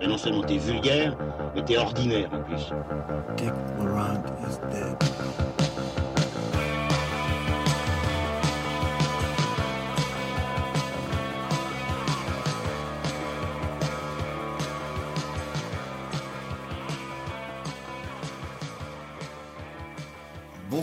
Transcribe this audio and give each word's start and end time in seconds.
Et 0.00 0.06
non 0.06 0.18
seulement 0.18 0.42
t'es 0.42 0.58
vulgaire, 0.58 1.16
mais 1.54 1.64
t'es 1.64 1.76
ordinaire 1.76 2.28
en 2.32 2.42
plus. 2.42 2.70
Dick 3.36 3.52
Laurent 3.78 4.22
is 4.46 4.58
dead. 4.70 5.67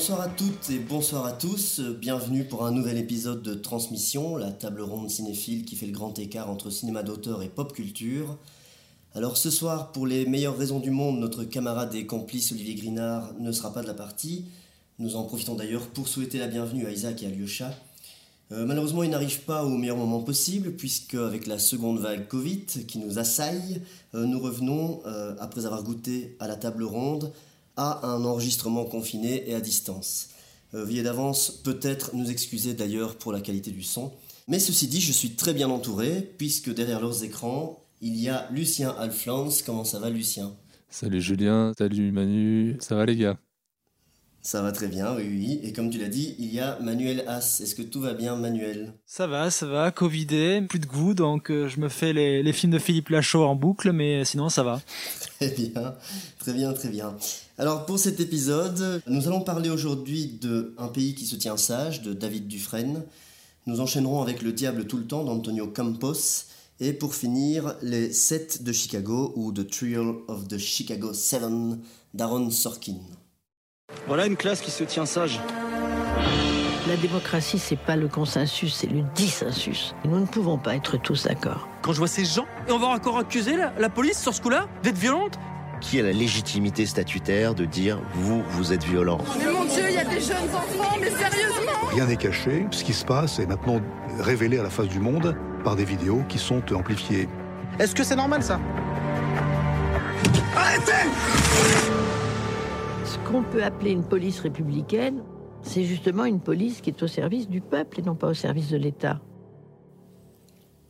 Bonsoir 0.07 0.21
à 0.21 0.29
toutes 0.29 0.69
et 0.69 0.77
bonsoir 0.77 1.25
à 1.25 1.31
tous, 1.31 1.79
bienvenue 1.79 2.45
pour 2.45 2.63
un 2.63 2.71
nouvel 2.71 2.99
épisode 2.99 3.41
de 3.41 3.55
Transmission, 3.55 4.37
la 4.37 4.51
table 4.51 4.81
ronde 4.81 5.09
cinéphile 5.09 5.65
qui 5.65 5.75
fait 5.75 5.87
le 5.87 5.93
grand 5.93 6.19
écart 6.19 6.47
entre 6.47 6.69
cinéma 6.69 7.01
d'auteur 7.01 7.41
et 7.41 7.49
pop 7.49 7.73
culture. 7.73 8.37
Alors 9.15 9.35
ce 9.35 9.49
soir, 9.49 9.91
pour 9.93 10.05
les 10.05 10.27
meilleures 10.27 10.59
raisons 10.59 10.79
du 10.79 10.91
monde, 10.91 11.17
notre 11.17 11.43
camarade 11.43 11.95
et 11.95 12.05
complice 12.05 12.51
Olivier 12.51 12.75
Grinard 12.75 13.33
ne 13.39 13.51
sera 13.51 13.73
pas 13.73 13.81
de 13.81 13.87
la 13.87 13.95
partie. 13.95 14.45
Nous 14.99 15.15
en 15.15 15.23
profitons 15.23 15.55
d'ailleurs 15.55 15.87
pour 15.87 16.07
souhaiter 16.07 16.37
la 16.37 16.45
bienvenue 16.45 16.85
à 16.85 16.91
Isaac 16.91 17.23
et 17.23 17.25
à 17.25 17.29
Lyosha. 17.31 17.71
Euh, 18.51 18.63
malheureusement, 18.67 19.01
il 19.01 19.09
n'arrive 19.09 19.41
pas 19.41 19.65
au 19.65 19.75
meilleur 19.75 19.97
moment 19.97 20.21
possible, 20.21 20.73
puisque 20.73 21.15
avec 21.15 21.47
la 21.47 21.57
seconde 21.57 21.97
vague 21.97 22.27
Covid 22.27 22.65
qui 22.87 22.99
nous 22.99 23.17
assaille, 23.17 23.81
euh, 24.13 24.27
nous 24.27 24.39
revenons, 24.39 25.01
euh, 25.07 25.33
après 25.39 25.65
avoir 25.65 25.81
goûté 25.81 26.37
à 26.39 26.47
la 26.47 26.57
table 26.57 26.83
ronde, 26.83 27.33
à 27.77 28.07
un 28.07 28.23
enregistrement 28.25 28.85
confiné 28.85 29.49
et 29.49 29.55
à 29.55 29.61
distance. 29.61 30.29
Veuillez 30.73 31.03
d'avance 31.03 31.51
peut-être 31.51 32.11
nous 32.13 32.29
excuser 32.29 32.73
d'ailleurs 32.73 33.15
pour 33.15 33.31
la 33.31 33.41
qualité 33.41 33.71
du 33.71 33.83
son. 33.83 34.11
Mais 34.47 34.59
ceci 34.59 34.87
dit, 34.87 35.01
je 35.01 35.11
suis 35.11 35.31
très 35.31 35.53
bien 35.53 35.69
entouré, 35.69 36.21
puisque 36.37 36.73
derrière 36.73 37.01
leurs 37.01 37.23
écrans, 37.23 37.81
il 38.01 38.15
y 38.17 38.29
a 38.29 38.47
Lucien 38.51 38.93
Alflans. 38.99 39.49
Comment 39.65 39.85
ça 39.85 39.99
va 39.99 40.09
Lucien? 40.09 40.53
Salut 40.89 41.21
Julien, 41.21 41.73
salut 41.77 42.11
Manu, 42.11 42.77
ça 42.79 42.95
va 42.95 43.05
les 43.05 43.15
gars? 43.15 43.37
Ça 44.45 44.61
va 44.61 44.71
très 44.71 44.87
bien, 44.87 45.15
oui, 45.15 45.23
oui. 45.27 45.59
Et 45.63 45.73
comme 45.73 45.89
tu 45.89 45.97
l'as 45.97 46.07
dit, 46.07 46.35
il 46.37 46.53
y 46.53 46.59
a 46.59 46.77
Manuel 46.79 47.23
Haas. 47.27 47.61
Est-ce 47.63 47.73
que 47.73 47.81
tout 47.81 47.99
va 47.99 48.13
bien 48.13 48.35
Manuel? 48.35 48.93
Ça 49.07 49.25
va, 49.25 49.49
ça 49.49 49.65
va, 49.65 49.89
Covidé, 49.89 50.61
plus 50.69 50.77
de 50.77 50.85
goût, 50.85 51.15
donc 51.15 51.49
euh, 51.49 51.67
je 51.67 51.79
me 51.79 51.89
fais 51.89 52.13
les, 52.13 52.43
les 52.43 52.53
films 52.53 52.71
de 52.71 52.77
Philippe 52.77 53.09
Lachaud 53.09 53.43
en 53.43 53.55
boucle, 53.55 53.91
mais 53.91 54.23
sinon 54.23 54.49
ça 54.49 54.61
va. 54.61 54.81
Très 55.39 55.49
bien, 55.49 55.95
très 56.37 56.53
bien, 56.53 56.73
très 56.73 56.89
bien. 56.89 57.17
Alors 57.57 57.87
pour 57.87 57.97
cet 57.97 58.19
épisode, 58.19 59.01
nous 59.07 59.27
allons 59.27 59.41
parler 59.41 59.71
aujourd'hui 59.71 60.37
de 60.39 60.75
Un 60.77 60.89
pays 60.89 61.15
qui 61.15 61.25
se 61.25 61.35
tient 61.35 61.57
sage 61.57 62.03
de 62.03 62.13
David 62.13 62.47
Dufresne. 62.47 63.03
Nous 63.65 63.79
enchaînerons 63.81 64.21
avec 64.21 64.43
Le 64.43 64.53
diable 64.53 64.85
tout 64.85 64.97
le 64.97 65.07
temps 65.07 65.23
d'Antonio 65.23 65.65
Campos. 65.65 66.45
Et 66.79 66.93
pour 66.93 67.15
finir, 67.15 67.75
Les 67.81 68.13
7 68.13 68.61
de 68.61 68.71
Chicago 68.71 69.33
ou 69.35 69.51
The 69.51 69.67
Trio 69.67 70.23
of 70.27 70.47
the 70.47 70.59
Chicago 70.59 71.13
7 71.13 71.41
d'Aaron 72.13 72.51
Sorkin. 72.51 72.99
Voilà 74.07 74.27
une 74.27 74.35
classe 74.35 74.61
qui 74.61 74.71
se 74.71 74.83
tient 74.83 75.05
sage. 75.05 75.39
La 76.87 76.95
démocratie, 76.97 77.57
c'est 77.57 77.79
pas 77.79 77.95
le 77.95 78.07
consensus, 78.07 78.75
c'est 78.75 78.91
le 78.91 79.01
dissensus. 79.15 79.95
Nous 80.05 80.19
ne 80.19 80.25
pouvons 80.25 80.57
pas 80.59 80.75
être 80.75 80.97
tous 80.97 81.23
d'accord. 81.23 81.67
Quand 81.81 81.93
je 81.93 81.97
vois 81.97 82.07
ces 82.07 82.25
gens, 82.25 82.45
et 82.67 82.71
on 82.71 82.77
va 82.77 82.87
encore 82.87 83.17
accuser 83.17 83.57
la, 83.57 83.73
la 83.79 83.89
police 83.89 84.21
sur 84.21 84.33
ce 84.33 84.41
coup-là 84.41 84.67
d'être 84.83 84.97
violente 84.97 85.39
Qui 85.81 85.99
a 85.99 86.03
la 86.03 86.11
légitimité 86.11 86.85
statutaire 86.85 87.55
de 87.55 87.65
dire 87.65 87.99
vous, 88.13 88.43
vous 88.49 88.71
êtes 88.71 88.83
violent? 88.83 89.17
Mais 89.39 89.51
mon 89.51 89.65
Dieu, 89.65 89.85
il 89.89 89.95
y 89.95 89.97
a 89.97 90.05
des 90.05 90.21
jeunes 90.21 90.49
enfants, 90.53 90.97
mais 91.01 91.09
sérieusement 91.09 91.71
Rien 91.91 92.05
n'est 92.05 92.17
caché. 92.17 92.67
Ce 92.69 92.83
qui 92.83 92.93
se 92.93 93.03
passe 93.05 93.39
est 93.39 93.47
maintenant 93.47 93.81
révélé 94.19 94.59
à 94.59 94.63
la 94.63 94.69
face 94.69 94.87
du 94.87 94.99
monde 94.99 95.35
par 95.63 95.75
des 95.75 95.85
vidéos 95.85 96.21
qui 96.29 96.37
sont 96.37 96.61
amplifiées. 96.71 97.27
Est-ce 97.79 97.95
que 97.95 98.03
c'est 98.03 98.15
normal 98.15 98.43
ça? 98.43 98.59
Ce 103.15 103.31
qu'on 103.31 103.43
peut 103.43 103.63
appeler 103.63 103.91
une 103.91 104.03
police 104.03 104.41
républicaine, 104.41 105.23
c'est 105.61 105.85
justement 105.85 106.25
une 106.25 106.41
police 106.41 106.81
qui 106.81 106.89
est 106.89 107.01
au 107.01 107.07
service 107.07 107.47
du 107.47 107.61
peuple 107.61 108.01
et 108.01 108.03
non 108.03 108.13
pas 108.13 108.27
au 108.27 108.33
service 108.33 108.69
de 108.69 108.75
l'État. 108.75 109.21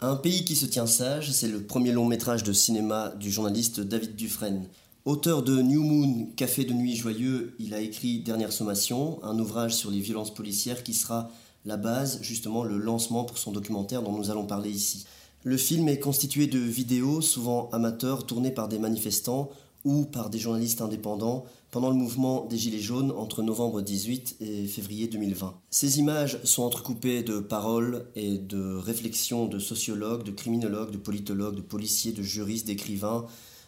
Un 0.01 0.15
pays 0.15 0.43
qui 0.43 0.55
se 0.55 0.65
tient 0.65 0.87
sage, 0.87 1.31
c'est 1.31 1.47
le 1.47 1.61
premier 1.61 1.91
long 1.91 2.05
métrage 2.05 2.41
de 2.41 2.51
cinéma 2.51 3.13
du 3.19 3.29
journaliste 3.29 3.79
David 3.79 4.15
Dufresne. 4.15 4.67
Auteur 5.05 5.43
de 5.43 5.61
New 5.61 5.83
Moon, 5.83 6.27
Café 6.35 6.65
de 6.65 6.73
nuit 6.73 6.95
joyeux, 6.95 7.55
il 7.59 7.75
a 7.75 7.79
écrit 7.79 8.21
Dernière 8.21 8.51
sommation, 8.51 9.23
un 9.23 9.37
ouvrage 9.37 9.75
sur 9.75 9.91
les 9.91 9.99
violences 9.99 10.33
policières 10.33 10.81
qui 10.81 10.95
sera 10.95 11.29
la 11.63 11.77
base, 11.77 12.23
justement 12.23 12.63
le 12.63 12.79
lancement 12.79 13.23
pour 13.23 13.37
son 13.37 13.51
documentaire 13.51 14.01
dont 14.01 14.13
nous 14.13 14.31
allons 14.31 14.47
parler 14.47 14.71
ici. 14.71 15.05
Le 15.43 15.57
film 15.57 15.87
est 15.89 15.99
constitué 15.99 16.47
de 16.47 16.57
vidéos, 16.57 17.21
souvent 17.21 17.69
amateurs, 17.69 18.25
tournées 18.25 18.49
par 18.49 18.67
des 18.67 18.79
manifestants 18.79 19.51
ou 19.83 20.05
par 20.05 20.31
des 20.31 20.39
journalistes 20.39 20.81
indépendants 20.81 21.45
pendant 21.75 21.89
le 21.89 21.97
mouvement 21.97 22.45
des 22.45 22.57
Gilets 22.57 22.79
jaunes 22.79 23.11
entre 23.11 23.43
novembre 23.43 23.81
18 23.81 24.37
et 24.39 24.65
février 24.65 25.09
2020. 25.09 25.59
Ces 25.69 25.99
images 25.99 26.41
sont 26.45 26.63
entrecoupées 26.63 27.21
de 27.21 27.39
paroles 27.39 28.05
et 28.15 28.37
de 28.37 28.77
réflexions 28.77 29.45
de 29.45 29.59
sociologues, 29.59 30.23
de 30.23 30.31
criminologues, 30.31 30.91
de 30.91 30.97
politologues, 30.97 31.57
de 31.57 31.61
policiers, 31.61 32.13
de 32.13 32.23
juristes, 32.23 32.67
d'écrivains. 32.67 33.25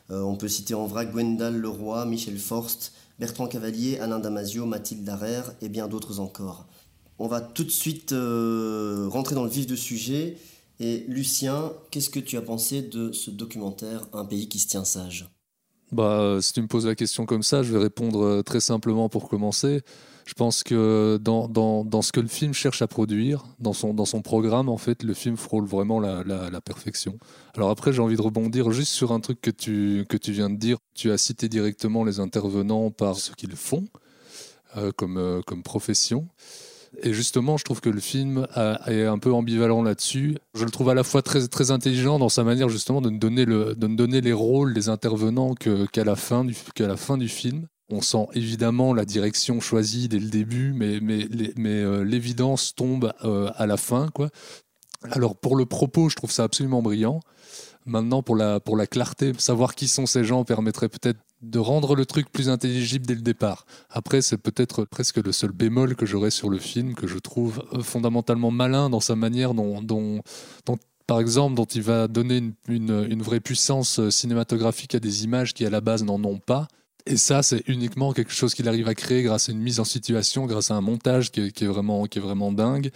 Euh, 0.09 0.21
on 0.21 0.37
peut 0.37 0.47
citer 0.47 0.73
en 0.73 0.87
vrac 0.87 1.11
Gwendal 1.11 1.57
Leroy, 1.57 2.05
Michel 2.05 2.37
Forst, 2.37 2.93
Bertrand 3.19 3.47
Cavalier, 3.47 3.99
Alain 3.99 4.19
Damasio, 4.19 4.65
Mathilde 4.65 5.03
Darère 5.03 5.51
et 5.61 5.67
bien 5.67 5.89
d'autres 5.89 6.21
encore. 6.21 6.65
On 7.19 7.27
va 7.27 7.41
tout 7.41 7.65
de 7.65 7.69
suite 7.69 8.13
euh, 8.13 9.09
rentrer 9.11 9.35
dans 9.35 9.43
le 9.43 9.49
vif 9.49 9.67
du 9.67 9.75
sujet. 9.75 10.37
Et 10.79 11.03
Lucien, 11.09 11.73
qu'est-ce 11.91 12.09
que 12.09 12.21
tu 12.21 12.37
as 12.37 12.41
pensé 12.41 12.83
de 12.83 13.11
ce 13.11 13.31
documentaire 13.31 14.07
Un 14.13 14.23
pays 14.23 14.47
qui 14.47 14.59
se 14.59 14.67
tient 14.69 14.85
sage? 14.85 15.27
Bah, 15.91 16.39
si 16.41 16.53
tu 16.53 16.61
me 16.61 16.67
poses 16.67 16.85
la 16.85 16.95
question 16.95 17.25
comme 17.25 17.43
ça, 17.43 17.63
je 17.63 17.71
vais 17.71 17.79
répondre 17.79 18.23
euh, 18.23 18.43
très 18.43 18.59
simplement 18.59 19.09
pour 19.09 19.29
commencer. 19.29 19.81
Je 20.25 20.33
pense 20.33 20.61
que 20.61 21.17
dans, 21.21 21.47
dans, 21.47 21.85
dans 21.85 22.01
ce 22.01 22.11
que 22.11 22.19
le 22.19 22.27
film 22.27 22.53
cherche 22.53 22.81
à 22.81 22.87
produire, 22.87 23.45
dans 23.59 23.71
son, 23.71 23.93
dans 23.93 24.03
son 24.03 24.21
programme, 24.21 24.67
en 24.67 24.77
fait, 24.77 25.03
le 25.03 25.13
film 25.13 25.37
frôle 25.37 25.65
vraiment 25.65 26.01
la, 26.01 26.25
la, 26.25 26.59
perfection. 26.59 27.17
Alors 27.55 27.69
après, 27.69 27.93
j'ai 27.93 28.01
envie 28.01 28.17
de 28.17 28.21
rebondir 28.21 28.69
juste 28.71 28.91
sur 28.91 29.13
un 29.13 29.21
truc 29.21 29.39
que 29.39 29.51
tu, 29.51 30.05
que 30.09 30.17
tu 30.17 30.33
viens 30.33 30.49
de 30.49 30.57
dire. 30.57 30.79
Tu 30.93 31.11
as 31.11 31.17
cité 31.17 31.47
directement 31.47 32.03
les 32.03 32.19
intervenants 32.19 32.91
par 32.91 33.15
ce 33.15 33.31
qu'ils 33.31 33.55
font 33.55 33.87
euh, 34.75 34.91
comme, 34.91 35.17
euh, 35.17 35.41
comme 35.47 35.63
profession. 35.63 36.27
Et 37.03 37.13
justement, 37.13 37.57
je 37.57 37.63
trouve 37.63 37.81
que 37.81 37.89
le 37.89 37.99
film 37.99 38.47
est 38.87 39.03
un 39.05 39.19
peu 39.19 39.33
ambivalent 39.33 39.81
là-dessus. 39.83 40.37
Je 40.53 40.65
le 40.65 40.71
trouve 40.71 40.89
à 40.89 40.93
la 40.93 41.03
fois 41.03 41.21
très, 41.21 41.47
très 41.47 41.71
intelligent 41.71 42.19
dans 42.19 42.29
sa 42.29 42.43
manière 42.43 42.69
justement 42.69 43.01
de 43.01 43.09
nous 43.09 43.19
donner, 43.19 43.45
le, 43.45 43.75
de 43.75 43.87
donner 43.87 44.21
les 44.21 44.33
rôles 44.33 44.73
des 44.73 44.89
intervenants 44.89 45.53
qu'à 45.55 46.03
la, 46.03 46.15
fin 46.15 46.43
du- 46.45 46.55
la 46.79 46.97
fin 46.97 47.17
du 47.17 47.29
film. 47.29 47.67
On 47.89 48.01
sent 48.01 48.27
évidemment 48.33 48.93
la 48.93 49.05
direction 49.05 49.61
choisie 49.61 50.09
dès 50.09 50.19
le 50.19 50.29
début, 50.29 50.73
mais, 50.73 50.99
mais, 51.01 51.27
mais 51.55 51.81
euh, 51.81 52.03
l'évidence 52.03 52.75
tombe 52.75 53.13
euh, 53.23 53.49
à 53.55 53.65
la 53.65 53.77
fin. 53.77 54.09
Quoi. 54.13 54.29
Alors 55.11 55.37
pour 55.37 55.55
le 55.55 55.65
propos, 55.65 56.09
je 56.09 56.15
trouve 56.15 56.31
ça 56.31 56.43
absolument 56.43 56.81
brillant. 56.81 57.21
Maintenant, 57.87 58.21
pour 58.21 58.35
la, 58.35 58.59
pour 58.59 58.75
la 58.75 58.85
clarté, 58.85 59.31
savoir 59.37 59.73
qui 59.73 59.87
sont 59.87 60.05
ces 60.05 60.23
gens 60.25 60.43
permettrait 60.43 60.89
peut-être 60.89 61.19
de 61.41 61.57
rendre 61.59 61.95
le 61.95 62.05
truc 62.05 62.29
plus 62.31 62.49
intelligible 62.49 63.05
dès 63.05 63.15
le 63.15 63.21
départ. 63.21 63.65
Après, 63.89 64.21
c'est 64.21 64.37
peut-être 64.37 64.83
presque 64.85 65.17
le 65.17 65.31
seul 65.31 65.51
bémol 65.51 65.95
que 65.95 66.05
j'aurais 66.05 66.31
sur 66.31 66.49
le 66.49 66.57
film, 66.57 66.95
que 66.95 67.07
je 67.07 67.17
trouve 67.17 67.63
euh, 67.73 67.81
fondamentalement 67.81 68.51
malin 68.51 68.89
dans 68.89 68.99
sa 68.99 69.15
manière 69.15 69.53
dont, 69.53 69.81
dont, 69.81 70.21
par 71.05 71.21
exemple, 71.21 71.55
dont 71.55 71.65
il 71.65 71.81
va 71.81 72.07
donner 72.09 72.43
une, 72.67 73.05
une- 73.09 73.21
vraie 73.23 73.39
puissance 73.39 73.99
euh, 73.99 74.11
cinématographique 74.11 74.93
à 74.95 74.99
des 74.99 75.23
images 75.23 75.53
qui, 75.53 75.65
à 75.65 75.69
la 75.69 75.79
base, 75.79 76.03
n'en 76.03 76.21
ont 76.23 76.39
pas. 76.39 76.67
Et 77.05 77.15
ça, 77.15 77.41
c'est 77.41 77.63
uniquement 77.67 78.11
quelque 78.11 78.33
chose 78.33 78.53
qu'il 78.53 78.67
arrive 78.67 78.89
à 78.89 78.95
créer 78.95 79.23
grâce 79.23 79.47
à 79.47 79.53
une 79.53 79.61
mise 79.61 79.79
en 79.79 79.85
situation, 79.85 80.45
grâce 80.45 80.71
à 80.71 80.75
un 80.75 80.81
montage 80.81 81.31
qui 81.31 81.39
est 81.39 81.63
vraiment, 81.65 82.05
qui 82.05 82.19
est 82.19 82.21
vraiment 82.21 82.51
dingue. 82.51 82.91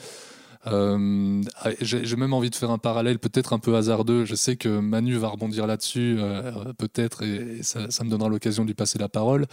Euh, 0.68 1.42
J'ai 1.81 2.16
même 2.16 2.34
envie 2.34 2.50
de 2.50 2.56
faire 2.56 2.72
un 2.72 2.78
parallèle 2.78 3.19
peut-être 3.19 3.54
un 3.54 3.60
peu 3.60 3.75
hasardeux. 3.75 4.25
Je 4.25 4.36
sais 4.36 4.56
que 4.56 4.69
Manu 4.80 5.16
va 5.16 5.30
rebondir 5.30 5.68
là-dessus, 5.68 6.18
euh, 6.19 6.74
peut-être, 6.78 7.24
et, 7.24 7.63
ça, 7.63 8.04
me 8.04 8.10
donnera 8.10 8.30
l'occasion 8.30 8.63
de 8.63 8.68
lui 8.68 8.75
passer 8.75 9.00
la 9.00 9.10
parole. 9.10 9.48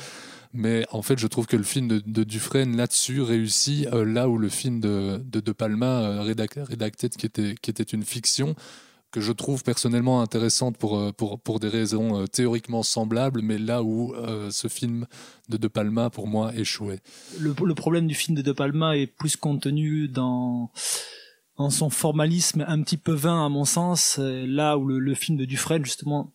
Mais 0.52 0.84
en 0.90 1.02
fait, 1.02 1.18
je 1.18 1.26
trouve 1.26 1.46
que 1.46 1.56
le 1.56 1.62
film 1.62 1.88
de, 1.88 2.24
Dufresne 2.24 2.76
là-dessus 2.76 3.22
réussit 3.22 3.86
euh, 3.88 4.04
là 4.04 4.28
où 4.28 4.38
le 4.38 4.48
film 4.48 4.80
de 4.80 5.22
De, 5.24 5.40
de 5.40 5.52
Palma, 5.52 6.22
Redacted, 6.22 7.10
qui 7.16 7.26
était, 7.26 7.54
qui 7.60 7.70
était 7.70 7.82
une 7.82 8.04
fiction, 8.04 8.54
que 9.10 9.20
je 9.20 9.32
trouve 9.32 9.62
personnellement 9.62 10.20
intéressante 10.20 10.76
pour, 10.76 10.98
euh, 10.98 11.12
pour, 11.12 11.40
pour 11.40 11.60
des 11.60 11.68
raisons 11.68 12.20
euh, 12.20 12.26
théoriquement 12.26 12.82
semblables, 12.82 13.42
mais 13.42 13.58
là 13.58 13.82
où 13.82 14.14
euh, 14.14 14.50
ce 14.50 14.68
film 14.68 15.06
de 15.48 15.56
De 15.56 15.68
Palma, 15.68 16.10
pour 16.10 16.26
moi, 16.26 16.54
échouait. 16.54 17.00
Le, 17.38 17.54
le 17.64 17.74
problème 17.74 18.06
du 18.06 18.14
film 18.14 18.36
de 18.36 18.42
De 18.42 18.52
Palma 18.52 18.96
est 18.96 19.06
plus 19.06 19.36
contenu 19.36 20.08
dans 20.08 20.70
dans 21.56 21.70
son 21.70 21.90
formalisme 21.90 22.64
un 22.68 22.80
petit 22.82 22.96
peu 22.96 23.12
vain 23.12 23.44
à 23.44 23.48
mon 23.48 23.64
sens, 23.64 24.18
là 24.20 24.78
où 24.78 24.86
le, 24.86 25.00
le 25.00 25.14
film 25.14 25.36
de 25.36 25.44
Dufresne 25.44 25.84
justement 25.84 26.32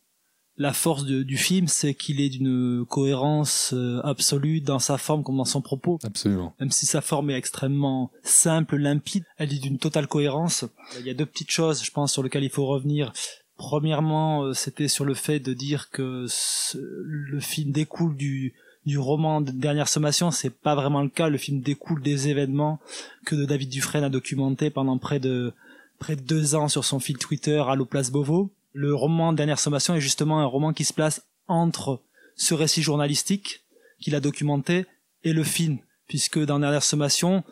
la 0.58 0.72
force 0.74 1.06
de- 1.06 1.24
du 1.24 1.38
film, 1.38 1.68
c'est 1.68 1.94
qu'il 1.96 2.22
est 2.22 2.30
d'une 2.30 2.86
cohérence 2.88 3.72
euh, 3.74 4.02
absolue 4.04 4.62
dans 4.62 4.80
sa 4.80 4.98
forme 4.98 5.24
comme 5.24 5.38
dans 5.38 5.46
son 5.46 5.62
propos. 5.62 6.00
Absolument. 6.04 6.54
Même 6.60 6.70
si 6.72 6.86
sa 6.86 7.02
forme 7.02 7.32
est 7.32 7.38
extrêmement 7.38 8.12
simple, 8.22 8.78
limpide, 8.78 9.24
elle 9.38 9.52
est 9.54 9.60
d'une 9.60 9.80
totale 9.80 10.08
cohérence. 10.08 10.66
Il 11.00 11.06
y 11.08 11.10
a 11.10 11.14
deux 11.16 11.26
petites 11.26 11.50
choses, 11.52 11.84
je 11.84 11.90
pense, 11.92 12.14
sur 12.14 12.22
lesquelles 12.22 12.44
il 12.44 12.52
faut 12.52 12.66
revenir. 12.68 13.14
Premièrement, 13.58 14.44
euh, 14.44 14.54
c'était 14.54 14.88
sur 14.88 15.06
le 15.06 15.14
fait 15.14 15.40
de 15.40 15.54
dire 15.54 15.90
que 15.90 16.26
ce- 16.28 16.78
le 16.78 17.40
film 17.40 17.72
découle 17.72 18.16
du, 18.16 18.54
du 18.86 18.98
roman 18.98 19.42
de 19.42 19.52
Dernière 19.52 19.88
Sommation. 19.88 20.32
C'est 20.32 20.50
pas 20.54 20.76
vraiment 20.76 21.02
le 21.02 21.10
cas. 21.10 21.30
Le 21.30 21.38
film 21.38 21.62
découle 21.62 22.02
des 22.02 22.28
événements 22.28 22.80
que 23.26 23.36
David 23.46 23.70
Dufresne 23.70 24.04
a 24.04 24.10
documentés 24.10 24.70
pendant 24.70 24.98
près 24.98 25.20
de 25.20 25.54
près 26.00 26.16
de 26.18 26.22
deux 26.22 26.54
ans 26.56 26.68
sur 26.68 26.84
son 26.84 27.00
fil 27.00 27.18
Twitter 27.18 27.64
à 27.66 27.76
Place 27.90 28.12
Beauvau. 28.12 28.50
Le 28.74 28.94
roman 28.94 29.34
Dernière 29.34 29.60
Sommation 29.60 29.96
est 29.96 30.02
justement 30.02 30.40
un 30.40 30.46
roman 30.46 30.74
qui 30.74 30.84
se 30.84 30.94
place 30.94 31.22
entre 31.48 32.02
ce 32.36 32.54
récit 32.54 32.82
journalistique 32.82 33.64
qu'il 34.00 34.16
a 34.16 34.20
documenté 34.20 34.86
et 35.24 35.32
le 35.32 35.44
film, 35.44 35.78
puisque 36.08 36.40
dans 36.40 36.60
Dernière 36.60 36.84
Sommation, 36.84 37.44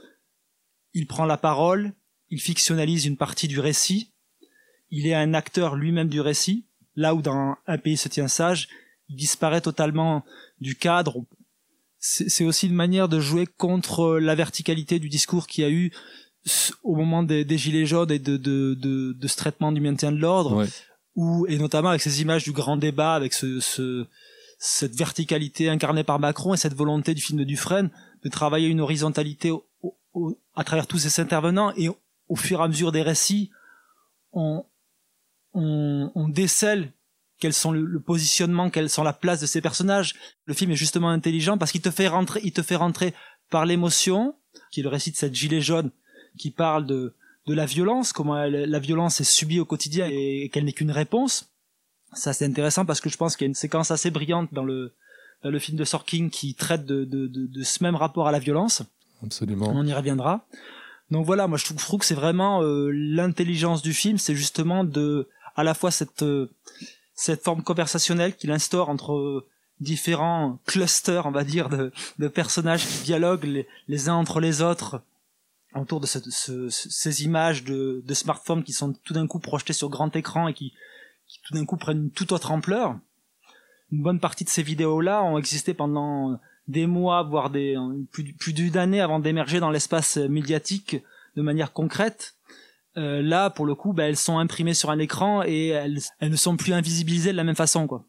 il 0.94 1.08
prend 1.08 1.26
la 1.26 1.38
parole, 1.38 1.94
il 2.30 2.42
fictionnalise 2.42 3.06
une 3.06 3.18
partie 3.18 3.48
du 3.48 3.60
récit, 3.60 4.12
il 4.90 5.08
est 5.08 5.14
un 5.14 5.34
acteur 5.34 5.76
lui-même 5.76 6.10
du 6.10 6.22
récit, 6.22 6.66
là 6.96 7.16
où 7.16 7.22
dans 7.22 7.56
Un 7.68 7.78
pays 7.78 7.98
se 7.98 8.10
tient 8.10 8.28
sage, 8.28 8.68
il 9.08 9.16
disparaît 9.16 9.62
totalement 9.62 10.26
du 10.60 10.76
cadre. 10.76 11.24
C'est 12.00 12.44
aussi 12.44 12.68
une 12.68 12.74
manière 12.74 13.08
de 13.08 13.20
jouer 13.20 13.46
contre 13.46 14.18
la 14.18 14.34
verticalité 14.34 14.98
du 14.98 15.08
discours 15.08 15.46
qu'il 15.46 15.64
y 15.64 15.68
a 15.68 15.70
eu 15.70 15.92
au 16.82 16.96
moment 16.96 17.22
des, 17.22 17.46
gilets 17.58 17.86
jaunes 17.86 18.12
et 18.12 18.18
de, 18.18 19.16
ce 19.22 19.38
traitement 19.38 19.72
du 19.72 19.82
maintien 19.82 20.12
de 20.12 20.18
l'ordre. 20.18 20.66
Où 21.16 21.46
et 21.48 21.58
notamment 21.58 21.90
avec 21.90 22.02
ces 22.02 22.22
images 22.22 22.44
du 22.44 22.52
grand 22.52 22.78
débat, 22.78 23.14
avec 23.16 23.34
ce, 23.34 23.60
ce 23.60 24.06
cette 24.60 24.96
verticalité 24.96 25.70
incarnée 25.70 26.04
par 26.04 26.20
Macron 26.20 26.54
et 26.54 26.58
cette 26.58 26.76
volonté 26.76 27.14
du 27.14 27.22
film 27.22 27.40
de 27.40 27.44
Dufresne 27.44 27.90
de 28.24 28.30
travailler 28.30 28.68
une 28.68 28.80
horizontalité 28.80 29.50
au- 29.52 29.66
au- 30.14 30.38
à 30.56 30.64
travers 30.64 30.86
tous 30.88 31.00
ces 31.00 31.20
intervenants 31.20 31.74
et 31.76 31.90
au, 31.90 31.98
au 32.30 32.36
fur 32.36 32.60
et 32.60 32.64
à 32.64 32.68
mesure 32.68 32.92
des 32.92 33.02
récits, 33.02 33.50
on, 34.34 34.64
on, 35.54 36.12
on 36.16 36.28
décèle 36.30 36.94
quels 37.40 37.54
sont 37.54 37.72
le, 37.72 37.84
le 37.84 38.00
positionnement, 38.00 38.70
quelles 38.70 38.90
sont 38.90 39.04
la 39.04 39.14
place 39.14 39.42
de 39.42 39.48
ces 39.48 39.62
personnages. 39.62 40.14
Le 40.46 40.54
film 40.54 40.72
est 40.72 40.76
justement 40.76 41.10
intelligent 41.10 41.58
parce 41.58 41.72
qu'il 41.72 41.82
te 41.82 41.90
fait 41.92 42.08
rentrer, 42.08 42.40
il 42.44 42.54
te 42.54 42.62
fait 42.62 42.76
rentrer 42.76 43.16
par 43.50 43.66
l'émotion, 43.66 44.36
qui 44.72 44.82
est 44.82 44.84
le 44.84 44.90
récit 44.90 45.12
de 45.12 45.18
cette 45.18 45.34
gilet 45.34 45.60
jaune, 45.60 45.90
qui 46.38 46.52
parle 46.52 46.86
de, 46.86 47.16
de 47.52 47.56
la 47.56 47.66
violence, 47.66 48.08
comment 48.14 48.38
elle- 48.44 48.70
la 48.70 48.80
violence 48.80 49.16
est 49.22 49.30
subie 49.40 49.60
au 49.60 49.66
quotidien 49.66 50.06
et 50.10 50.50
qu'elle 50.52 50.66
n'est 50.66 50.78
qu'une 50.80 50.92
réponse. 51.04 51.34
Ça 52.14 52.34
c'est 52.34 52.46
intéressant 52.52 52.86
parce 52.86 53.02
que 53.04 53.10
je 53.14 53.18
pense 53.22 53.32
qu'il 53.36 53.46
y 53.46 53.50
a 53.50 53.52
une 53.54 53.62
séquence 53.66 53.90
assez 53.96 54.12
brillante 54.18 54.50
dans 54.58 54.64
le, 54.72 54.80
dans 55.44 55.50
le 55.56 55.60
film 55.60 55.78
de 55.78 55.86
Sorkin 55.86 56.30
qui 56.38 56.48
traite 56.56 56.86
de, 56.86 57.04
de, 57.14 57.22
de, 57.28 57.42
de 57.58 57.64
ce 57.64 57.84
même 57.84 57.96
rapport 58.04 58.28
à 58.28 58.32
la 58.32 58.40
violence. 58.40 58.84
Absolument. 59.24 59.70
On 59.74 59.86
y 59.86 59.94
reviendra. 59.94 60.34
Donc 61.12 61.26
voilà, 61.26 61.44
moi 61.48 61.58
je 61.58 61.66
trouve, 61.66 61.80
je 61.80 61.86
trouve 61.86 62.00
que 62.00 62.06
c'est 62.06 62.16
vraiment 62.26 62.62
euh, 62.64 62.90
l'intelligence 62.94 63.82
du 63.82 63.94
film, 63.94 64.18
c'est 64.18 64.36
justement 64.36 64.84
de 64.84 65.28
à 65.56 65.64
la 65.64 65.74
fois 65.74 65.92
cette 65.92 66.24
euh, 66.24 66.50
cette 67.16 67.44
forme 67.44 67.62
conversationnelle 67.64 68.34
qu'il 68.36 68.52
instaure 68.52 68.88
entre 68.90 69.14
euh, 69.14 69.46
différents 69.80 70.60
clusters, 70.66 71.26
on 71.26 71.32
va 71.32 71.44
dire, 71.44 71.68
de, 71.70 71.92
de 72.18 72.28
personnages 72.28 72.86
qui 72.88 73.04
dialoguent 73.04 73.44
les, 73.56 73.68
les 73.88 74.10
uns 74.10 74.16
entre 74.16 74.40
les 74.40 74.62
autres 74.62 75.02
autour 75.76 76.00
de 76.00 76.06
ce- 76.06 76.20
ce- 76.30 76.70
ce- 76.70 76.90
ces 76.90 77.24
images 77.24 77.64
de, 77.64 78.04
smartphones 78.14 78.64
qui 78.64 78.74
sont 78.74 78.94
tout 79.04 79.14
d'un 79.14 79.28
coup 79.28 79.40
projetées 79.40 79.74
sur 79.74 79.90
grand 79.90 80.14
écran 80.16 80.48
et 80.48 80.54
qui, 80.54 80.74
tout 81.44 81.54
d'un 81.54 81.66
coup 81.66 81.78
prennent 81.78 82.04
une 82.04 82.12
toute 82.12 82.32
autre 82.32 82.52
ampleur. 82.52 82.98
Une 83.92 84.04
bonne 84.04 84.20
partie 84.20 84.44
de 84.44 84.50
ces 84.50 84.64
vidéos-là 84.64 85.24
ont 85.24 85.38
existé 85.38 85.74
pendant 85.74 86.40
des 86.68 86.88
mois, 86.88 87.24
voire 87.24 87.52
plus, 88.12 88.54
d'une 88.54 88.78
année 88.78 89.02
avant 89.02 89.20
d'émerger 89.20 89.60
dans 89.60 89.72
l'espace 89.72 90.18
médiatique 90.18 90.98
de 91.36 91.42
manière 91.42 91.74
concrète. 91.74 92.36
Euh, 92.98 93.22
là, 93.22 93.50
pour 93.50 93.66
le 93.66 93.76
coup, 93.76 93.94
bah, 93.94 94.04
elles 94.04 94.18
sont 94.18 94.38
imprimées 94.38 94.74
sur 94.74 94.90
un 94.90 95.00
écran 95.00 95.44
et 95.44 95.68
elles, 95.68 96.00
ne 96.22 96.36
sont 96.36 96.58
plus 96.58 96.74
invisibilisées 96.74 97.32
de 97.32 97.38
la 97.38 97.46
même 97.46 97.56
façon, 97.56 97.88
quoi. 97.88 98.06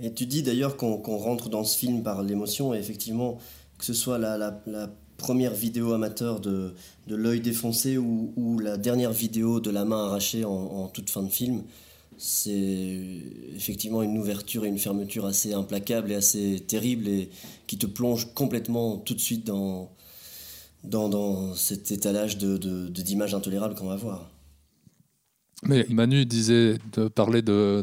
Et 0.00 0.12
tu 0.12 0.26
dis 0.26 0.42
d'ailleurs 0.42 0.76
qu'on 0.76 1.18
rentre 1.18 1.48
dans 1.50 1.62
ce 1.62 1.78
film 1.78 2.02
par 2.02 2.22
l'émotion, 2.22 2.74
et 2.74 2.78
effectivement, 2.78 3.38
que 3.78 3.84
ce 3.84 3.94
soit 3.94 4.18
la 4.18 4.50
première 5.20 5.54
vidéo 5.54 5.92
amateur 5.92 6.40
de, 6.40 6.72
de 7.06 7.14
l'œil 7.14 7.40
défoncé 7.40 7.96
ou, 7.98 8.32
la 8.58 8.76
dernière 8.76 9.12
vidéo 9.12 9.60
de 9.60 9.70
la 9.70 9.84
main 9.84 10.06
arrachée 10.06 10.44
en, 10.44 10.88
toute 10.88 11.08
fin 11.10 11.22
de 11.22 11.28
film, 11.28 11.62
c'est 12.18 13.22
effectivement 13.54 14.02
une 14.02 14.18
ouverture 14.18 14.64
et 14.64 14.68
une 14.68 14.78
fermeture 14.78 15.24
assez 15.26 15.52
implacable 15.54 16.10
et 16.12 16.16
assez 16.16 16.60
terrible 16.66 17.08
et 17.08 17.30
qui 17.66 17.78
te 17.78 17.86
plonge 17.86 18.34
complètement 18.34 18.98
tout 18.98 19.14
de 19.14 19.20
suite 19.20 19.46
dans, 19.46 19.90
dans, 20.84 21.08
dans 21.08 21.54
cet 21.54 21.90
étalage 21.92 22.36
de, 22.36 22.56
de- 22.58 22.88
de- 22.88 23.02
d'images 23.02 23.34
intolérables 23.34 23.74
qu'on 23.74 23.86
va 23.86 23.96
voir. 23.96 24.30
Mais 25.62 25.84
Manu 25.90 26.24
disait, 26.24 26.78
de, 26.94 27.10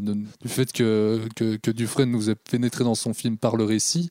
du 0.42 0.48
fait 0.48 0.72
que, 0.72 1.20
que, 1.36 1.56
que 1.56 1.70
Dufresne 1.70 2.10
nous 2.10 2.28
ait 2.28 2.34
pénétré 2.34 2.82
dans 2.82 2.96
son 2.96 3.14
film 3.14 3.36
par 3.36 3.56
le 3.56 3.64
récit, 3.64 4.10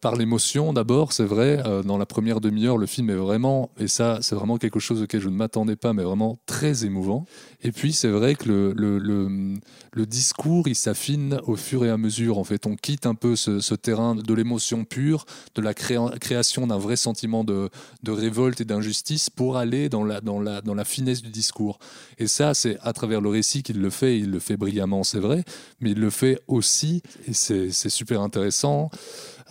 par 0.00 0.14
l'émotion 0.14 0.72
d'abord, 0.72 1.12
c'est 1.12 1.24
vrai. 1.24 1.60
euh, 1.66 1.82
dans 1.82 1.98
la 1.98 2.06
première 2.06 2.40
demi-heure, 2.40 2.78
le 2.78 2.86
film 2.86 3.10
est 3.10 3.14
vraiment, 3.16 3.70
et 3.78 3.88
ça, 3.88 4.18
c'est 4.22 4.36
vraiment 4.36 4.58
quelque 4.58 4.78
chose 4.78 5.02
auquel 5.02 5.20
je 5.20 5.28
ne 5.28 5.34
m'attendais 5.34 5.76
pas, 5.76 5.92
mais 5.92 6.04
vraiment 6.04 6.38
très 6.46 6.84
émouvant. 6.84 7.24
Et 7.62 7.72
puis, 7.72 7.92
c'est 7.92 8.08
vrai 8.08 8.34
que 8.36 8.48
le, 8.48 8.72
le, 8.72 10.06
discours, 10.06 10.68
il 10.68 10.74
s'affine 10.76 11.40
au 11.46 11.56
fur 11.56 11.84
et 11.84 11.90
à 11.90 11.96
mesure. 11.96 12.38
En 12.38 12.44
fait, 12.44 12.66
on 12.66 12.76
quitte 12.76 13.06
un 13.06 13.14
peu 13.14 13.34
ce, 13.36 13.74
terrain 13.74 14.14
de 14.14 14.34
l'émotion 14.34 14.84
pure, 14.84 15.26
de 15.54 15.62
la 15.62 15.74
créa- 15.74 16.16
création 16.20 16.66
d'un 16.66 16.78
vrai 16.78 16.96
sentiment 16.96 17.44
de, 17.44 17.70
de 18.02 18.10
révolte 18.12 18.60
et 18.60 18.64
d'injustice 18.64 19.30
pour 19.30 19.56
aller 19.56 19.88
dans 19.88 20.04
la, 20.04 20.20
dans, 20.20 20.40
la, 20.40 20.60
dans 20.60 20.74
la 20.74 20.84
finesse 20.84 21.22
du 21.22 21.30
discours. 21.30 21.78
Et 22.18 22.28
ça, 22.28 22.54
c'est 22.54 22.78
à 22.82 22.92
travers 23.00 23.20
le 23.20 23.30
récit 23.30 23.62
qu'il 23.62 23.80
le 23.80 23.90
fait. 23.90 24.18
Il 24.18 24.30
le 24.30 24.38
fait 24.40 24.56
brillamment, 24.56 25.02
c'est 25.04 25.18
vrai, 25.20 25.42
mais 25.80 25.92
il 25.92 25.98
le 26.00 26.10
fait 26.10 26.38
aussi, 26.46 27.02
et 27.26 27.32
c'est 27.32 27.70
super 27.88 28.20
intéressant, 28.20 28.90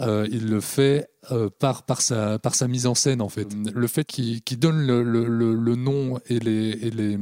euh, 0.02 0.28
il 0.32 0.48
le 0.48 0.62
fait 0.62 1.10
euh, 1.32 1.50
par, 1.50 1.84
par, 1.84 2.02
sa, 2.02 2.40
par 2.40 2.54
sa 2.56 2.68
mise 2.68 2.86
en 2.86 2.96
scène, 2.96 3.22
en 3.22 3.30
fait. 3.30 3.48
Le 3.74 3.88
fait 3.88 4.06
qu'il 4.06 4.60
donne 4.60 4.86
le, 4.86 5.04
le- 5.04 5.76
nom 5.76 6.20
et 6.28 6.40
les, 6.40 6.74
les, 6.92 7.18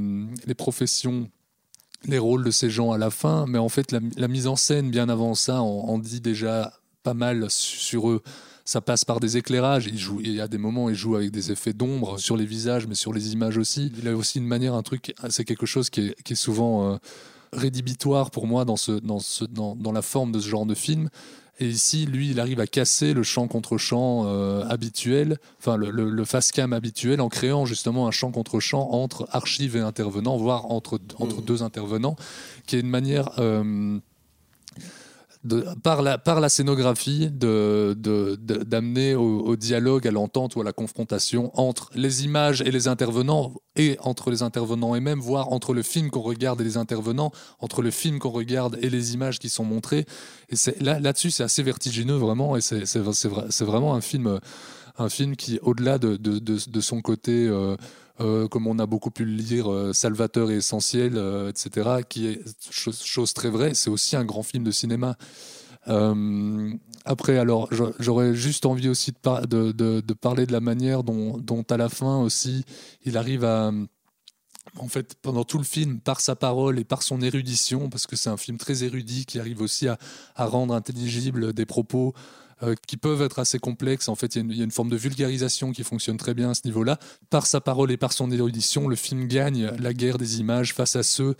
les 0.45 0.53
professions 0.55 1.29
les 2.05 2.19
rôles 2.19 2.43
de 2.43 2.51
ces 2.51 2.69
gens 2.69 2.91
à 2.91 2.97
la 2.97 3.09
fin, 3.09 3.45
mais 3.47 3.57
en 3.57 3.69
fait 3.69 3.91
la, 3.91 4.27
mise 4.27 4.45
en 4.47 4.55
scène 4.55 4.91
bien 4.91 5.09
avant 5.09 5.33
ça 5.33 5.61
en, 5.61 5.65
en 5.89 5.97
dit 5.97 6.21
déjà 6.21 6.71
pas 7.03 7.15
mal 7.15 7.49
su- 7.49 7.77
sur 7.77 8.09
eux. 8.09 8.21
Ça 8.67 8.81
passe 8.81 9.05
par 9.05 9.21
des 9.21 9.37
éclairages. 9.37 9.87
Il, 9.87 9.97
joue, 9.97 10.19
il 10.21 10.33
y 10.33 10.41
a 10.41 10.49
des 10.49 10.57
moments, 10.57 10.89
il 10.89 10.95
joue 10.95 11.15
avec 11.15 11.31
des 11.31 11.53
effets 11.53 11.71
d'ombre 11.71 12.19
sur 12.19 12.35
les 12.35 12.45
visages, 12.45 12.85
mais 12.85 12.95
sur 12.95 13.13
les 13.13 13.31
images 13.31 13.57
aussi. 13.57 13.93
Il 13.97 14.09
a 14.09 14.13
aussi 14.13 14.39
une 14.39 14.45
manière, 14.45 14.73
un 14.73 14.83
truc, 14.83 15.15
c'est 15.29 15.45
quelque 15.45 15.65
chose 15.65 15.89
qui 15.89 16.01
est, 16.01 16.21
qui 16.23 16.33
est 16.33 16.35
souvent 16.35 16.91
euh, 16.91 16.97
rédhibitoire 17.53 18.29
pour 18.29 18.45
moi 18.45 18.65
dans, 18.65 18.75
ce, 18.75 18.91
dans, 18.91 19.19
ce, 19.19 19.45
dans, 19.45 19.73
dans 19.77 19.93
la 19.93 20.01
forme 20.01 20.33
de 20.33 20.39
ce 20.41 20.49
genre 20.49 20.65
de 20.65 20.75
film. 20.75 21.07
Et 21.59 21.69
ici, 21.69 22.05
lui, 22.05 22.31
il 22.31 22.41
arrive 22.41 22.59
à 22.59 22.67
casser 22.67 23.13
le 23.13 23.23
champ 23.23 23.47
contre 23.47 23.77
champ 23.77 24.25
euh, 24.25 24.65
habituel, 24.67 25.39
enfin 25.59 25.77
le, 25.77 25.89
le, 25.89 26.09
le 26.09 26.25
face 26.25 26.51
cam 26.51 26.73
habituel, 26.73 27.21
en 27.21 27.29
créant 27.29 27.65
justement 27.65 28.05
un 28.05 28.11
champ 28.11 28.31
contre 28.31 28.59
champ 28.59 28.89
entre 28.91 29.29
archives 29.31 29.77
et 29.77 29.79
intervenants, 29.79 30.35
voire 30.35 30.69
entre, 30.71 30.99
entre 31.19 31.41
deux 31.41 31.63
intervenants, 31.63 32.17
qui 32.65 32.75
est 32.75 32.81
une 32.81 32.89
manière. 32.89 33.29
euh, 33.39 33.97
par, 35.83 36.01
la, 36.01 36.17
par 36.17 36.39
la 36.39 36.49
scénographie 36.49 37.29
de, 37.31 37.95
de- 37.97 38.35
d'amener 38.63 39.15
au, 39.15 39.55
dialogue, 39.55 40.07
à 40.07 40.11
l'entente 40.11 40.55
ou 40.55 40.61
à 40.61 40.63
la 40.63 40.73
confrontation 40.73 41.51
entre 41.59 41.89
les 41.95 42.25
images 42.25 42.61
et 42.61 42.71
les 42.71 42.87
intervenants, 42.87 43.53
et 43.75 43.97
entre 44.01 44.31
les 44.31 44.41
intervenants 44.43 44.95
et 44.95 44.99
même, 44.99 45.19
voire 45.19 45.51
entre 45.51 45.73
le 45.73 45.83
film 45.83 46.09
qu'on 46.09 46.21
regarde 46.21 46.61
et 46.61 46.63
les 46.63 46.77
intervenants, 46.77 47.31
entre 47.59 47.81
le 47.81 47.91
film 47.91 48.19
qu'on 48.19 48.29
regarde 48.29 48.77
et 48.81 48.89
les 48.89 49.13
images 49.13 49.39
qui 49.39 49.49
sont 49.49 49.65
montrées. 49.65 50.05
Et 50.49 50.55
là, 50.81 50.99
là-dessus, 50.99 51.31
c'est 51.31 51.43
assez 51.43 51.63
vertigineux, 51.63 52.17
vraiment, 52.17 52.55
et 52.55 52.61
c'est, 52.61 52.85
c'est, 52.85 53.01
c'est, 53.13 53.29
vra- 53.29 53.47
c'est 53.49 53.65
vraiment 53.65 53.93
un 53.93 54.01
film, 54.01 54.39
un 54.97 55.09
film 55.09 55.35
qui, 55.35 55.59
au-delà 55.61 55.97
de, 55.97 56.17
de, 56.17 56.39
de, 56.39 56.57
de 56.69 56.81
son 56.81 57.01
côté... 57.01 57.47
euh, 57.47 57.75
euh, 58.19 58.47
comme 58.47 58.67
on 58.67 58.79
a 58.79 58.85
beaucoup 58.85 59.11
pu 59.11 59.25
le 59.25 59.31
lire, 59.31 59.71
euh, 59.71 59.93
Salvateur 59.93 60.51
et 60.51 60.55
essentiel, 60.57 61.13
euh, 61.17 61.49
etc., 61.49 62.03
qui 62.07 62.27
est 62.27 62.41
chose, 62.69 63.33
très 63.33 63.49
vraie, 63.49 63.73
c'est 63.73 63.89
aussi 63.89 64.15
un 64.15 64.25
grand 64.25 64.43
film 64.43 64.63
de 64.63 64.71
cinéma. 64.71 65.15
Après, 67.05 67.37
alors, 67.37 67.73
j'a- 67.73 67.93
j'aurais 67.99 68.33
juste 68.35 68.65
envie 68.65 68.89
aussi 68.89 69.11
de, 69.13 69.17
par- 69.17 69.47
de, 69.47 69.71
de- 69.71 70.01
de 70.01 70.13
parler 70.13 70.45
de 70.45 70.51
la 70.51 70.59
manière 70.59 71.03
dont, 71.03 71.63
à 71.69 71.77
la 71.77 71.87
fin 71.87 72.17
aussi, 72.21 72.65
il 73.05 73.17
arrive 73.17 73.45
à, 73.45 73.71
en 74.75 74.87
fait, 74.89 75.15
pendant 75.21 75.45
tout 75.45 75.57
le 75.57 75.63
film, 75.63 75.99
par 76.01 76.19
sa 76.19 76.35
parole 76.35 76.79
et 76.79 76.83
par 76.83 77.03
son 77.03 77.21
érudition, 77.21 77.89
parce 77.89 78.05
que 78.07 78.15
c'est 78.17 78.29
un 78.29 78.37
film 78.37 78.57
très 78.57 78.83
érudit 78.83 79.25
qui 79.25 79.39
arrive 79.39 79.61
aussi 79.61 79.87
à, 79.87 79.97
à 80.35 80.45
rendre 80.45 80.73
intelligibles 80.73 81.53
des 81.53 81.65
propos 81.65 82.13
euh, 82.63 82.75
qui 82.87 82.97
peuvent 82.97 83.21
être 83.21 83.39
assez 83.39 83.59
complexes. 83.59 84.07
En 84.09 84.15
fait, 84.15 84.35
il 84.35 84.55
y, 84.55 84.61
a 84.61 84.63
une- 84.63 84.71
forme 84.71 84.89
de 84.89 84.97
vulgarisation 84.97 85.71
qui 85.71 85.83
fonctionne 85.83 86.17
très 86.17 86.33
bien 86.33 86.51
à 86.51 86.53
ce 86.53 86.61
niveau-là. 86.65 86.99
Par 87.29 87.45
sa 87.45 87.61
parole 87.61 87.91
et 87.91 87.97
par 87.97 88.13
son 88.13 88.31
érudition, 88.31 88.87
le 88.87 88.95
film 88.95 89.27
gagne 89.27 89.71
la 89.79 89.93
guerre 89.93 90.17
des 90.17 90.39
images 90.39 90.73
face 90.73 90.95
à 90.95 91.03
ceux 91.03 91.35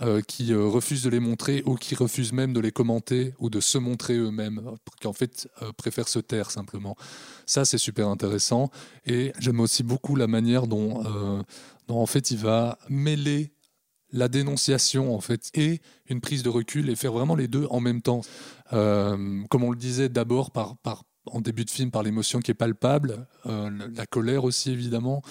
euh, 0.00 0.20
qui 0.20 0.52
euh, 0.52 0.64
refusent 0.66 1.02
de 1.02 1.10
les 1.10 1.20
montrer 1.20 1.62
ou 1.66 1.74
qui 1.74 1.94
refusent 1.94 2.32
même 2.32 2.52
de 2.52 2.60
les 2.60 2.70
commenter 2.70 3.34
ou 3.38 3.50
de 3.50 3.60
se 3.60 3.78
montrer 3.78 4.16
eux-mêmes, 4.16 4.62
qui 5.00 5.06
en 5.06 5.12
fait 5.12 5.48
préfèrent 5.76 6.08
se 6.08 6.20
taire 6.20 6.50
simplement. 6.50 6.96
Ça, 7.46 7.64
c'est 7.64 7.78
super 7.78 8.08
intéressant. 8.08 8.70
Et 9.06 9.32
j'aime 9.38 9.60
aussi 9.60 9.82
beaucoup 9.82 10.16
la 10.16 10.26
manière 10.26 10.66
dont, 10.66 11.02
dont, 11.88 11.98
en 11.98 12.06
fait, 12.06 12.30
il 12.30 12.38
va 12.38 12.78
mêler 12.88 13.52
la 14.12 14.28
dénonciation 14.28 15.14
en 15.14 15.20
fait 15.20 15.50
et 15.54 15.80
une 16.08 16.20
prise 16.20 16.42
de 16.42 16.48
recul 16.48 16.88
et 16.88 16.96
faire 16.96 17.12
vraiment 17.12 17.34
les 17.34 17.48
deux 17.48 17.66
en 17.70 17.80
même 17.80 18.02
temps. 18.02 18.22
comme 18.70 19.62
on 19.62 19.70
le 19.70 19.76
disait 19.76 20.08
d'abord 20.08 20.50
par, 20.50 20.76
en 21.26 21.40
début 21.40 21.64
de 21.64 21.70
film 21.70 21.90
par 21.90 22.02
l'émotion 22.02 22.40
qui 22.40 22.50
est 22.50 22.54
palpable, 22.54 23.26
la 23.44 24.06
colère 24.06 24.44
aussi 24.44 24.70
évidemment, 24.70 25.22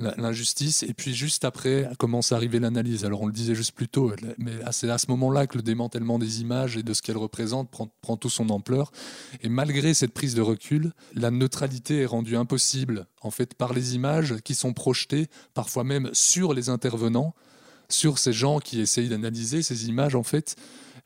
l'injustice, 0.00 0.82
et 0.82 0.92
puis 0.92 1.14
juste 1.14 1.44
après 1.44 1.88
commence 1.98 2.32
à 2.32 2.36
arriver 2.36 2.58
l'analyse. 2.58 3.04
Alors 3.04 3.22
on 3.22 3.26
le 3.26 3.32
disait 3.32 3.54
juste 3.54 3.72
plus 3.72 3.88
tôt, 3.88 4.12
mais 4.38 4.52
c'est 4.72 4.90
à 4.90 4.98
ce 4.98 5.06
moment-là 5.10 5.46
que 5.46 5.56
le 5.56 5.62
démantèlement 5.62 6.18
des 6.18 6.40
images 6.40 6.76
et 6.76 6.82
de 6.82 6.92
ce 6.92 7.02
qu'elles 7.02 7.16
représentent 7.16 7.70
prend, 7.70 7.88
prend 8.00 8.16
tout 8.16 8.30
son 8.30 8.50
ampleur. 8.50 8.90
Et 9.42 9.48
malgré 9.48 9.94
cette 9.94 10.12
prise 10.12 10.34
de 10.34 10.42
recul, 10.42 10.92
la 11.14 11.30
neutralité 11.30 12.00
est 12.00 12.06
rendue 12.06 12.36
impossible 12.36 13.06
en 13.22 13.30
fait 13.30 13.54
par 13.54 13.72
les 13.72 13.94
images 13.94 14.36
qui 14.44 14.54
sont 14.54 14.72
projetées, 14.72 15.28
parfois 15.54 15.84
même 15.84 16.10
sur 16.12 16.54
les 16.54 16.68
intervenants, 16.68 17.34
sur 17.94 18.18
ces 18.18 18.32
gens 18.32 18.58
qui 18.58 18.80
essayent 18.80 19.08
d'analyser 19.08 19.62
ces 19.62 19.88
images 19.88 20.14
en 20.14 20.22
fait. 20.22 20.56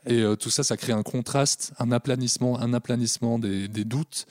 Et 0.06 0.20
euh, 0.20 0.36
tout 0.36 0.50
ça, 0.50 0.64
ça 0.64 0.76
crée 0.76 0.92
un 0.92 1.02
contraste, 1.02 1.72
un 1.78 1.92
aplanissement, 1.92 2.58
un 2.58 2.72
aplanissement 2.72 3.38
des, 3.38 3.68
des 3.68 3.84
doutes. 3.84 4.26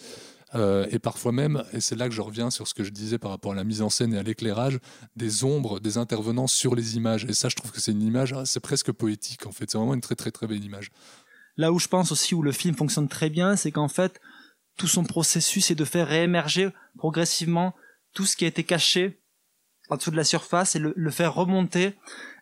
Euh, 0.56 0.88
et 0.92 1.00
parfois 1.00 1.34
même, 1.34 1.64
et 1.74 1.82
c'est 1.82 1.96
là 1.96 2.08
que 2.08 2.16
je 2.16 2.22
reviens 2.22 2.50
sur 2.50 2.68
ce 2.68 2.74
que 2.74 2.84
je 2.84 2.90
disais 2.90 3.18
par 3.18 3.32
rapport 3.32 3.52
à 3.52 3.56
la 3.56 3.66
mise 3.66 3.82
en 3.82 3.90
scène 3.90 4.14
et 4.14 4.18
à 4.18 4.24
l'éclairage, 4.24 4.80
des 5.16 5.44
ombres 5.44 5.80
des 5.80 5.98
intervenants 5.98 6.48
sur 6.48 6.74
les 6.74 6.96
images. 6.96 7.26
Et 7.26 7.34
ça, 7.34 7.50
je 7.50 7.56
trouve 7.56 7.72
que 7.72 7.82
c'est 7.82 7.92
une 7.92 8.02
image, 8.02 8.34
c'est 8.46 8.62
presque 8.62 8.92
poétique 8.92 9.46
en 9.46 9.52
fait. 9.52 9.70
C'est 9.70 9.78
vraiment 9.78 9.94
une 9.94 10.02
très 10.02 10.16
très 10.16 10.32
très 10.32 10.48
belle 10.48 10.64
image. 10.64 10.90
Là 11.58 11.72
où 11.72 11.80
je 11.80 11.88
pense 11.88 12.12
aussi 12.12 12.34
où 12.34 12.42
le 12.42 12.52
film 12.54 12.76
fonctionne 12.76 13.10
très 13.10 13.30
bien, 13.30 13.56
c'est 13.56 13.72
qu'en 13.72 13.90
fait, 13.90 14.22
tout 14.78 14.88
son 14.88 15.04
processus 15.04 15.70
est 15.72 15.76
de 15.76 15.86
faire 15.86 16.08
réémerger 16.08 16.70
progressivement 16.98 17.76
tout 18.14 18.26
ce 18.26 18.38
qui 18.38 18.46
a 18.46 18.48
été 18.48 18.64
caché 18.64 19.20
en 19.90 19.98
dessous 19.98 20.12
de 20.12 20.16
la 20.16 20.24
surface 20.24 20.76
et 20.76 20.80
le, 20.80 21.12
faire 21.12 21.34
remonter. 21.34 21.96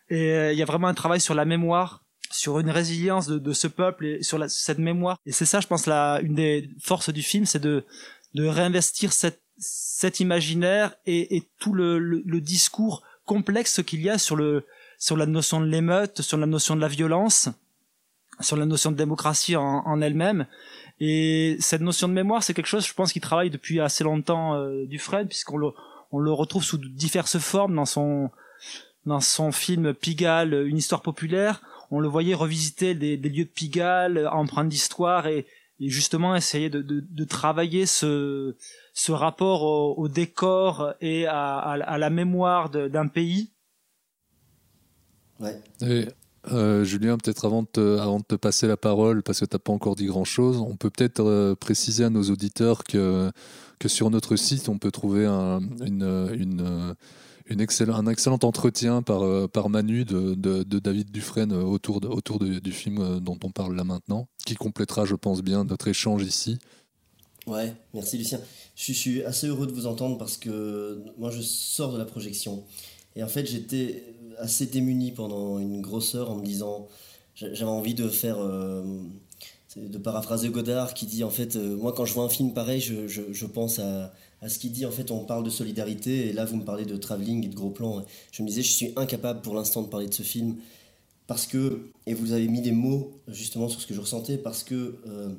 Et 0.08 0.32
euh, 0.32 0.52
il 0.52 0.58
y 0.58 0.62
a 0.62 0.66
vraiment 0.66 0.88
un 0.88 0.94
travail 0.94 1.20
sur 1.20 1.34
la 1.34 1.44
mémoire 1.44 2.02
sur 2.30 2.58
une 2.58 2.70
résilience 2.70 3.28
de, 3.28 3.52
ce 3.52 3.66
peuple 3.66 4.06
et 4.06 4.22
sur 4.22 4.38
cette 4.50 4.78
mémoire. 4.78 5.18
Et 5.26 5.32
c'est 5.32 5.46
ça, 5.46 5.60
je 5.60 5.66
pense, 5.66 5.86
la, 5.86 6.20
une 6.22 6.34
des 6.34 6.68
forces 6.82 7.10
du 7.10 7.22
film, 7.22 7.46
c'est 7.46 7.60
de, 7.60 7.84
de 8.34 8.46
réinvestir 8.46 9.12
cette, 9.12 9.40
cet 9.58 10.20
imaginaire 10.20 10.94
et, 11.06 11.44
tout 11.58 11.72
le, 11.72 12.40
discours 12.40 13.02
complexe 13.24 13.82
qu'il 13.82 14.02
y 14.02 14.10
a 14.10 14.18
sur, 14.18 14.36
le, 14.36 14.66
sur 14.98 15.16
la 15.16 15.26
notion 15.26 15.60
de 15.60 15.66
l'émeute, 15.66 16.22
sur 16.22 16.36
la 16.36 16.46
notion 16.46 16.76
de 16.76 16.80
la 16.80 16.88
violence, 16.88 17.48
sur 18.40 18.56
la 18.56 18.66
notion 18.66 18.92
de 18.92 18.96
démocratie 18.96 19.56
en, 19.56 20.00
elle-même. 20.00 20.46
Et 21.00 21.56
cette 21.60 21.80
notion 21.80 22.08
de 22.08 22.12
mémoire, 22.12 22.42
c'est 22.42 22.54
quelque 22.54 22.66
chose, 22.66 22.86
je 22.86 22.94
pense, 22.94 23.12
qui 23.12 23.20
travaille 23.20 23.50
depuis 23.50 23.80
assez 23.80 24.04
longtemps 24.04 24.54
euh, 24.54 24.86
du 24.86 24.98
Fred, 24.98 25.28
puisqu'on 25.28 25.58
le, 25.58 25.68
on 26.10 26.18
le 26.18 26.32
retrouve 26.32 26.64
sous 26.64 26.78
diverses 26.78 27.38
formes 27.38 27.74
dans 27.74 27.84
son, 27.84 28.30
dans 29.06 29.20
son 29.20 29.52
film 29.52 29.94
Pigalle, 29.94 30.66
une 30.66 30.76
histoire 30.76 31.02
populaire 31.02 31.62
on 31.90 32.00
le 32.00 32.08
voyait 32.08 32.34
revisiter 32.34 32.94
des, 32.94 33.16
lieux 33.16 33.44
de 33.44 33.50
Pigalle, 33.50 34.28
empreintes 34.28 34.68
d'histoire 34.68 35.26
et, 35.26 35.46
justement 35.78 36.34
essayer 36.34 36.70
de, 36.70 37.24
travailler 37.24 37.86
ce, 37.86 38.56
ce 38.94 39.12
rapport 39.12 39.62
au, 39.98 40.08
décor 40.08 40.94
et 41.00 41.26
à, 41.26 41.76
la 41.98 42.10
mémoire 42.10 42.70
d'un 42.70 43.08
pays. 43.08 43.50
Ouais. 45.38 45.60
Euh, 46.52 46.84
Julien, 46.84 47.18
peut-être 47.18 47.44
avant, 47.44 47.62
de 47.62 47.68
te, 47.68 47.98
avant 47.98 48.20
de 48.20 48.24
te 48.24 48.36
passer 48.36 48.68
la 48.68 48.76
parole, 48.76 49.22
parce 49.24 49.40
que 49.40 49.44
tu 49.44 49.54
n'as 49.54 49.58
pas 49.58 49.72
encore 49.72 49.96
dit 49.96 50.06
grand-chose, 50.06 50.58
on 50.58 50.76
peut 50.76 50.90
peut-être 50.90 51.20
euh, 51.20 51.56
préciser 51.56 52.04
à 52.04 52.10
nos 52.10 52.22
auditeurs 52.22 52.84
que, 52.84 53.32
que 53.80 53.88
sur 53.88 54.10
notre 54.10 54.36
site, 54.36 54.68
on 54.68 54.78
peut 54.78 54.92
trouver 54.92 55.26
une, 55.26 56.30
une 56.38 56.94
un 57.50 57.58
excellent 58.06 58.38
entretien 58.42 59.02
par, 59.02 59.22
euh, 59.22 59.48
par 59.48 59.68
Manu 59.68 60.04
de, 60.04 60.34
David 60.64 61.10
Dufresne 61.10 61.52
euh, 61.52 61.62
autour, 61.62 62.00
autour 62.04 62.38
du 62.40 62.72
film 62.72 62.98
euh, 62.98 63.20
dont 63.20 63.38
on 63.44 63.50
parle 63.50 63.76
là 63.76 63.84
maintenant, 63.84 64.28
qui 64.44 64.54
complétera, 64.54 65.04
je 65.04 65.14
pense 65.14 65.42
bien, 65.42 65.64
notre 65.64 65.88
échange 65.88 66.24
ici. 66.24 66.58
Ouais, 67.46 67.72
merci 67.94 68.18
Lucien. 68.18 68.40
Je, 68.74 68.92
suis 68.92 69.22
assez 69.22 69.46
heureux 69.46 69.66
de 69.66 69.72
vous 69.72 69.86
entendre 69.86 70.18
parce 70.18 70.36
que 70.36 71.00
moi 71.16 71.30
je 71.30 71.40
sors 71.40 71.92
de 71.92 71.98
la 71.98 72.04
projection. 72.04 72.64
Et 73.14 73.22
en 73.22 73.28
fait, 73.28 73.46
j'étais 73.46 74.02
assez 74.38 74.66
démuni 74.66 75.12
pendant 75.12 75.58
une 75.58 75.80
grosse 75.80 76.16
heure 76.16 76.30
en 76.30 76.36
me 76.36 76.44
disant 76.44 76.88
j'avais 77.36 77.64
envie 77.64 77.94
de 77.94 78.08
faire. 78.08 78.38
de 79.76 79.98
paraphraser 79.98 80.48
Godard 80.48 80.92
qui 80.92 81.06
dit 81.06 81.22
en 81.22 81.30
fait, 81.30 81.54
moi 81.54 81.92
quand 81.92 82.04
je 82.04 82.14
vois 82.14 82.24
un 82.24 82.28
film 82.28 82.52
pareil, 82.52 82.80
je, 82.80 83.06
je 83.06 83.46
pense 83.46 83.78
à, 83.78 84.12
à 84.42 84.48
ce 84.48 84.58
qu'il 84.58 84.72
dit. 84.72 84.86
En 84.86 84.90
fait, 84.90 85.10
on 85.10 85.24
parle 85.24 85.44
de 85.44 85.50
solidarité, 85.50 86.28
et 86.28 86.32
là, 86.32 86.44
vous 86.44 86.56
me 86.56 86.64
parlez 86.64 86.84
de 86.84 86.96
travelling 86.96 87.44
et 87.44 87.48
de 87.48 87.54
gros 87.54 87.70
plans. 87.70 88.04
Je 88.32 88.42
me 88.42 88.48
disais, 88.48 88.62
je 88.62 88.72
suis 88.72 88.92
incapable 88.96 89.40
pour 89.42 89.54
l'instant 89.54 89.82
de 89.82 89.88
parler 89.88 90.06
de 90.06 90.14
ce 90.14 90.22
film, 90.22 90.56
parce 91.26 91.46
que, 91.46 91.90
et 92.06 92.14
vous 92.14 92.32
avez 92.32 92.48
mis 92.48 92.60
des 92.60 92.72
mots 92.72 93.20
justement 93.28 93.68
sur 93.68 93.80
ce 93.80 93.86
que 93.86 93.94
je 93.94 94.00
ressentais, 94.00 94.38
parce 94.38 94.62
que, 94.62 94.98
euh, 95.06 95.30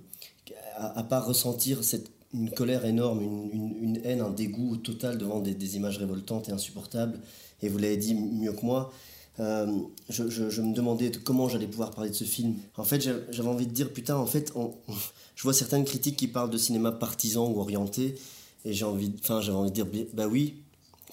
à, 0.76 1.04
part 1.04 1.26
ressentir 1.26 1.84
cette, 1.84 2.12
une 2.34 2.52
colère 2.52 2.86
énorme, 2.86 3.22
une, 3.22 4.00
haine, 4.04 4.22
un 4.22 4.30
dégoût 4.30 4.78
total 4.78 5.18
devant 5.18 5.40
des, 5.40 5.76
images 5.76 5.98
révoltantes 5.98 6.50
et 6.50 6.52
insupportables, 6.52 7.20
et 7.62 7.70
vous 7.70 7.78
l'avez 7.78 7.98
dit 7.98 8.14
mieux 8.14 8.52
que 8.52 8.66
moi, 8.66 8.92
euh, 9.40 9.68
je, 10.10 10.62
me 10.62 10.74
demandais 10.74 11.12
comment 11.24 11.48
j'allais 11.48 11.68
pouvoir 11.68 11.92
parler 11.92 12.10
de 12.10 12.16
ce 12.16 12.24
film. 12.24 12.56
En 12.76 12.84
fait, 12.84 13.02
j'avais 13.02 13.48
envie 13.48 13.68
de 13.68 13.72
dire, 13.72 13.94
putain, 13.94 14.18
en 14.18 14.26
fait, 14.26 14.52
je 15.36 15.44
vois 15.44 15.54
certaines 15.54 15.86
critiques 15.86 16.18
qui 16.18 16.28
parlent 16.28 16.50
de 16.50 16.58
cinéma 16.58 16.92
partisan 16.92 17.50
ou 17.50 17.60
orienté, 17.60 18.16
et 18.68 18.74
j'ai 18.74 18.86
envie, 18.86 19.14
enfin, 19.24 19.40
j'avais 19.42 19.58
envie 19.58 19.72
de 19.72 19.76
dire, 19.76 19.88
bah 20.14 20.28
oui, 20.28 20.56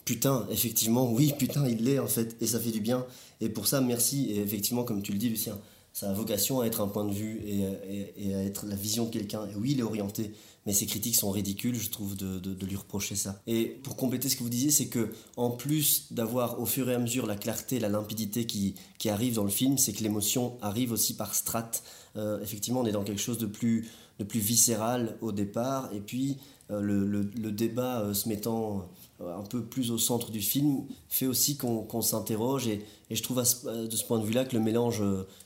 putain, 0.05 0.47
effectivement, 0.51 1.11
oui, 1.11 1.33
putain, 1.39 1.67
il 1.69 1.85
l'est 1.85 2.01
en 2.01 2.09
fait, 2.09 2.37
et 2.41 2.47
ça 2.47 2.59
fait 2.59 2.73
du 2.73 2.81
bien. 2.81 3.07
Et 3.41 3.49
pour 3.49 3.67
ça, 3.67 3.81
merci. 3.81 4.31
Et 4.31 4.41
effectivement, 4.41 4.83
comme 4.83 5.03
tu 5.03 5.13
le 5.13 5.19
dis, 5.19 5.29
Lucien, 5.29 5.59
ça 5.93 6.11
a 6.11 6.13
vocation 6.13 6.61
à 6.61 6.67
être 6.67 6.81
un 6.81 6.89
point 6.89 7.05
de 7.05 7.13
vue 7.13 7.41
et, 7.47 8.35
à 8.35 8.43
être 8.43 8.67
la 8.67 8.75
vision 8.75 9.05
de 9.05 9.11
quelqu'un. 9.11 9.47
Et 9.47 9.55
oui, 9.55 9.71
il 9.73 9.79
est 9.79 9.85
orienté, 9.85 10.33
mais 10.67 10.73
ses 10.73 10.87
critiques 10.87 11.15
sont 11.15 11.31
ridicules, 11.31 11.79
je 11.79 11.89
trouve, 11.91 12.17
de, 12.17 12.41
de, 12.41 12.67
lui 12.67 12.75
reprocher 12.75 13.15
ça. 13.15 13.41
Et 13.47 13.67
pour 13.67 13.95
compléter 13.95 14.29
ce 14.29 14.35
que 14.35 14.43
vous 14.43 14.49
disiez, 14.49 14.73
c'est 14.73 14.89
que 14.89 15.13
en 15.37 15.51
plus 15.51 16.13
d'avoir 16.13 16.61
au 16.61 16.67
fur 16.67 16.91
et 16.91 16.95
à 16.95 16.99
mesure 16.99 17.27
la 17.27 17.37
clarté, 17.37 17.79
la 17.79 17.89
limpidité 17.89 18.45
qui, 18.45 18.75
qui 18.99 19.09
arrive 19.09 19.35
dans 19.35 19.45
le 19.45 19.51
film, 19.51 19.79
c'est 19.79 19.93
que 19.93 20.03
l'émotion 20.03 20.59
arrive 20.63 20.91
aussi 20.91 21.15
par 21.15 21.37
strates. 21.37 21.85
Euh, 22.17 22.43
effectivement, 22.43 22.81
on 22.81 22.87
est 22.87 22.93
dans 22.93 23.05
quelque 23.05 23.21
chose 23.21 23.39
de 23.39 23.47
plus, 23.47 23.89
de 24.19 24.25
plus 24.25 24.41
viscéral 24.41 25.17
au 25.21 25.31
départ, 25.31 25.91
et 25.93 26.01
puis 26.01 26.39
euh, 26.71 26.81
le, 26.81 27.51
débat 27.51 28.01
euh, 28.01 28.15
se 28.15 28.27
mettant 28.27 28.89
euh, 29.21 29.37
un 29.37 29.43
peu 29.43 29.63
plus 29.63 29.91
au 29.91 29.99
centre 29.99 30.31
du 30.31 30.41
film 30.41 30.85
fait 31.11 31.27
aussi 31.27 31.59
qu'on 31.59 32.01
s'interroge 32.01 32.69
et, 32.69 32.87
je 33.11 33.23
trouve 33.23 33.37
de 33.37 33.97
ce 33.97 34.05
point 34.05 34.19
de 34.19 34.25
vue-là 34.25 34.45
que 34.45 34.57
le 34.57 34.63
mélange 34.63 35.01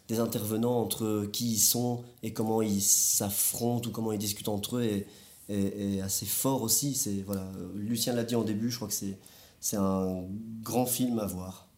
des 0.07 0.21
intervenants 0.21 0.81
entre 0.81 1.29
qui 1.33 1.53
ils 1.53 1.59
sont 1.59 2.03
et 2.23 2.33
comment 2.33 2.63
ils 2.63 2.81
s'affrontent 2.81 3.91
ou 3.91 3.93
comment 3.93 4.13
ils 4.13 4.19
discutent 4.19 4.49
entre 4.49 4.77
eux 4.77 5.05
est, 5.51 6.01
assez 6.01 6.25
fort 6.25 6.63
aussi. 6.63 6.95
C'est 6.95 7.23
voilà, 7.27 7.47
Lucien 7.75 8.15
l'a 8.15 8.25
dit 8.25 8.37
en 8.37 8.43
début, 8.43 8.71
je 8.71 8.77
crois 8.77 8.89
que 8.89 8.95
c'est 8.95 9.77
un 9.77 10.25
grand 10.63 10.87
film 10.87 11.19
à 11.19 11.27
voir. 11.27 11.69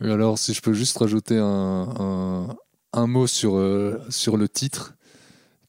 alors, 0.00 0.38
si 0.38 0.52
je 0.52 0.60
peux 0.60 0.74
juste 0.74 0.98
rajouter 0.98 1.38
un, 1.38 2.54
un, 2.92 3.06
mot 3.06 3.26
sur, 3.26 3.58
sur 4.10 4.36
le 4.36 4.48
titre, 4.48 4.94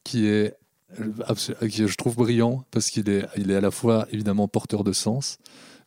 qui 0.04 0.26
est 0.26 0.59
que 0.96 1.86
je 1.86 1.96
trouve 1.96 2.16
brillant 2.16 2.64
parce 2.70 2.90
qu'il 2.90 3.08
est, 3.08 3.26
il 3.36 3.50
est 3.50 3.56
à 3.56 3.60
la 3.60 3.70
fois 3.70 4.06
évidemment 4.10 4.48
porteur 4.48 4.84
de 4.84 4.92
sens, 4.92 5.38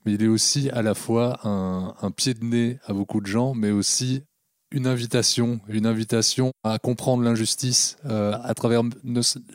mais 0.05 0.13
il 0.13 0.23
est 0.23 0.27
aussi 0.27 0.69
à 0.69 0.81
la 0.81 0.93
fois 0.93 1.39
un, 1.43 2.11
pied 2.11 2.33
de 2.33 2.43
nez 2.43 2.79
à 2.85 2.93
beaucoup 2.93 3.21
de 3.21 3.27
gens, 3.27 3.53
mais 3.53 3.71
aussi 3.71 4.23
une 4.71 4.87
invitation, 4.87 5.59
une 5.67 5.85
invitation 5.85 6.51
à 6.63 6.79
comprendre 6.79 7.23
l'injustice 7.23 7.97
euh, 8.05 8.33
à 8.43 8.53
travers 8.53 8.81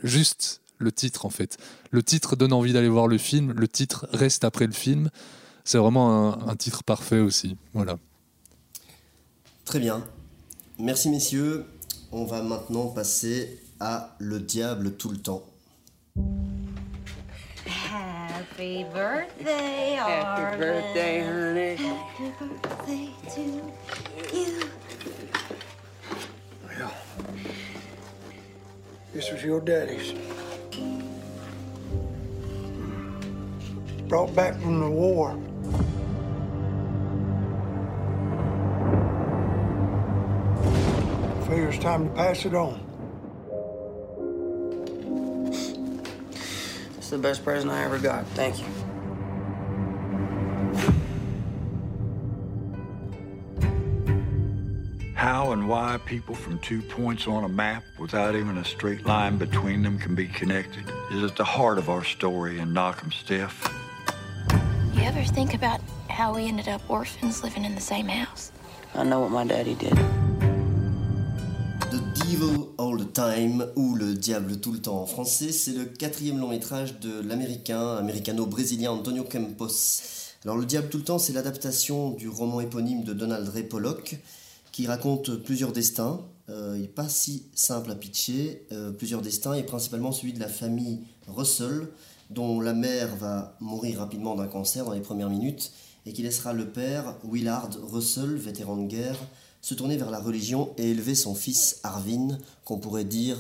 juste 0.03 0.63
le 0.79 0.93
titre 0.93 1.27
en 1.27 1.31
fait. 1.31 1.57
Le 1.91 2.03
titre 2.03 2.37
donne 2.37 2.53
envie 2.53 2.73
d'aller 2.73 2.89
voir 2.89 3.09
le 3.09 3.19
film, 3.19 3.53
le 3.53 3.69
titre 3.69 4.09
reste 4.13 4.45
après 4.45 4.67
le 4.67 4.73
film. 4.73 5.11
C'est 5.65 5.79
vraiment 5.79 6.49
un 6.49 6.57
titre 6.57 6.83
parfait 6.83 7.19
aussi. 7.19 7.57
Voilà. 7.75 7.99
Très 9.65 9.81
bien. 9.81 10.03
Merci 10.79 11.11
messieurs. 11.11 11.67
On 12.11 12.25
va 12.25 12.41
maintenant 12.43 12.87
passer 12.87 13.61
à 13.81 14.11
Le 14.19 14.41
Diable 14.41 14.93
tout 14.93 15.11
le 15.11 15.19
temps. 15.19 15.43
Happy 17.67 18.85
birthday, 18.93 19.95
Happy 19.95 20.59
birthday, 20.59 21.21
honey. 21.21 21.77
Happy 21.77 22.33
birthday 22.39 23.11
to 23.35 23.41
you. 23.41 23.63
Well, 26.65 26.93
this 29.13 29.31
was 29.31 29.43
your 29.43 29.61
daddy's. 29.61 30.15
Brought 34.09 34.35
back 34.35 34.59
from 34.61 34.81
the 34.81 34.89
war. 34.89 35.39
figure 41.49 41.69
it's 41.71 41.79
time 41.79 42.07
to 42.07 42.15
pass 42.15 42.45
it 42.45 42.55
on. 42.55 42.88
It's 47.09 47.13
the 47.13 47.17
best 47.17 47.43
present 47.43 47.73
I 47.73 47.85
ever 47.85 47.99
got. 47.99 48.27
Thank 48.35 48.59
you. 48.59 48.67
How 55.15 55.53
and 55.53 55.67
why 55.71 55.99
people 56.05 56.35
from 56.35 56.59
two 56.59 56.83
points 56.83 57.27
on 57.27 57.45
a 57.45 57.49
map 57.49 57.83
without 57.99 58.35
even 58.35 58.59
a 58.59 58.65
straight 58.67 59.07
line 59.07 59.39
between 59.39 59.83
them 59.83 59.99
can 59.99 60.15
be 60.15 60.27
connected 60.27 60.85
is 61.11 61.25
at 61.25 61.35
the 61.35 61.45
heart 61.45 61.79
of 61.79 61.89
our 61.89 62.05
story 62.05 62.59
in 62.59 62.75
Knock'em 62.75 63.11
Stiff. 63.11 63.67
You 64.93 65.05
ever 65.05 65.23
think 65.23 65.55
about 65.55 65.81
how 66.11 66.35
we 66.35 66.45
ended 66.47 66.69
up 66.69 66.83
orphans 66.91 67.43
living 67.43 67.65
in 67.65 67.75
the 67.75 67.81
same 67.81 68.09
house? 68.09 68.53
I 68.95 69.05
know 69.05 69.21
what 69.21 69.31
my 69.31 69.47
daddy 69.47 69.77
did. 69.77 69.99
The 72.29 72.33
Devil 72.33 72.67
All 72.79 72.99
the 72.99 73.13
Time, 73.13 73.67
ou 73.77 73.95
Le 73.95 74.15
Diable 74.15 74.59
tout 74.59 74.73
le 74.73 74.81
temps 74.81 75.01
en 75.01 75.07
français, 75.07 75.51
c'est 75.51 75.73
le 75.73 75.87
quatrième 75.87 76.39
long 76.39 76.49
métrage 76.49 77.01
de 77.01 77.21
l'américain, 77.21 77.97
américano-brésilien 77.97 78.91
Antonio 78.91 79.25
Campos. 79.25 79.71
Alors 80.45 80.59
Le 80.59 80.67
Diable 80.67 80.89
tout 80.91 80.99
le 80.99 81.05
temps, 81.05 81.19
c'est 81.19 81.33
l'adaptation 81.33 82.11
du 82.11 82.29
roman 82.29 82.61
éponyme 82.61 83.03
de 83.03 83.15
Donald 83.15 83.49
Ray 83.49 83.63
Pollock, 83.63 84.19
qui 84.73 84.87
raconte 84.87 85.37
plusieurs 85.37 85.73
destins. 85.73 86.21
Euh, 86.51 86.75
il 86.77 86.83
n'est 86.83 86.89
pas 86.89 87.09
si 87.09 87.45
simple 87.55 87.91
à 87.91 87.95
pitcher, 87.95 88.67
euh, 88.73 88.91
plusieurs 88.91 89.23
destins, 89.23 89.55
et 89.55 89.63
principalement 89.63 90.13
celui 90.13 90.35
de 90.35 90.41
la 90.41 90.49
famille 90.49 91.01
Russell, 91.29 91.89
dont 92.31 92.61
la 92.61 92.75
mère 92.75 93.17
va 93.17 93.57
mourir 93.61 94.01
rapidement 94.01 94.35
d'un 94.35 94.49
cancer 94.49 94.85
dans 94.85 94.93
les 94.93 95.01
premières 95.01 95.31
minutes, 95.31 95.73
et 96.05 96.13
qui 96.13 96.23
laissera 96.23 96.53
le 96.53 96.69
père, 96.69 97.17
Willard 97.25 97.71
Russell, 97.83 98.35
vétéran 98.35 98.77
de 98.77 98.87
guerre, 98.87 99.19
se 99.69 99.75
tourner 99.75 99.99
vers 99.99 100.11
la 100.11 100.19
religion 100.19 100.73
et 100.79 100.93
élever 100.93 101.15
son 101.15 101.35
fils 101.35 101.81
Arvin, 101.83 102.39
qu'on 102.65 102.79
pourrait 102.79 103.05
dire 103.05 103.37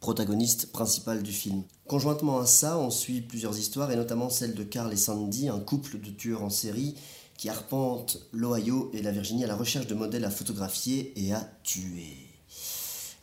protagoniste 0.00 0.72
principal 0.72 1.22
du 1.22 1.32
film. 1.32 1.64
Conjointement 1.86 2.38
à 2.38 2.46
ça, 2.46 2.78
on 2.78 2.90
suit 2.90 3.20
plusieurs 3.20 3.58
histoires, 3.58 3.92
et 3.92 3.96
notamment 3.96 4.30
celle 4.30 4.54
de 4.54 4.62
Carl 4.62 4.90
et 4.90 4.96
Sandy, 4.96 5.50
un 5.50 5.60
couple 5.60 6.00
de 6.00 6.08
tueurs 6.08 6.42
en 6.42 6.48
série 6.48 6.94
qui 7.36 7.50
arpentent 7.50 8.26
l'Ohio 8.32 8.90
et 8.94 9.02
la 9.02 9.10
Virginie 9.10 9.44
à 9.44 9.48
la 9.48 9.54
recherche 9.54 9.86
de 9.86 9.94
modèles 9.94 10.24
à 10.24 10.30
photographier 10.30 11.12
et 11.14 11.34
à 11.34 11.46
tuer. 11.62 12.16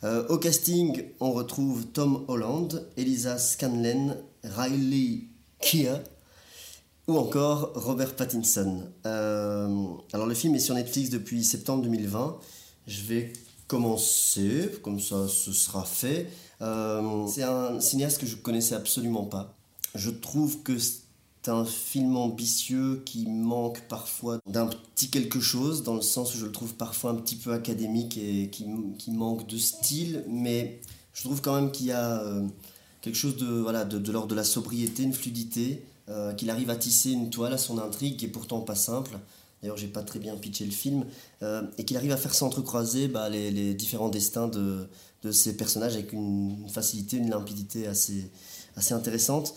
Euh, 0.04 0.24
au 0.28 0.38
casting, 0.38 1.06
on 1.18 1.32
retrouve 1.32 1.86
Tom 1.86 2.24
Holland, 2.28 2.86
Elisa 2.96 3.36
Scanlon, 3.36 4.16
Riley 4.44 5.22
Keough 5.58 6.04
ou 7.06 7.18
encore 7.18 7.72
Robert 7.74 8.16
Pattinson. 8.16 8.82
Euh, 9.06 9.86
alors 10.12 10.26
le 10.26 10.34
film 10.34 10.54
est 10.54 10.60
sur 10.60 10.74
Netflix 10.74 11.10
depuis 11.10 11.44
septembre 11.44 11.82
2020. 11.82 12.38
Je 12.86 13.02
vais 13.02 13.32
commencer, 13.66 14.70
comme 14.82 15.00
ça 15.00 15.28
ce 15.28 15.52
sera 15.52 15.84
fait. 15.84 16.28
Euh, 16.62 17.26
c'est 17.26 17.42
un 17.42 17.80
cinéaste 17.80 18.20
que 18.20 18.26
je 18.26 18.36
connaissais 18.36 18.74
absolument 18.74 19.24
pas. 19.24 19.54
Je 19.94 20.10
trouve 20.10 20.62
que 20.62 20.78
c'est 20.78 21.50
un 21.50 21.64
film 21.64 22.16
ambitieux 22.16 23.02
qui 23.04 23.26
manque 23.26 23.80
parfois 23.82 24.38
d'un 24.46 24.66
petit 24.66 25.10
quelque 25.10 25.40
chose, 25.40 25.82
dans 25.82 25.94
le 25.94 26.02
sens 26.02 26.34
où 26.34 26.38
je 26.38 26.46
le 26.46 26.52
trouve 26.52 26.74
parfois 26.74 27.10
un 27.10 27.16
petit 27.16 27.36
peu 27.36 27.52
académique 27.52 28.16
et 28.16 28.48
qui, 28.48 29.10
manque 29.10 29.46
de 29.46 29.58
style, 29.58 30.24
mais 30.28 30.80
je 31.12 31.22
trouve 31.22 31.42
quand 31.42 31.54
même 31.54 31.70
qu'il 31.70 31.86
y 31.86 31.92
a 31.92 32.22
euh, 32.22 32.46
quelque 33.02 33.16
chose 33.16 33.36
de, 33.36 33.46
voilà, 33.46 33.84
de, 33.84 33.98
de 33.98 34.12
l'ordre 34.12 34.28
de 34.28 34.34
la 34.34 34.44
sobriété, 34.44 35.02
une 35.02 35.12
fluidité, 35.12 35.84
euh, 36.10 36.34
qu'il 36.34 36.50
arrive 36.50 36.68
à 36.68 36.76
tisser 36.76 37.12
une 37.12 37.30
toile 37.30 37.54
à 37.54 37.58
son 37.58 37.78
intrigue 37.78 38.18
qui 38.18 38.26
est 38.26 38.28
pourtant 38.28 38.60
pas 38.60 38.74
simple. 38.74 39.18
D'ailleurs, 39.62 39.78
j'ai 39.78 39.88
pas 39.88 40.02
très 40.02 40.18
bien 40.18 40.36
pitché 40.36 40.66
le 40.66 40.70
film, 40.70 41.06
euh, 41.42 41.62
et 41.78 41.86
qu'il 41.86 41.96
arrive 41.96 42.12
à 42.12 42.18
faire 42.18 42.34
s'entrecroiser 42.34 43.08
bah, 43.08 43.30
les, 43.30 43.50
les, 43.50 43.72
différents 43.72 44.10
destins 44.10 44.46
de, 44.46 44.86
de 45.22 45.32
ces 45.32 45.56
personnages 45.56 45.94
avec 45.94 46.12
une 46.12 46.68
facilité, 46.68 47.16
une 47.16 47.30
limpidité 47.30 47.86
assez, 47.86 48.30
assez 48.76 48.92
intéressante. 48.92 49.54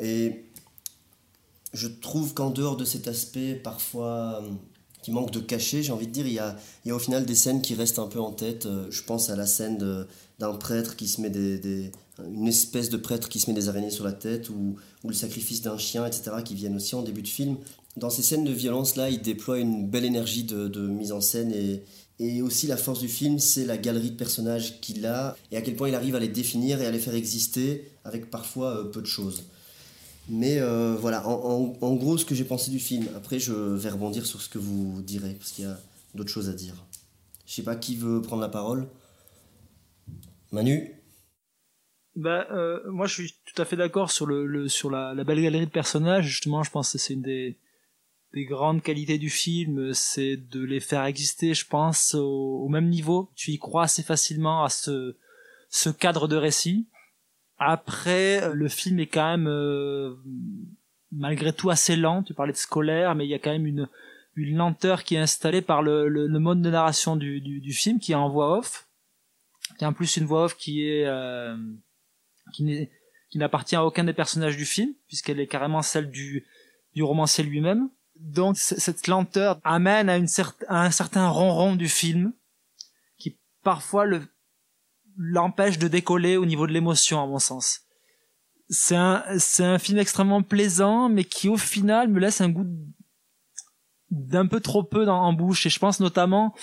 Et 0.00 0.46
je 1.74 1.88
trouve 1.88 2.32
qu'en 2.32 2.48
dehors 2.48 2.78
de 2.78 2.86
cet 2.86 3.06
aspect 3.06 3.54
parfois 3.54 4.40
euh, 4.42 4.50
qui 5.02 5.10
manque 5.10 5.32
de 5.32 5.40
cachet, 5.40 5.82
j'ai 5.82 5.92
envie 5.92 6.06
de 6.06 6.12
dire, 6.12 6.26
il 6.26 6.32
y, 6.32 6.38
a, 6.38 6.56
il 6.86 6.88
y 6.88 6.90
a 6.92 6.94
au 6.94 6.98
final 6.98 7.26
des 7.26 7.34
scènes 7.34 7.60
qui 7.60 7.74
restent 7.74 7.98
un 7.98 8.06
peu 8.06 8.20
en 8.20 8.32
tête. 8.32 8.66
Je 8.88 9.02
pense 9.02 9.28
à 9.28 9.36
la 9.36 9.46
scène 9.46 10.06
d'un 10.38 10.54
prêtre 10.54 10.96
qui 10.96 11.08
se 11.08 11.20
met 11.20 11.28
des, 11.28 11.92
une 12.18 12.46
espèce 12.46 12.90
de 12.90 12.96
prêtre 12.96 13.28
qui 13.28 13.40
se 13.40 13.50
met 13.50 13.54
des 13.54 13.68
araignées 13.68 13.90
sur 13.90 14.04
la 14.04 14.12
tête 14.12 14.50
ou, 14.50 14.76
le 15.06 15.12
sacrifice 15.12 15.60
d'un 15.60 15.76
chien, 15.76 16.06
etc., 16.06 16.30
qui 16.44 16.54
viennent 16.54 16.76
aussi 16.76 16.94
en 16.94 17.02
début 17.02 17.22
de 17.22 17.28
film. 17.28 17.56
Dans 17.96 18.10
ces 18.10 18.22
scènes 18.22 18.44
de 18.44 18.52
violence-là, 18.52 19.10
il 19.10 19.20
déploie 19.20 19.58
une 19.58 19.86
belle 19.86 20.04
énergie 20.04 20.44
de, 20.44 20.86
mise 20.86 21.12
en 21.12 21.20
scène 21.20 21.52
et, 21.52 21.82
et 22.20 22.42
aussi 22.42 22.66
la 22.66 22.76
force 22.76 23.00
du 23.00 23.08
film, 23.08 23.38
c'est 23.38 23.64
la 23.64 23.76
galerie 23.76 24.10
de 24.10 24.16
personnages 24.16 24.80
qu'il 24.80 25.04
a 25.06 25.36
et 25.50 25.56
à 25.56 25.62
quel 25.62 25.76
point 25.76 25.88
il 25.88 25.94
arrive 25.94 26.14
à 26.14 26.20
les 26.20 26.28
définir 26.28 26.80
et 26.80 26.86
à 26.86 26.90
les 26.90 26.98
faire 26.98 27.14
exister 27.14 27.90
avec 28.04 28.30
parfois 28.30 28.78
euh, 28.78 28.84
peu 28.84 29.00
de 29.00 29.06
choses. 29.06 29.44
Mais 30.28 30.58
euh, 30.58 30.96
voilà, 30.98 31.26
en, 31.28 31.74
en, 31.82 31.86
en, 31.86 31.94
gros, 31.96 32.16
ce 32.16 32.24
que 32.24 32.34
j'ai 32.34 32.44
pensé 32.44 32.70
du 32.70 32.78
film. 32.78 33.06
Après, 33.16 33.38
je 33.38 33.52
vais 33.52 33.90
rebondir 33.90 34.24
sur 34.24 34.40
ce 34.40 34.48
que 34.48 34.58
vous 34.58 35.02
direz, 35.02 35.34
parce 35.34 35.50
qu'il 35.50 35.64
y 35.64 35.68
a 35.68 35.78
d'autres 36.14 36.30
choses 36.30 36.48
à 36.48 36.54
dire. 36.54 36.74
Je 37.46 37.54
sais 37.54 37.62
pas 37.62 37.76
qui 37.76 37.94
veut 37.94 38.22
prendre 38.22 38.40
la 38.40 38.48
parole. 38.48 38.88
Manu? 40.50 40.94
Bah, 42.16 42.46
euh, 42.52 42.80
moi, 42.90 43.06
je 43.06 43.14
suis 43.14 43.34
tout 43.44 43.60
à 43.60 43.64
fait 43.64 43.76
d'accord 43.76 44.10
sur, 44.10 44.26
le, 44.26 44.46
le, 44.46 44.68
sur 44.68 44.90
la, 44.90 45.14
la, 45.14 45.24
belle 45.24 45.42
galerie 45.42 45.66
de 45.66 45.70
personnages. 45.70 46.26
Justement, 46.26 46.62
je 46.62 46.70
pense 46.70 46.92
que 46.92 46.98
c'est 46.98 47.14
une 47.14 47.22
des, 47.22 47.58
des 48.32 48.44
grandes 48.44 48.82
qualités 48.82 49.18
du 49.18 49.30
film, 49.30 49.92
c'est 49.94 50.36
de 50.36 50.62
les 50.62 50.80
faire 50.80 51.04
exister, 51.04 51.54
je 51.54 51.66
pense, 51.66 52.14
au, 52.14 52.62
au, 52.64 52.68
même 52.68 52.88
niveau. 52.88 53.30
Tu 53.34 53.50
y 53.52 53.58
crois 53.58 53.84
assez 53.84 54.02
facilement 54.02 54.64
à 54.64 54.68
ce, 54.68 55.16
ce 55.70 55.90
cadre 55.90 56.28
de 56.28 56.36
récit. 56.36 56.88
Après, 57.58 58.52
le 58.52 58.68
film 58.68 59.00
est 59.00 59.06
quand 59.06 59.28
même 59.28 59.48
euh, 59.48 60.14
malgré 61.12 61.52
tout 61.52 61.70
assez 61.70 61.96
lent. 61.96 62.22
Tu 62.22 62.34
parlais 62.34 62.52
de 62.52 62.58
scolaire, 62.58 63.14
mais 63.14 63.26
il 63.26 63.30
y 63.30 63.34
a 63.34 63.38
quand 63.38 63.52
même 63.52 63.66
une, 63.66 63.88
une 64.36 64.56
lenteur 64.56 65.04
qui 65.04 65.14
est 65.14 65.18
installée 65.18 65.62
par 65.62 65.82
le, 65.82 66.08
le, 66.08 66.28
mode 66.38 66.62
de 66.62 66.70
narration 66.70 67.16
du, 67.16 67.40
du, 67.40 67.60
du, 67.60 67.72
film, 67.72 67.98
qui 67.98 68.12
est 68.12 68.16
en 68.16 68.28
voix 68.28 68.58
off. 68.58 68.88
Est 69.80 69.86
en 69.86 69.92
plus 69.92 70.16
une 70.16 70.26
voix 70.26 70.44
off 70.44 70.56
qui 70.56 70.86
est 70.86 71.06
euh, 71.06 71.56
qui 72.52 72.88
n'appartient 73.34 73.76
à 73.76 73.84
aucun 73.84 74.04
des 74.04 74.12
personnages 74.12 74.56
du 74.56 74.64
film, 74.64 74.92
puisqu'elle 75.06 75.40
est 75.40 75.46
carrément 75.46 75.82
celle 75.82 76.10
du, 76.10 76.46
du 76.94 77.02
romancier 77.02 77.44
lui-même. 77.44 77.88
Donc 78.16 78.56
cette 78.56 79.08
lenteur 79.08 79.60
amène 79.64 80.08
à, 80.08 80.16
une 80.16 80.28
cer 80.28 80.54
à 80.68 80.84
un 80.84 80.90
certain 80.90 81.28
ronron 81.28 81.74
du 81.74 81.88
film, 81.88 82.32
qui 83.18 83.38
parfois 83.62 84.04
le 84.04 84.22
l'empêche 85.16 85.78
de 85.78 85.88
décoller 85.88 86.36
au 86.36 86.46
niveau 86.46 86.66
de 86.66 86.72
l'émotion 86.72 87.22
à 87.22 87.26
mon 87.26 87.38
sens. 87.38 87.82
C'est 88.68 88.96
un, 88.96 89.22
un 89.58 89.78
film 89.78 89.98
extrêmement 89.98 90.42
plaisant, 90.42 91.08
mais 91.08 91.24
qui 91.24 91.48
au 91.48 91.56
final 91.56 92.08
me 92.08 92.18
laisse 92.18 92.40
un 92.40 92.48
goût 92.48 92.66
d'un 94.10 94.46
peu 94.46 94.60
trop 94.60 94.82
peu 94.82 95.04
dans, 95.04 95.20
en 95.20 95.32
bouche. 95.32 95.66
Et 95.66 95.70
je 95.70 95.78
pense 95.78 96.00
notamment, 96.00 96.54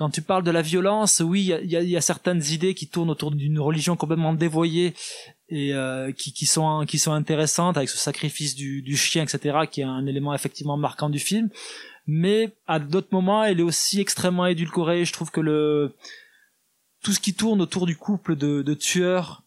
quand 0.00 0.08
tu 0.08 0.22
parles 0.22 0.44
de 0.44 0.50
la 0.50 0.62
violence, 0.62 1.20
oui, 1.22 1.52
il 1.62 1.70
y 1.70 1.76
a, 1.76 1.82
y 1.82 1.94
a, 1.94 2.00
certaines 2.00 2.42
idées 2.42 2.72
qui 2.72 2.88
tournent 2.88 3.10
autour 3.10 3.32
d'une 3.32 3.60
religion 3.60 3.96
complètement 3.96 4.32
dévoyée 4.32 4.94
et 5.50 5.74
euh, 5.74 6.10
qui, 6.10 6.32
qui, 6.32 6.46
sont, 6.46 6.86
qui 6.88 6.98
sont 6.98 7.12
intéressantes 7.12 7.76
avec 7.76 7.90
ce 7.90 7.98
sacrifice 7.98 8.54
du, 8.54 8.80
du 8.80 8.96
chien, 8.96 9.22
etc., 9.22 9.58
qui 9.70 9.82
est 9.82 9.84
un 9.84 10.06
élément 10.06 10.32
effectivement 10.32 10.78
marquant 10.78 11.10
du 11.10 11.18
film. 11.18 11.50
Mais 12.06 12.48
à 12.66 12.78
d'autres 12.78 13.12
moments, 13.12 13.44
elle 13.44 13.60
est 13.60 13.62
aussi 13.62 14.00
extrêmement 14.00 14.46
édulcorée. 14.46 15.04
Je 15.04 15.12
trouve 15.12 15.30
que 15.30 15.42
le 15.42 15.92
tout 17.02 17.12
ce 17.12 17.20
qui 17.20 17.34
tourne 17.34 17.60
autour 17.60 17.84
du 17.84 17.94
couple 17.94 18.36
de, 18.36 18.62
de 18.62 18.72
tueurs 18.72 19.42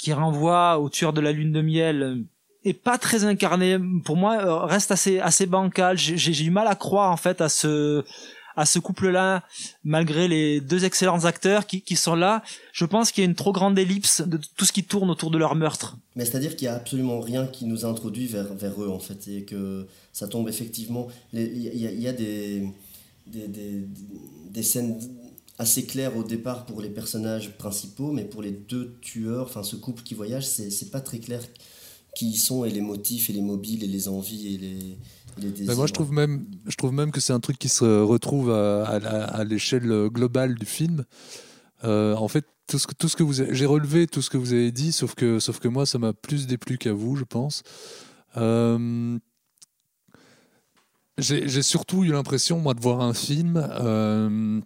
qui 0.00 0.12
renvoie 0.12 0.80
au 0.80 0.90
tueur 0.90 1.12
de 1.12 1.20
la 1.20 1.30
lune 1.30 1.52
de 1.52 1.62
miel 1.62 2.24
est 2.64 2.72
pas 2.72 2.98
très 2.98 3.22
incarné 3.22 3.78
pour 4.04 4.16
moi 4.16 4.34
euh, 4.38 4.64
reste 4.64 4.90
assez 4.90 5.20
assez 5.20 5.46
bancal 5.46 5.96
j'ai 5.96 6.44
eu 6.44 6.50
mal 6.50 6.66
à 6.66 6.74
croire 6.74 7.10
en 7.12 7.16
fait 7.16 7.40
à 7.40 7.48
ce 7.48 8.04
à 8.56 8.66
ce 8.66 8.78
couple-là, 8.78 9.44
malgré 9.84 10.28
les 10.28 10.60
deux 10.60 10.84
excellents 10.84 11.24
acteurs 11.26 11.66
qui, 11.66 11.96
sont 11.96 12.14
là, 12.14 12.42
je 12.72 12.84
pense 12.84 13.12
qu'il 13.12 13.22
y 13.22 13.26
a 13.26 13.28
une 13.28 13.36
trop 13.36 13.52
grande 13.52 13.78
ellipse 13.78 14.22
de 14.22 14.40
tout 14.56 14.64
ce 14.64 14.72
qui 14.72 14.82
tourne 14.82 15.10
autour 15.10 15.30
de 15.30 15.38
leur 15.38 15.54
meurtre. 15.54 15.98
Mais 16.16 16.24
c'est-à-dire 16.24 16.56
qu'il 16.56 16.64
y 16.64 16.68
a 16.68 16.74
absolument 16.74 17.20
rien 17.20 17.46
qui 17.46 17.66
nous 17.66 17.84
introduit 17.84 18.26
vers, 18.26 18.54
vers 18.54 18.82
eux, 18.82 18.88
en 18.88 18.98
fait, 18.98 19.28
et 19.28 19.44
que 19.44 19.86
ça 20.12 20.26
tombe 20.26 20.48
effectivement... 20.48 21.08
Il 21.32 21.58
y, 21.58 22.08
a 22.08 22.12
des, 22.12 22.66
des, 23.26 23.46
des, 23.46 23.84
des 24.50 24.62
scènes 24.62 24.98
assez 25.58 25.84
claires 25.84 26.16
au 26.16 26.22
départ 26.22 26.66
pour 26.66 26.80
les 26.80 26.90
personnages 26.90 27.56
principaux, 27.56 28.10
mais 28.10 28.24
pour 28.24 28.42
les 28.42 28.52
deux 28.52 28.96
tueurs, 29.00 29.44
enfin 29.44 29.62
ce 29.62 29.76
couple 29.76 30.02
qui 30.02 30.14
voyage, 30.14 30.46
c'est 30.46 30.90
pas 30.90 31.00
très 31.00 31.18
clair 31.18 31.40
qui 32.14 32.30
ils 32.30 32.38
sont 32.38 32.64
et 32.64 32.70
les 32.70 32.80
motifs 32.80 33.28
et 33.30 33.32
les 33.32 33.42
mobiles 33.42 33.84
et 33.84 33.86
les 33.86 34.08
envies 34.08 34.54
et 34.54 34.58
les, 34.58 34.96
moi, 35.74 35.86
je 35.86 35.92
trouve 35.92 36.12
même, 36.12 36.46
je 36.66 36.76
trouve 36.76 36.92
même 36.92 37.10
que 37.10 37.20
c'est 37.20 37.32
un 37.32 37.40
truc 37.40 37.58
qui 37.58 37.68
se 37.68 37.84
retrouve 38.02 38.50
à, 38.50 38.84
à, 38.84 39.24
à 39.24 39.44
l'échelle 39.44 40.08
globale 40.08 40.54
du 40.54 40.66
film. 40.66 41.04
Euh, 41.84 42.14
en 42.14 42.28
fait, 42.28 42.46
tout 42.66 42.78
ce 42.78 42.86
que, 42.86 42.94
tout 42.94 43.08
ce 43.08 43.16
que 43.16 43.22
vous 43.22 43.32
j'ai 43.32 43.66
relevé 43.66 44.06
tout 44.06 44.22
ce 44.22 44.30
que 44.30 44.38
vous 44.38 44.52
avez 44.52 44.72
dit, 44.72 44.92
sauf 44.92 45.14
que, 45.14 45.38
sauf 45.38 45.58
que 45.60 45.68
moi, 45.68 45.86
ça 45.86 45.98
m'a 45.98 46.12
plus 46.12 46.46
déplu 46.46 46.78
qu'à 46.78 46.92
vous, 46.92 47.16
je 47.16 47.24
pense. 47.24 47.62
Euh, 48.36 49.18
j'ai 51.18 51.62
surtout 51.62 52.04
eu 52.04 52.12
l'impression, 52.12 52.58
moi, 52.58 52.74
de 52.74 52.80
voir 52.80 53.00
un 53.00 53.14
film 53.14 53.56
euh, 53.56 54.60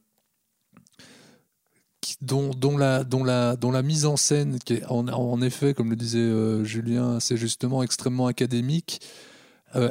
dont, 2.20 2.50
dont, 2.50 2.76
la, 2.76 3.04
dont, 3.04 3.22
la, 3.22 3.54
dont 3.54 3.70
la 3.70 3.82
mise 3.82 4.04
en 4.04 4.16
scène, 4.16 4.58
qui 4.58 4.74
est 4.74 4.86
en, 4.86 5.06
en 5.08 5.42
effet, 5.42 5.74
comme 5.74 5.90
le 5.90 5.96
disait 5.96 6.64
Julien, 6.64 7.20
c'est 7.20 7.36
justement 7.36 7.84
extrêmement 7.84 8.26
académique, 8.26 9.00
euh, 9.76 9.90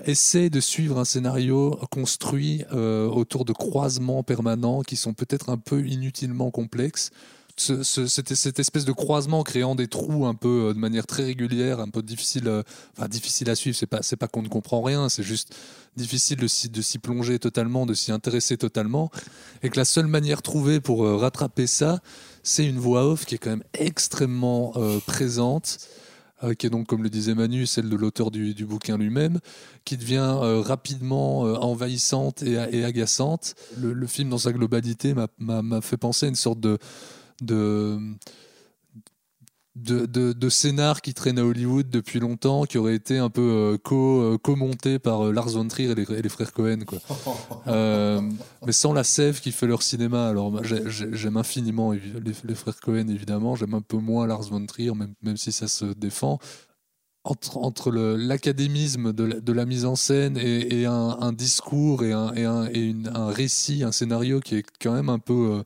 de 0.50 0.60
suivre 0.60 0.98
un 1.00 1.06
scénario 1.06 1.80
construit 1.92 2.66
euh, 2.74 3.08
autour 3.08 3.46
de 3.46 3.54
croisements 3.54 4.24
permanents 4.24 4.82
qui 4.82 4.96
sont 4.96 5.14
peut-être 5.14 5.50
un 5.50 5.58
peu 5.58 5.86
inutilement 5.86 6.52
complexes. 6.52 7.12
Ce, 7.56 7.84
ce- 7.84 8.08
cette, 8.08 8.32
espèce 8.60 8.86
de 8.86 8.94
croisement 8.94 9.44
créant 9.44 9.76
des 9.76 9.88
trous 9.90 10.26
un 10.26 10.34
peu 10.34 10.70
euh, 10.70 10.74
de 10.74 10.80
manière 10.80 11.06
très 11.06 11.24
régulière, 11.24 11.82
un 11.82 11.90
peu 11.90 12.02
difficile, 12.02 12.48
euh, 12.48 12.64
enfin 12.98 13.10
difficile 13.10 13.50
à 13.50 13.56
suivre. 13.56 13.76
C'est 13.78 13.86
pas 13.86 14.00
pas 14.18 14.28
qu'on 14.30 14.42
ne 14.42 14.48
comprend 14.48 14.82
rien, 14.82 15.10
c'est 15.10 15.24
juste 15.24 15.54
difficile 15.98 16.38
de 16.40 16.48
s'y 16.48 16.70
de 16.70 16.82
s'y 16.82 17.00
plonger 17.00 17.38
totalement, 17.38 17.86
de 17.86 17.94
s'y 17.94 18.14
intéresser 18.14 18.58
totalement, 18.58 19.12
et 19.62 19.70
que 19.70 19.78
la 19.78 19.86
seule 19.86 20.08
manière 20.08 20.42
trouvée 20.42 20.80
pour 20.80 21.06
rattraper 21.06 21.68
ça, 21.68 22.00
c'est 22.44 22.66
une 22.66 22.80
voix 22.80 23.06
off 23.06 23.26
qui 23.26 23.36
est 23.36 23.40
quand 23.40 23.50
même 23.50 23.64
extrêmement 23.74 24.74
présente 25.06 25.80
euh, 26.44 26.54
qui 26.54 26.68
est 26.68 26.70
donc, 26.70 26.88
comme 26.88 27.04
le 27.04 27.10
disait 27.10 27.36
Manu, 27.36 27.66
celle 27.66 27.90
de 27.90 27.96
l'auteur 27.96 28.32
du, 28.32 28.54
bouquin 28.66 28.98
lui-même, 28.98 29.40
qui 29.86 29.98
devient 29.98 30.38
euh, 30.42 30.62
rapidement 30.62 31.46
euh, 31.46 31.56
envahissante 31.56 32.44
et, 32.44 32.84
agaçante. 32.84 33.56
Le, 33.78 34.08
film, 34.08 34.30
dans 34.30 34.38
sa 34.38 34.52
globalité, 34.52 35.14
m'a- 35.14 35.82
fait 35.82 35.98
penser 35.98 36.26
à 36.26 36.30
une 36.30 36.36
sorte 36.36 36.60
de, 36.60 36.78
de, 39.84 40.06
de, 40.06 40.34
de 40.34 40.50
scénar 40.50 41.02
qui 41.02 41.14
traîne 41.14 41.40
à 41.40 41.44
Hollywood 41.44 41.90
depuis 41.90 42.20
longtemps, 42.20 42.64
qui 42.66 42.78
aurait 42.78 42.96
été 42.96 43.18
un 43.18 43.30
peu 43.30 43.42
euh, 43.42 43.78
co, 43.78 44.22
euh, 44.22 44.38
co-monté 44.38 45.00
par 45.00 45.28
euh, 45.28 45.32
Lars 45.34 45.50
von 45.50 45.68
Trier 45.68 45.92
et 45.92 45.96
les, 45.96 46.04
et 46.12 46.22
les 46.22 46.30
frères 46.30 46.54
Cohen. 46.54 46.80
Quoi. 46.86 47.00
Euh, 47.68 48.22
mais 48.66 48.72
sans 48.72 48.94
la 48.94 49.04
sève 49.04 49.42
qui 49.42 49.52
fait 49.52 49.68
leur 49.68 49.84
cinéma. 49.84 50.28
Alors 50.30 50.64
j'aime 50.64 51.38
infiniment 51.38 51.92
les, 51.92 52.02
les 52.44 52.56
frères 52.56 52.80
Cohen, 52.80 53.08
évidemment. 53.10 53.56
J'aime 53.56 53.74
un 53.74 53.82
peu 53.82 53.98
moins 53.98 54.26
Lars 54.28 54.44
von 54.50 54.66
Trier, 54.66 54.94
même, 54.96 55.14
même 55.22 55.38
si 55.38 55.52
ça 55.52 55.68
se 55.68 55.86
défend. 55.86 56.40
Entre, 57.26 57.58
entre 57.58 57.92
l'académisme 57.92 59.12
de, 59.14 59.24
la- 59.26 59.40
de 59.42 59.54
la 59.54 59.66
mise 59.66 59.86
en 59.86 59.96
scène 59.96 60.38
et, 60.38 60.80
et 60.82 60.86
un, 60.86 61.18
un 61.20 61.34
discours 61.34 62.04
et, 62.04 62.14
un, 62.14 62.34
et, 62.34 62.46
un, 62.46 62.66
et 62.68 62.80
une- 62.80 63.12
un 63.14 63.28
récit, 63.28 63.84
un 63.84 63.92
scénario 63.92 64.40
qui 64.40 64.56
est 64.56 64.64
quand 64.82 64.94
même 64.94 65.10
un 65.10 65.20
peu... 65.20 65.64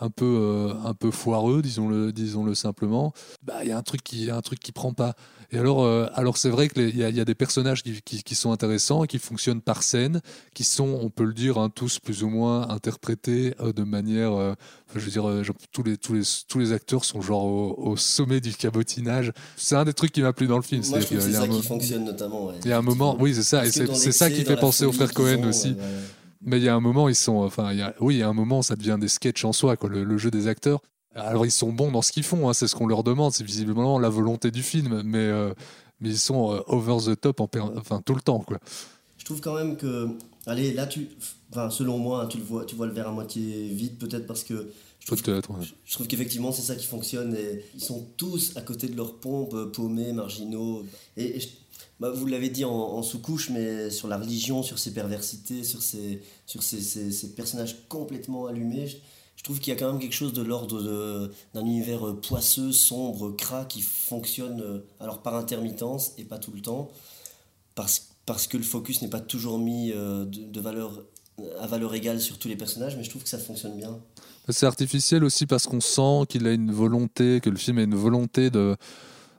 un 0.00 0.10
peu 0.10 0.24
euh, 0.24 0.74
un 0.84 0.94
peu 0.94 1.10
foireux 1.10 1.62
disons-le 1.62 2.12
disons-le 2.12 2.54
simplement 2.54 3.12
bah 3.42 3.54
il 3.62 3.68
y 3.68 3.72
a 3.72 3.78
un 3.78 3.82
truc 3.82 4.02
qui 4.02 4.24
y 4.26 4.30
a 4.30 4.36
un 4.36 4.42
truc 4.42 4.60
qui 4.60 4.72
prend 4.72 4.92
pas 4.92 5.14
et 5.50 5.58
alors 5.58 5.82
euh, 5.84 6.06
alors 6.14 6.36
c'est 6.36 6.50
vrai 6.50 6.68
qu'il 6.68 6.90
y, 6.94 6.98
y 7.00 7.20
a 7.20 7.24
des 7.24 7.34
personnages 7.34 7.82
qui, 7.82 8.00
qui, 8.02 8.22
qui 8.22 8.34
sont 8.34 8.52
intéressants 8.52 9.04
et 9.04 9.06
qui 9.06 9.18
fonctionnent 9.18 9.60
par 9.62 9.82
scène 9.82 10.20
qui 10.54 10.62
sont 10.64 10.98
on 11.02 11.10
peut 11.10 11.24
le 11.24 11.32
dire 11.34 11.58
hein, 11.58 11.70
tous 11.74 11.98
plus 11.98 12.22
ou 12.22 12.28
moins 12.28 12.68
interprétés 12.68 13.54
euh, 13.60 13.72
de 13.72 13.82
manière 13.82 14.32
euh, 14.32 14.54
je 14.94 15.00
veux 15.00 15.10
dire 15.10 15.44
genre, 15.44 15.56
tous 15.72 15.82
les 15.82 15.96
tous 15.96 16.14
les 16.14 16.22
tous 16.48 16.58
les 16.58 16.72
acteurs 16.72 17.04
sont 17.04 17.20
genre 17.20 17.44
au, 17.44 17.74
au 17.78 17.96
sommet 17.96 18.40
du 18.40 18.52
cabotinage 18.54 19.32
c'est 19.56 19.74
un 19.76 19.84
des 19.84 19.94
trucs 19.94 20.12
qui 20.12 20.22
m'a 20.22 20.32
plu 20.32 20.46
dans 20.46 20.56
le 20.56 20.62
film 20.62 20.82
Moi, 20.88 21.00
je 21.00 21.04
trouve 21.06 21.18
que 21.18 21.22
qu'il 21.24 21.32
c'est 21.32 21.32
y 21.32 21.36
a 21.36 21.40
ça 21.40 21.44
un 21.44 21.48
qui 21.48 21.56
mo- 21.56 21.62
fonctionne 21.62 22.04
notamment. 22.04 22.46
ouais. 22.46 22.54
il 22.64 22.68
y 22.70 22.72
a 22.72 22.78
un 22.78 22.82
moment, 22.82 23.16
oui, 23.20 23.34
c'est 23.34 23.42
ça, 23.42 23.66
et 23.66 23.70
c'est 23.70 24.12
ça 24.12 24.30
qui 24.30 24.44
fait 24.44 24.56
penser 24.56 24.84
aux 24.84 24.92
frères 24.92 25.12
Cohen 25.12 25.42
ont, 25.44 25.48
aussi. 25.48 25.68
ouais, 25.68 25.74
ouais. 25.74 25.84
Mais 26.42 26.58
il 26.58 26.64
y 26.64 26.68
a 26.68 26.74
un 26.74 26.80
moment, 26.80 27.08
ils 27.08 27.14
sont, 27.16 27.36
enfin, 27.36 27.72
il 27.72 27.78
y 27.78 27.82
a, 27.82 27.94
oui, 28.00 28.16
il 28.16 28.18
y 28.18 28.22
a 28.22 28.28
un 28.28 28.32
moment, 28.32 28.62
ça 28.62 28.76
devient 28.76 28.96
des 29.00 29.08
sketchs 29.08 29.44
en 29.44 29.52
soi, 29.52 29.76
quoi, 29.76 29.88
le, 29.88 30.04
le 30.04 30.18
jeu 30.18 30.30
des 30.30 30.46
acteurs. 30.46 30.80
Alors 31.14 31.44
ils 31.46 31.50
sont 31.50 31.72
bons 31.72 31.90
dans 31.90 32.02
ce 32.02 32.12
qu'ils 32.12 32.22
font, 32.22 32.48
hein, 32.48 32.52
c'est 32.52 32.68
ce 32.68 32.76
qu'on 32.76 32.86
leur 32.86 33.02
demande, 33.02 33.32
c'est 33.32 33.42
visiblement 33.44 33.98
la 33.98 34.08
volonté 34.08 34.50
du 34.52 34.62
film, 34.62 35.02
mais 35.04 35.32
mais, 35.32 35.52
mais 36.00 36.10
ils 36.10 36.18
sont 36.18 36.52
euh, 36.54 36.60
over 36.68 36.98
the 37.12 37.20
top 37.20 37.40
en 37.40 37.48
enfin, 37.76 38.00
tout 38.04 38.14
le 38.14 38.20
temps. 38.20 38.38
Quoi. 38.40 38.58
Je 39.18 39.24
trouve 39.24 39.40
quand 39.40 39.54
même 39.54 39.76
que, 39.76 40.08
allez, 40.46 40.72
là, 40.72 40.86
tu, 40.86 41.08
enfin, 41.50 41.70
selon 41.70 41.98
moi, 41.98 42.22
hein, 42.22 42.26
tu 42.28 42.38
le 42.38 42.44
vois, 42.44 42.64
tu 42.66 42.76
vois 42.76 42.86
le 42.86 42.92
verre 42.92 43.08
à 43.08 43.12
moitié 43.12 43.68
vide, 43.68 43.98
peut-être 43.98 44.26
parce 44.28 44.44
que 44.44 44.70
je 45.00 45.06
trouve, 45.06 45.18
je 45.86 45.94
trouve 45.94 46.06
qu'effectivement 46.06 46.52
c'est 46.52 46.62
ça 46.62 46.76
qui 46.76 46.86
fonctionne 46.86 47.34
et 47.34 47.64
ils 47.74 47.82
sont 47.82 48.06
tous 48.16 48.52
à 48.56 48.60
côté 48.60 48.86
de 48.88 48.96
leur 48.96 49.14
pompe, 49.18 49.54
euh, 49.54 49.66
paumés, 49.66 50.12
marginaux. 50.12 50.84
Et, 51.16 51.36
et 51.36 51.40
je- 51.40 51.48
bah, 52.00 52.10
vous 52.10 52.26
l'avez 52.26 52.48
dit 52.48 52.64
en, 52.64 53.02
sous-couche, 53.02 53.50
mais 53.50 53.90
sur 53.90 54.06
la 54.08 54.18
religion, 54.18 54.62
sur 54.62 54.78
ses 54.78 54.92
perversités, 54.92 55.64
sur 55.64 55.82
ces, 55.82 56.22
sur 56.46 56.62
ces, 56.62 56.80
ces- 56.80 57.34
personnages 57.34 57.76
complètement 57.88 58.46
allumés, 58.46 58.86
je, 58.86 59.42
trouve 59.42 59.58
qu'il 59.60 59.72
y 59.72 59.76
a 59.76 59.78
quand 59.78 59.90
même 59.90 60.00
quelque 60.00 60.14
chose 60.14 60.32
de 60.32 60.42
l'ordre 60.42 61.30
d'un 61.54 61.64
univers 61.64 62.06
euh, 62.06 62.20
poisseux, 62.20 62.72
sombre, 62.72 63.30
cras 63.32 63.64
qui 63.64 63.80
fonctionne 63.82 64.60
euh, 64.60 64.78
alors 65.00 65.22
par 65.22 65.34
intermittence 65.36 66.12
et 66.18 66.24
pas 66.24 66.38
tout 66.38 66.50
le 66.52 66.60
temps 66.60 66.90
parce, 67.74 68.08
parce 68.26 68.48
que 68.48 68.56
le 68.56 68.64
focus 68.64 69.00
n'est 69.02 69.08
pas 69.08 69.20
toujours 69.20 69.58
mis 69.58 69.92
euh, 69.92 70.24
de 70.26 70.60
valeur, 70.60 71.04
à 71.60 71.66
valeur 71.68 71.94
égale 71.94 72.20
sur 72.20 72.38
tous 72.38 72.48
les 72.48 72.56
personnages, 72.56 72.96
mais 72.96 73.04
je 73.04 73.10
trouve 73.10 73.22
que 73.22 73.28
ça 73.28 73.38
fonctionne 73.38 73.76
bien. 73.76 73.98
C'est 74.48 74.66
artificiel 74.66 75.22
aussi 75.24 75.46
parce 75.46 75.66
qu'on 75.66 75.80
sent 75.80 76.26
qu'il 76.28 76.46
a 76.46 76.52
une 76.52 76.72
volonté, 76.72 77.40
que 77.40 77.50
le 77.50 77.56
film 77.56 77.78
a 77.78 77.82
une 77.82 77.94
volonté 77.94 78.50
de, 78.50 78.76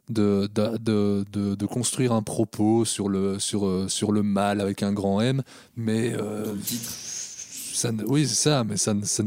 de, 0.10 0.50
de, 0.54 1.24
de, 1.32 1.56
de- 1.56 1.66
construire 1.66 2.12
un 2.14 2.24
propos 2.24 2.86
sur 2.86 3.10
le, 3.10 3.40
sur, 3.40 3.66
euh, 3.66 3.88
sur 3.88 4.12
le 4.12 4.24
mal 4.24 4.62
avec 4.62 4.84
un 4.84 4.94
grand 4.94 5.22
M, 5.22 5.42
mais. 5.76 6.14
euh, 6.14 6.56
ça 7.74 7.92
oui, 8.08 8.28
c'est 8.28 8.36
ça, 8.36 8.64
mais 8.64 8.78
ça, 8.78 8.94
ça 9.04 9.24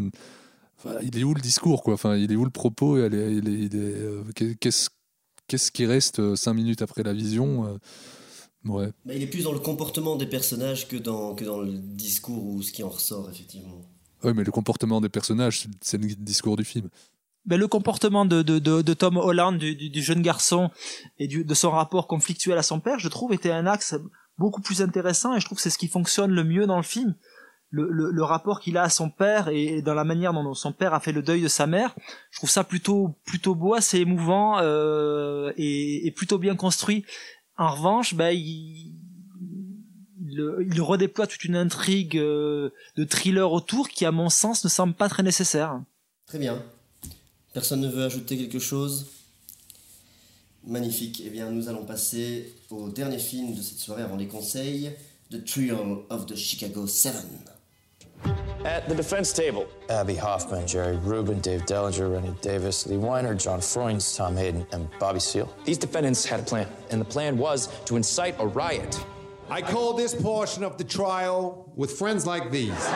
enfin, 0.78 0.96
il 1.02 1.18
est 1.18 1.24
où 1.24 1.34
le 1.34 1.40
discours, 1.40 1.82
quoi? 1.82 1.94
Enfin, 1.94 2.16
Il 2.16 2.30
est 2.32 2.36
où 2.36 2.44
le 2.44 2.50
propos? 2.50 2.96
Euh, 2.96 4.22
Qu'est-ce 4.60 4.90
qu'est-ce 5.48 5.70
qui 5.70 5.86
reste 5.86 6.34
cinq 6.36 6.54
minutes 6.54 6.82
après 6.82 7.02
la 7.02 7.12
vision 7.12 7.78
Ouais. 8.64 8.90
Mais 9.04 9.16
il 9.16 9.22
est 9.22 9.26
plus 9.26 9.42
dans 9.42 9.52
le 9.52 9.58
comportement 9.58 10.16
des 10.16 10.26
personnages 10.26 10.86
que 10.86 10.96
dans, 10.96 11.34
que 11.34 11.44
dans 11.44 11.60
le 11.60 11.72
discours 11.72 12.44
ou 12.44 12.62
ce 12.62 12.70
qui 12.72 12.82
en 12.84 12.90
ressort, 12.90 13.28
effectivement. 13.30 13.82
Ouais, 14.22 14.32
mais 14.34 14.44
le 14.44 14.52
comportement 14.52 15.00
des 15.00 15.08
personnages, 15.08 15.66
c'est 15.80 15.98
le 15.98 16.06
discours 16.14 16.56
du 16.56 16.64
film. 16.64 16.88
Ben, 17.44 17.58
le 17.58 17.66
comportement 17.66 18.24
de, 18.24 18.42
de, 18.42 18.58
de, 18.58 18.82
de 18.82 18.94
Tom 18.94 19.16
Holland, 19.16 19.58
du, 19.58 19.74
du, 19.74 19.90
du 19.90 20.02
jeune 20.02 20.22
garçon, 20.22 20.70
et 21.18 21.26
du, 21.26 21.44
de 21.44 21.54
son 21.54 21.70
rapport 21.70 22.06
conflictuel 22.06 22.56
à 22.56 22.62
son 22.62 22.78
père, 22.78 22.98
je 22.98 23.08
trouve 23.08 23.32
était 23.32 23.50
un 23.50 23.66
axe 23.66 23.96
beaucoup 24.38 24.60
plus 24.60 24.80
intéressant, 24.80 25.34
et 25.34 25.40
je 25.40 25.46
trouve 25.46 25.56
que 25.56 25.62
c'est 25.62 25.70
ce 25.70 25.78
qui 25.78 25.88
fonctionne 25.88 26.30
le 26.32 26.44
mieux 26.44 26.66
dans 26.66 26.76
le 26.76 26.82
film. 26.84 27.14
Le, 27.74 27.88
le, 27.90 28.10
le 28.10 28.22
rapport 28.22 28.60
qu'il 28.60 28.76
a 28.76 28.82
à 28.82 28.90
son 28.90 29.08
père 29.08 29.48
et, 29.48 29.80
dans 29.80 29.94
la 29.94 30.04
manière 30.04 30.34
dont 30.34 30.52
son 30.52 30.72
père 30.72 30.92
a 30.92 31.00
fait 31.00 31.10
le 31.10 31.22
deuil 31.22 31.40
de 31.40 31.48
sa 31.48 31.66
mère, 31.66 31.96
je 32.30 32.38
trouve 32.38 32.50
ça 32.50 32.64
plutôt 32.64 33.16
plutôt 33.24 33.54
beau, 33.54 33.72
assez 33.72 33.98
émouvant 33.98 34.58
euh, 34.60 35.52
et, 35.56 36.06
et 36.06 36.10
plutôt 36.10 36.36
bien 36.36 36.54
construit. 36.54 37.06
En 37.56 37.72
revanche, 37.74 38.14
ben, 38.14 38.28
il, 38.28 38.94
il, 40.20 40.66
il 40.70 40.80
redéploie 40.82 41.26
toute 41.26 41.44
une 41.44 41.56
intrigue 41.56 42.18
euh, 42.18 42.74
de 42.96 43.04
thriller 43.04 43.50
autour 43.50 43.88
qui, 43.88 44.04
à 44.04 44.12
mon 44.12 44.28
sens, 44.28 44.62
ne 44.64 44.68
semble 44.68 44.92
pas 44.92 45.08
très 45.08 45.22
nécessaire. 45.22 45.80
Très 46.26 46.38
bien. 46.38 46.62
Personne 47.52 47.80
ne 47.80 47.88
veut 47.88 48.04
ajouter 48.04 48.36
quelque 48.36 48.58
chose 48.58 49.06
Magnifique. 50.64 51.22
Eh 51.26 51.30
bien, 51.30 51.50
nous 51.50 51.68
allons 51.68 51.84
passer 51.84 52.54
au 52.70 52.88
dernier 52.88 53.18
film 53.18 53.52
de 53.54 53.60
cette 53.60 53.78
soirée 53.78 54.02
avant 54.02 54.16
les 54.16 54.28
conseils, 54.28 54.92
The 55.30 55.44
Trio 55.44 56.06
of 56.08 56.26
the 56.26 56.36
Chicago 56.36 56.86
Seven. 56.86 57.40
At 58.64 58.88
the 58.88 58.94
defense 58.94 59.32
table, 59.32 59.66
Abby 59.90 60.14
Hoffman, 60.14 60.68
Jerry 60.68 60.96
Rubin, 60.98 61.40
Dave 61.40 61.64
Dellinger, 61.66 62.12
Rennie 62.12 62.34
Davis, 62.42 62.86
Lee 62.86 62.96
Weiner, 62.96 63.34
John 63.34 63.60
Freund, 63.60 64.00
Tom 64.16 64.36
Hayden, 64.36 64.64
and 64.70 64.88
Bobby 65.00 65.18
Seale. 65.18 65.52
These 65.64 65.78
defendants 65.78 66.24
had 66.24 66.38
a 66.38 66.44
plan, 66.44 66.68
and 66.92 67.00
the 67.00 67.04
plan 67.04 67.36
was 67.36 67.68
to 67.86 67.96
incite 67.96 68.36
a 68.38 68.46
riot. 68.46 69.04
I 69.50 69.62
call 69.62 69.94
this 69.94 70.14
portion 70.14 70.62
of 70.62 70.78
the 70.78 70.84
trial 70.84 71.72
with 71.74 71.90
friends 71.90 72.24
like 72.24 72.52
these. 72.52 72.88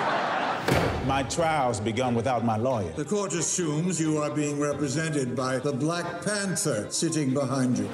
My 1.06 1.22
trial's 1.22 1.78
begun 1.78 2.16
without 2.16 2.44
my 2.44 2.56
lawyer. 2.56 2.90
The 2.96 3.04
court 3.04 3.32
assumes 3.32 4.00
you 4.00 4.18
are 4.18 4.30
being 4.30 4.58
represented 4.58 5.36
by 5.36 5.58
the 5.58 5.72
Black 5.72 6.24
Panther 6.24 6.88
sitting 6.90 7.32
behind 7.32 7.78
you. 7.78 7.88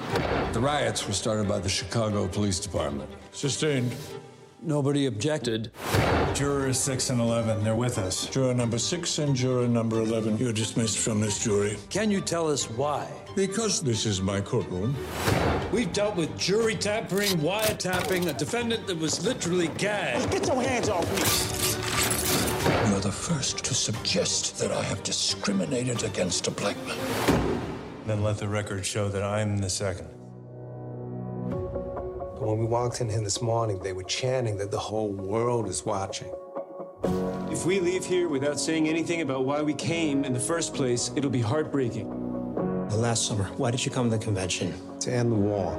The 0.52 0.60
riots 0.60 1.06
were 1.06 1.12
started 1.12 1.46
by 1.46 1.58
the 1.58 1.68
Chicago 1.68 2.26
Police 2.26 2.58
Department. 2.58 3.10
Sustained. 3.32 3.94
Nobody 4.62 5.06
objected. 5.06 5.72
Jurors 6.32 6.78
6 6.78 7.10
and 7.10 7.20
11, 7.20 7.62
they're 7.62 7.76
with 7.76 7.98
us. 7.98 8.28
Juror 8.28 8.54
number 8.54 8.78
six 8.78 9.18
and 9.18 9.36
juror 9.36 9.68
number 9.68 10.00
11, 10.00 10.38
you're 10.38 10.52
dismissed 10.52 10.98
from 10.98 11.20
this 11.20 11.44
jury. 11.44 11.76
Can 11.90 12.10
you 12.10 12.22
tell 12.22 12.48
us 12.48 12.70
why? 12.70 13.06
Because 13.36 13.82
this 13.82 14.06
is 14.06 14.22
my 14.22 14.40
courtroom. 14.40 14.96
We've 15.70 15.92
dealt 15.92 16.16
with 16.16 16.38
jury 16.38 16.76
tampering, 16.76 17.32
wiretapping, 17.40 18.28
a 18.28 18.32
defendant 18.32 18.86
that 18.86 18.98
was 18.98 19.22
literally 19.26 19.68
gagged. 19.76 20.30
Get 20.30 20.46
your 20.46 20.62
hands 20.62 20.88
off 20.88 21.60
me! 21.60 21.61
You're 23.12 23.18
the 23.18 23.34
first 23.34 23.64
to 23.64 23.74
suggest 23.74 24.58
that 24.58 24.72
I 24.72 24.82
have 24.84 25.02
discriminated 25.02 26.02
against 26.02 26.48
a 26.48 26.50
black 26.50 26.78
man. 26.86 27.60
Then 28.06 28.22
let 28.22 28.38
the 28.38 28.48
record 28.48 28.86
show 28.86 29.10
that 29.10 29.22
I'm 29.22 29.58
the 29.58 29.68
second. 29.68 30.08
But 31.50 32.42
when 32.48 32.58
we 32.58 32.64
walked 32.64 33.02
in 33.02 33.10
here 33.10 33.20
this 33.20 33.42
morning, 33.42 33.80
they 33.82 33.92
were 33.92 34.04
chanting 34.04 34.56
that 34.56 34.70
the 34.70 34.78
whole 34.78 35.10
world 35.10 35.68
is 35.68 35.84
watching. 35.84 36.32
If 37.50 37.66
we 37.66 37.80
leave 37.80 38.06
here 38.06 38.30
without 38.30 38.58
saying 38.58 38.88
anything 38.88 39.20
about 39.20 39.44
why 39.44 39.60
we 39.60 39.74
came 39.74 40.24
in 40.24 40.32
the 40.32 40.40
first 40.40 40.72
place, 40.72 41.10
it'll 41.14 41.28
be 41.28 41.42
heartbreaking. 41.42 42.08
Last 42.92 43.26
summer, 43.26 43.44
why 43.58 43.70
did 43.72 43.84
you 43.84 43.90
come 43.90 44.10
to 44.10 44.16
the 44.16 44.24
convention? 44.24 44.72
To 45.00 45.12
end 45.12 45.30
the 45.30 45.36
war. 45.36 45.76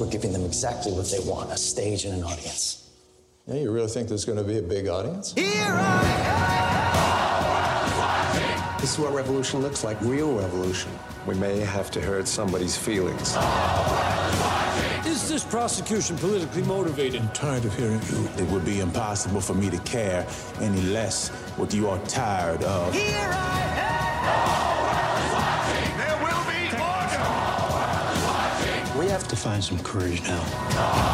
We're 0.00 0.10
giving 0.10 0.32
them 0.32 0.46
exactly 0.46 0.92
what 0.92 1.10
they 1.10 1.20
want 1.28 1.52
a 1.52 1.58
stage 1.58 2.06
and 2.06 2.14
an 2.14 2.24
audience. 2.24 2.83
Yeah, 3.46 3.56
you 3.56 3.70
really 3.70 3.88
think 3.88 4.08
there's 4.08 4.24
going 4.24 4.38
to 4.38 4.44
be 4.44 4.56
a 4.56 4.62
big 4.62 4.88
audience? 4.88 5.34
Here 5.34 5.52
I 5.68 6.00
am! 8.72 8.80
This 8.80 8.94
is 8.94 8.98
what 8.98 9.12
revolution 9.12 9.60
looks 9.60 9.84
like, 9.84 10.00
real 10.00 10.32
revolution. 10.34 10.90
We 11.26 11.34
may 11.34 11.58
have 11.60 11.90
to 11.90 12.00
hurt 12.00 12.26
somebody's 12.26 12.74
feelings. 12.74 13.36
Is 15.06 15.28
this 15.28 15.44
prosecution 15.44 16.16
politically 16.16 16.62
motivated? 16.62 17.20
I'm 17.20 17.28
tired 17.32 17.66
of 17.66 17.76
hearing 17.76 18.00
you. 18.10 18.26
It 18.38 18.48
would 18.50 18.64
be 18.64 18.80
impossible 18.80 19.42
for 19.42 19.52
me 19.52 19.68
to 19.68 19.78
care 19.80 20.26
any 20.60 20.80
less 20.80 21.28
what 21.58 21.74
you 21.74 21.86
are 21.90 21.98
tired 22.06 22.64
of. 22.64 22.94
Here 22.94 23.30
I 23.30 23.60
am! 25.36 25.98
There 25.98 26.16
will 26.24 26.44
be 26.48 26.64
order! 28.94 29.04
We 29.04 29.06
have 29.10 29.28
to 29.28 29.36
find 29.36 29.62
some 29.62 29.78
courage 29.80 30.22
now. 30.22 31.13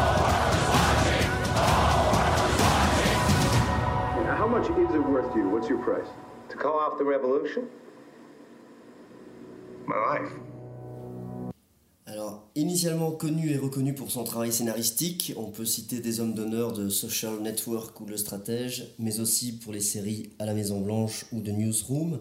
Is 4.91 4.95
it 4.95 5.05
worth 5.05 5.31
to 5.33 5.39
you? 5.39 5.49
What's 5.49 5.69
your 5.69 5.79
price? 5.79 6.07
To 6.49 6.57
call 6.57 6.79
off 6.79 6.97
the 6.97 7.05
revolution? 7.05 7.63
My 9.87 9.95
life. 9.95 10.31
Alors, 12.05 12.49
initialement 12.55 13.11
connu 13.11 13.51
et 13.51 13.57
reconnu 13.57 13.93
pour 13.93 14.11
son 14.11 14.25
travail 14.25 14.51
scénaristique, 14.51 15.33
on 15.37 15.49
peut 15.49 15.65
citer 15.65 16.01
des 16.01 16.19
hommes 16.19 16.33
d'honneur 16.33 16.73
de 16.73 16.89
Social 16.89 17.39
Network 17.41 18.01
ou 18.01 18.05
Le 18.05 18.17
Stratège, 18.17 18.93
mais 18.99 19.21
aussi 19.21 19.57
pour 19.57 19.71
les 19.71 19.79
séries 19.79 20.29
À 20.37 20.45
la 20.45 20.53
Maison 20.53 20.81
Blanche 20.81 21.25
ou 21.31 21.39
de 21.39 21.51
Newsroom. 21.51 22.19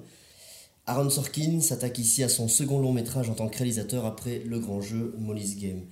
Aaron 0.87 1.11
Sorkin 1.11 1.61
s'attaque 1.61 1.98
ici 1.98 2.22
à 2.22 2.28
son 2.28 2.46
second 2.46 2.78
long 2.78 2.92
métrage 2.92 3.30
en 3.30 3.35
tant 3.35 3.48
que 3.48 3.59
réalisateur 3.59 4.04
après 4.04 4.42
le 4.46 4.61
grand 4.61 4.80
jeu 4.80 5.12
Molly's 5.18 5.56
Game. 5.56 5.83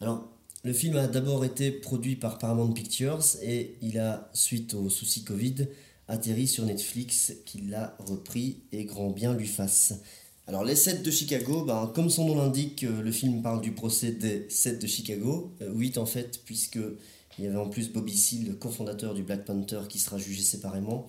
Alors, 0.00 0.26
le 0.64 0.72
film 0.72 0.96
a 0.96 1.06
d'abord 1.06 1.44
été 1.44 1.70
produit 1.70 2.16
par 2.16 2.38
Paramount 2.38 2.72
Pictures 2.72 3.22
et 3.42 3.76
il 3.80 4.00
a, 4.00 4.28
suite 4.32 4.74
aux 4.74 4.88
soucis 4.88 5.22
Covid, 5.22 5.68
atterri 6.08 6.46
sur 6.46 6.64
Netflix 6.64 7.32
qui 7.44 7.62
l'a 7.62 7.96
repris 7.98 8.58
et 8.72 8.84
grand 8.84 9.10
bien 9.10 9.34
lui 9.34 9.46
fasse. 9.46 9.94
Alors 10.48 10.62
les 10.62 10.76
7 10.76 11.02
de 11.02 11.10
Chicago, 11.10 11.64
ben, 11.64 11.90
comme 11.92 12.08
son 12.08 12.26
nom 12.28 12.36
l'indique, 12.36 12.84
euh, 12.84 13.02
le 13.02 13.10
film 13.10 13.42
parle 13.42 13.60
du 13.60 13.72
procès 13.72 14.12
des 14.12 14.46
7 14.48 14.80
de 14.80 14.86
Chicago, 14.86 15.52
euh, 15.60 15.72
8 15.74 15.98
en 15.98 16.06
fait, 16.06 16.40
puisque 16.44 16.78
il 17.38 17.44
y 17.44 17.48
avait 17.48 17.56
en 17.56 17.68
plus 17.68 17.90
Bobby 17.90 18.16
Seale, 18.16 18.46
le 18.46 18.54
cofondateur 18.54 19.12
du 19.12 19.24
Black 19.24 19.44
Panther, 19.44 19.80
qui 19.88 19.98
sera 19.98 20.18
jugé 20.18 20.42
séparément. 20.42 21.08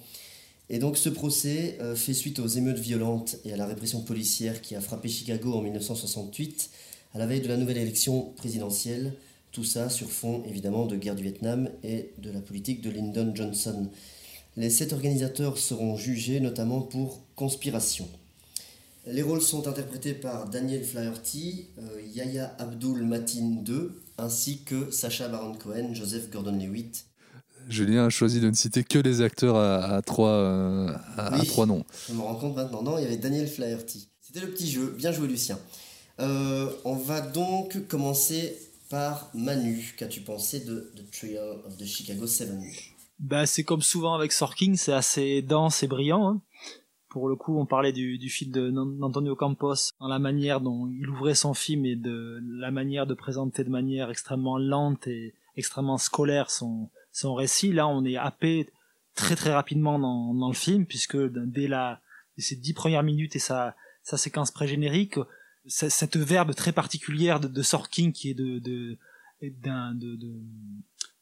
Et 0.70 0.80
donc 0.80 0.98
ce 0.98 1.10
procès 1.10 1.78
euh, 1.82 1.96
fait 1.96 2.16
suite 2.16 2.40
aux 2.40 2.48
émeutes 2.48 2.80
violentes 2.80 3.38
et 3.46 3.54
à 3.54 3.58
la 3.58 3.68
répression 3.68 4.02
policière 4.02 4.60
qui 4.62 4.76
a 4.76 4.82
frappé 4.82 5.08
Chicago 5.08 5.54
en 5.54 5.62
1968, 5.62 6.72
à 7.14 7.20
la 7.20 7.28
veille 7.28 7.42
de 7.42 7.48
la 7.48 7.58
nouvelle 7.58 7.78
élection 7.78 8.34
présidentielle, 8.36 9.14
tout 9.52 9.64
ça 9.64 9.90
sur 9.90 10.10
fond 10.10 10.44
évidemment 10.48 10.88
de 10.88 10.98
guerre 10.98 11.16
du 11.16 11.24
Vietnam 11.24 11.70
et 11.84 12.12
de 12.18 12.32
la 12.32 12.42
politique 12.42 12.82
de 12.82 12.90
Lyndon 12.90 13.34
Johnson. 13.36 13.88
Les 14.58 14.72
sept 14.72 14.92
organisateurs 14.92 15.60
seront 15.60 15.98
jugés 15.98 16.40
notamment 16.40 16.82
pour 16.82 17.22
conspiration. 17.36 18.10
Les 19.06 19.22
rôles 19.22 19.42
sont 19.42 19.68
interprétés 19.68 20.16
par 20.16 20.50
Daniel 20.50 20.84
Flaherty, 20.84 21.68
euh, 21.78 22.02
Yahya 22.14 22.56
Abdul 22.58 23.04
Matin 23.04 23.64
II, 23.66 23.90
ainsi 24.18 24.64
que 24.64 24.90
Sacha 24.90 25.28
Baron 25.28 25.54
Cohen, 25.54 25.94
Joseph 25.94 26.32
Gordon-Lewitt. 26.32 27.06
Julien 27.70 28.08
a 28.08 28.10
choisi 28.10 28.40
de 28.40 28.50
ne 28.50 28.56
citer 28.56 28.84
que 28.84 28.98
les 28.98 29.22
acteurs 29.22 29.58
à, 29.58 29.98
à 29.98 30.02
trois, 30.02 30.32
euh, 30.32 30.92
à, 31.18 31.40
trois 31.46 31.68
noms. 31.68 31.86
Je 32.10 32.14
me 32.14 32.22
rends 32.22 32.36
compte 32.36 32.56
maintenant. 32.56 32.82
Non, 32.82 32.98
il 32.98 33.04
y 33.04 33.06
avait 33.06 33.18
Daniel 33.18 33.48
Flaherty. 33.48 34.10
C'était 34.22 34.40
le 34.40 34.50
petit 34.50 34.72
jeu. 34.72 34.96
Bien 34.98 35.12
joué, 35.12 35.28
Lucien. 35.28 35.60
Euh, 36.20 36.72
on 36.84 36.96
va 36.96 37.22
donc 37.22 37.88
commencer 37.88 38.58
par 38.90 39.30
Manu. 39.36 39.94
Qu'as-tu 39.98 40.22
pensé 40.22 40.62
de 40.62 40.92
The 40.96 41.12
Trial 41.12 41.58
of 41.68 41.78
the 41.78 41.86
Chicago 41.86 42.26
7 42.26 42.50
Bah, 43.20 43.46
c'est 43.46 43.64
comme 43.64 43.82
souvent 43.82 44.14
avec 44.14 44.32
Sorkin, 44.32 44.76
c'est 44.76 44.94
assez 44.94 45.42
dense 45.42 45.84
et 45.84 45.88
brillant. 45.88 46.28
hein. 46.30 46.42
Pour 47.10 47.30
le 47.30 47.36
coup, 47.36 47.58
on 47.58 47.66
parlait 47.66 47.94
du, 47.94 48.18
du 48.18 48.30
film 48.30 48.52
d'Antonio 49.00 49.36
Campos, 49.36 49.92
dans 50.00 50.08
la 50.08 50.20
manière 50.20 50.62
dont 50.62 50.88
il 50.88 51.10
ouvrait 51.10 51.36
son 51.36 51.54
film 51.54 51.86
et 51.86 51.96
de 51.96 52.40
la 52.60 52.70
manière 52.70 53.08
de 53.08 53.14
présenter 53.14 53.64
de 53.64 53.70
manière 53.70 54.12
extrêmement 54.12 54.58
lente 54.58 55.08
et 55.08 55.34
extrêmement 55.56 55.98
scolaire 55.98 56.52
son, 56.52 56.90
son 57.12 57.34
récit. 57.34 57.72
Là, 57.74 57.88
on 57.88 58.04
est 58.06 58.18
happé 58.18 58.70
très 59.16 59.36
très 59.36 59.52
rapidement 59.54 59.98
dans, 59.98 60.34
dans 60.36 60.50
le 60.50 60.54
film, 60.54 60.86
puisque 60.86 61.18
dès 61.18 61.68
la, 61.68 62.02
dès 62.36 62.44
ces 62.44 62.56
dix 62.58 62.74
premières 62.74 63.04
minutes 63.04 63.36
et 63.36 63.40
sa, 63.40 63.76
sa 64.04 64.18
séquence 64.18 64.52
pré-générique, 64.52 65.18
c- 65.66 65.90
cette 65.90 66.18
verbe 66.18 66.54
très 66.54 66.74
particulière 66.74 67.40
de, 67.40 67.48
de 67.48 67.64
qui 68.12 68.30
est 68.30 68.36
de, 68.36 68.60
de, 68.60 68.98
de- 69.42 70.42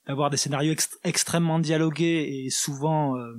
d'avoir 0.08 0.30
des 0.30 0.38
scénarios 0.38 0.74
ext- 0.74 0.98
extrêmement 1.04 1.60
dialogués 1.60 2.46
et 2.46 2.50
souvent 2.50 3.18
euh, 3.18 3.34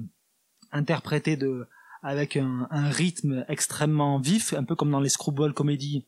interprétés 0.72 1.36
de 1.36 1.66
avec 2.02 2.36
un, 2.36 2.68
rythme 2.70 3.44
extrêmement 3.48 4.20
vif, 4.20 4.52
un 4.52 4.62
peu 4.62 4.76
comme 4.76 4.90
dans 4.92 5.00
les 5.00 5.08
screwball 5.08 5.52
comédies 5.52 6.04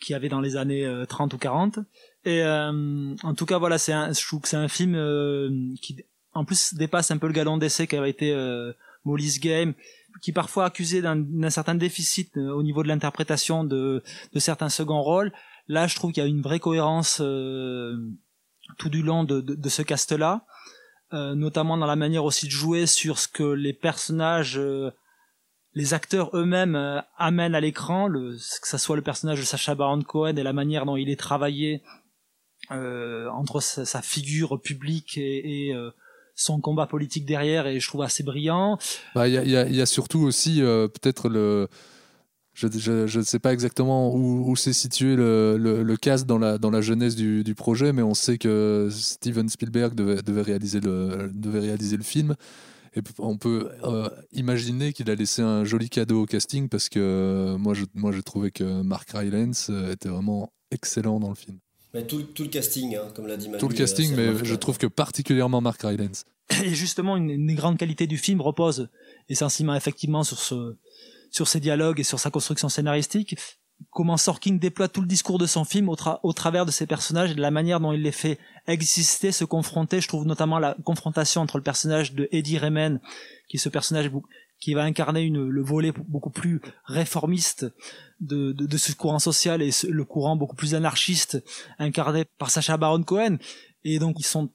qu'il 0.00 0.14
y 0.14 0.16
avait 0.16 0.30
dans 0.30 0.40
les 0.40 0.56
années 0.56 0.86
euh, 0.86 1.04
30 1.04 1.34
ou 1.34 1.38
40. 1.38 1.80
Et 2.24 2.42
euh, 2.42 3.14
en 3.22 3.34
tout 3.34 3.44
cas, 3.44 3.58
voilà, 3.58 3.76
c'est 3.76 3.92
un, 3.92 4.12
je 4.12 4.26
trouve 4.26 4.40
que 4.40 4.48
c'est 4.48 4.56
un 4.56 4.68
film 4.68 4.94
euh, 4.94 5.50
qui, 5.82 6.02
en 6.32 6.44
plus, 6.44 6.72
dépasse 6.74 7.10
un 7.10 7.18
peu 7.18 7.26
le 7.26 7.32
galon 7.34 7.58
d'essai 7.58 7.86
qui 7.86 7.96
avait 7.96 8.08
été 8.08 8.32
euh, 8.32 8.72
Molly's 9.04 9.40
Game, 9.40 9.74
qui 10.22 10.32
parfois 10.32 10.64
accusé 10.66 11.02
d'un 11.02 11.50
certain 11.50 11.74
déficit 11.74 12.36
euh, 12.36 12.50
au 12.52 12.62
niveau 12.62 12.82
de 12.82 12.88
l'interprétation 12.88 13.64
de, 13.64 14.02
de 14.32 14.38
certains 14.38 14.68
seconds 14.70 15.02
rôles. 15.02 15.32
Là, 15.66 15.86
je 15.86 15.96
trouve 15.96 16.12
qu'il 16.12 16.22
y 16.22 16.26
a 16.26 16.28
une 16.28 16.40
vraie 16.40 16.60
cohérence 16.60 17.20
tout 18.76 18.88
du 18.90 19.02
long 19.02 19.24
de, 19.24 19.40
de, 19.40 19.54
de 19.54 19.68
ce 19.68 19.82
cast-là, 19.82 20.44
euh, 21.14 21.34
notamment 21.34 21.76
dans 21.78 21.86
la 21.86 21.96
manière 21.96 22.24
aussi 22.24 22.46
de 22.46 22.50
jouer 22.52 22.86
sur 22.86 23.18
ce 23.18 23.28
que 23.28 23.42
les 23.42 23.72
personnages, 23.72 24.58
euh, 24.58 24.90
les 25.74 25.94
acteurs 25.94 26.30
eux-mêmes 26.36 26.76
euh, 26.76 27.00
amènent 27.16 27.54
à 27.54 27.60
l'écran, 27.60 28.08
que 28.10 28.36
ça 28.68 28.78
soit 28.78 28.96
le 28.96 29.02
personnage 29.02 29.38
de 29.40 29.44
Sacha 29.44 29.74
Baron 29.74 30.02
Cohen 30.02 30.36
et 30.36 30.42
la 30.42 30.52
manière 30.52 30.84
dont 30.86 30.96
il 30.96 31.08
est 31.08 31.18
travaillé 31.18 31.82
euh, 32.70 33.28
entre 33.30 33.60
sa, 33.60 33.84
sa 33.86 34.02
figure 34.02 34.60
publique 34.60 35.16
et, 35.16 35.68
et, 35.68 35.74
euh, 35.74 35.90
son 36.34 36.60
combat 36.60 36.86
politique 36.86 37.24
derrière, 37.26 37.66
et 37.66 37.80
je 37.80 37.88
trouve 37.88 38.02
assez 38.02 38.22
brillant. 38.22 38.78
Bah, 39.14 39.26
Il 39.26 39.34
y, 39.34 39.38
a- 39.38 39.44
y 39.44 39.56
a- 39.56 39.68
y 39.68 39.80
a 39.80 39.86
surtout 39.86 40.20
aussi 40.20 40.60
peut-être 40.60 41.28
le. 41.28 41.68
Je 42.58 43.06
je 43.06 43.18
ne 43.18 43.24
sais 43.24 43.38
pas 43.38 43.52
exactement 43.52 44.12
où, 44.12 44.50
où 44.50 44.56
s'est 44.56 44.72
situé 44.72 45.14
le, 45.14 45.56
le, 45.56 45.84
le 45.84 45.96
cast 45.96 46.26
dans 46.26 46.38
la, 46.38 46.58
dans 46.58 46.70
la 46.70 46.80
jeunesse 46.80 47.14
du, 47.14 47.44
du 47.44 47.54
projet, 47.54 47.92
mais 47.92 48.02
on 48.02 48.14
sait 48.14 48.36
que 48.36 48.88
Steven 48.90 49.48
Spielberg 49.48 49.94
devait, 49.94 50.22
devait, 50.22 50.42
réaliser, 50.42 50.80
le, 50.80 51.30
devait 51.32 51.60
réaliser 51.60 51.96
le 51.96 52.02
film. 52.02 52.34
Et 52.96 53.00
on 53.18 53.36
peut 53.36 53.70
euh, 53.84 54.08
imaginer 54.32 54.92
qu'il 54.92 55.08
a 55.08 55.14
laissé 55.14 55.40
un 55.40 55.64
joli 55.64 55.88
cadeau 55.88 56.22
au 56.22 56.26
casting 56.26 56.68
parce 56.68 56.88
que 56.88 56.98
euh, 56.98 57.58
moi, 57.58 57.74
je, 57.74 57.84
moi 57.94 58.10
j'ai 58.10 58.24
trouvé 58.24 58.50
que 58.50 58.82
Mark 58.82 59.08
Rylance 59.10 59.68
euh, 59.70 59.92
était 59.92 60.08
vraiment 60.08 60.52
excellent 60.72 61.20
dans 61.20 61.28
le 61.28 61.36
film. 61.36 61.58
Mais 61.94 62.04
tout, 62.08 62.22
tout 62.22 62.42
le 62.42 62.48
casting, 62.48 62.96
hein, 62.96 63.08
comme 63.14 63.28
l'a 63.28 63.36
dit 63.36 63.46
Manu. 63.46 63.60
Tout 63.60 63.68
le 63.68 63.74
casting, 63.76 64.16
mais 64.16 64.44
je 64.44 64.54
trouve 64.56 64.78
que 64.78 64.88
particulièrement 64.88 65.60
Mark 65.60 65.80
Rylance. 65.80 66.24
Et 66.64 66.74
justement, 66.74 67.16
une, 67.16 67.54
grandes 67.54 67.78
qualités 67.78 68.08
du 68.08 68.16
film 68.16 68.40
repose 68.40 68.88
essentiellement 69.28 69.76
effectivement 69.76 70.24
sur 70.24 70.40
ce, 70.40 70.74
sur 71.30 71.48
ses 71.48 71.60
dialogues 71.60 72.00
et 72.00 72.04
sur 72.04 72.18
sa 72.18 72.30
construction 72.30 72.68
scénaristique. 72.68 73.36
Comment 73.90 74.16
Sorkin 74.16 74.54
déploie 74.54 74.88
tout 74.88 75.00
le 75.00 75.06
discours 75.06 75.38
de 75.38 75.46
son 75.46 75.64
film 75.64 75.88
au, 75.88 75.94
tra- 75.94 76.18
au 76.24 76.32
travers 76.32 76.66
de 76.66 76.72
ses 76.72 76.86
personnages 76.86 77.30
et 77.30 77.34
de 77.34 77.40
la 77.40 77.52
manière 77.52 77.78
dont 77.78 77.92
il 77.92 78.02
les 78.02 78.12
fait 78.12 78.38
exister, 78.66 79.30
se 79.30 79.44
confronter. 79.44 80.00
Je 80.00 80.08
trouve 80.08 80.26
notamment 80.26 80.58
la 80.58 80.76
confrontation 80.84 81.42
entre 81.42 81.58
le 81.58 81.62
personnage 81.62 82.12
de 82.12 82.28
Eddie 82.32 82.58
Redmayne, 82.58 83.00
qui 83.48 83.56
est 83.56 83.60
ce 83.60 83.68
personnage 83.68 84.10
qui 84.58 84.74
va 84.74 84.82
incarner 84.82 85.28
le 85.30 85.62
volet 85.62 85.92
beaucoup 86.08 86.30
plus 86.30 86.60
réformiste 86.84 87.66
de, 88.20 88.76
ce 88.76 88.92
courant 88.92 89.20
social 89.20 89.62
et 89.62 89.70
le 89.88 90.04
courant 90.04 90.36
beaucoup 90.36 90.56
plus 90.56 90.74
anarchiste 90.74 91.42
incarné 91.78 92.24
par 92.24 92.50
Sacha 92.50 92.76
Baron 92.76 93.04
Cohen. 93.04 93.38
Et 93.84 94.00
donc 94.00 94.16
ils 94.18 94.26
sont 94.26 94.50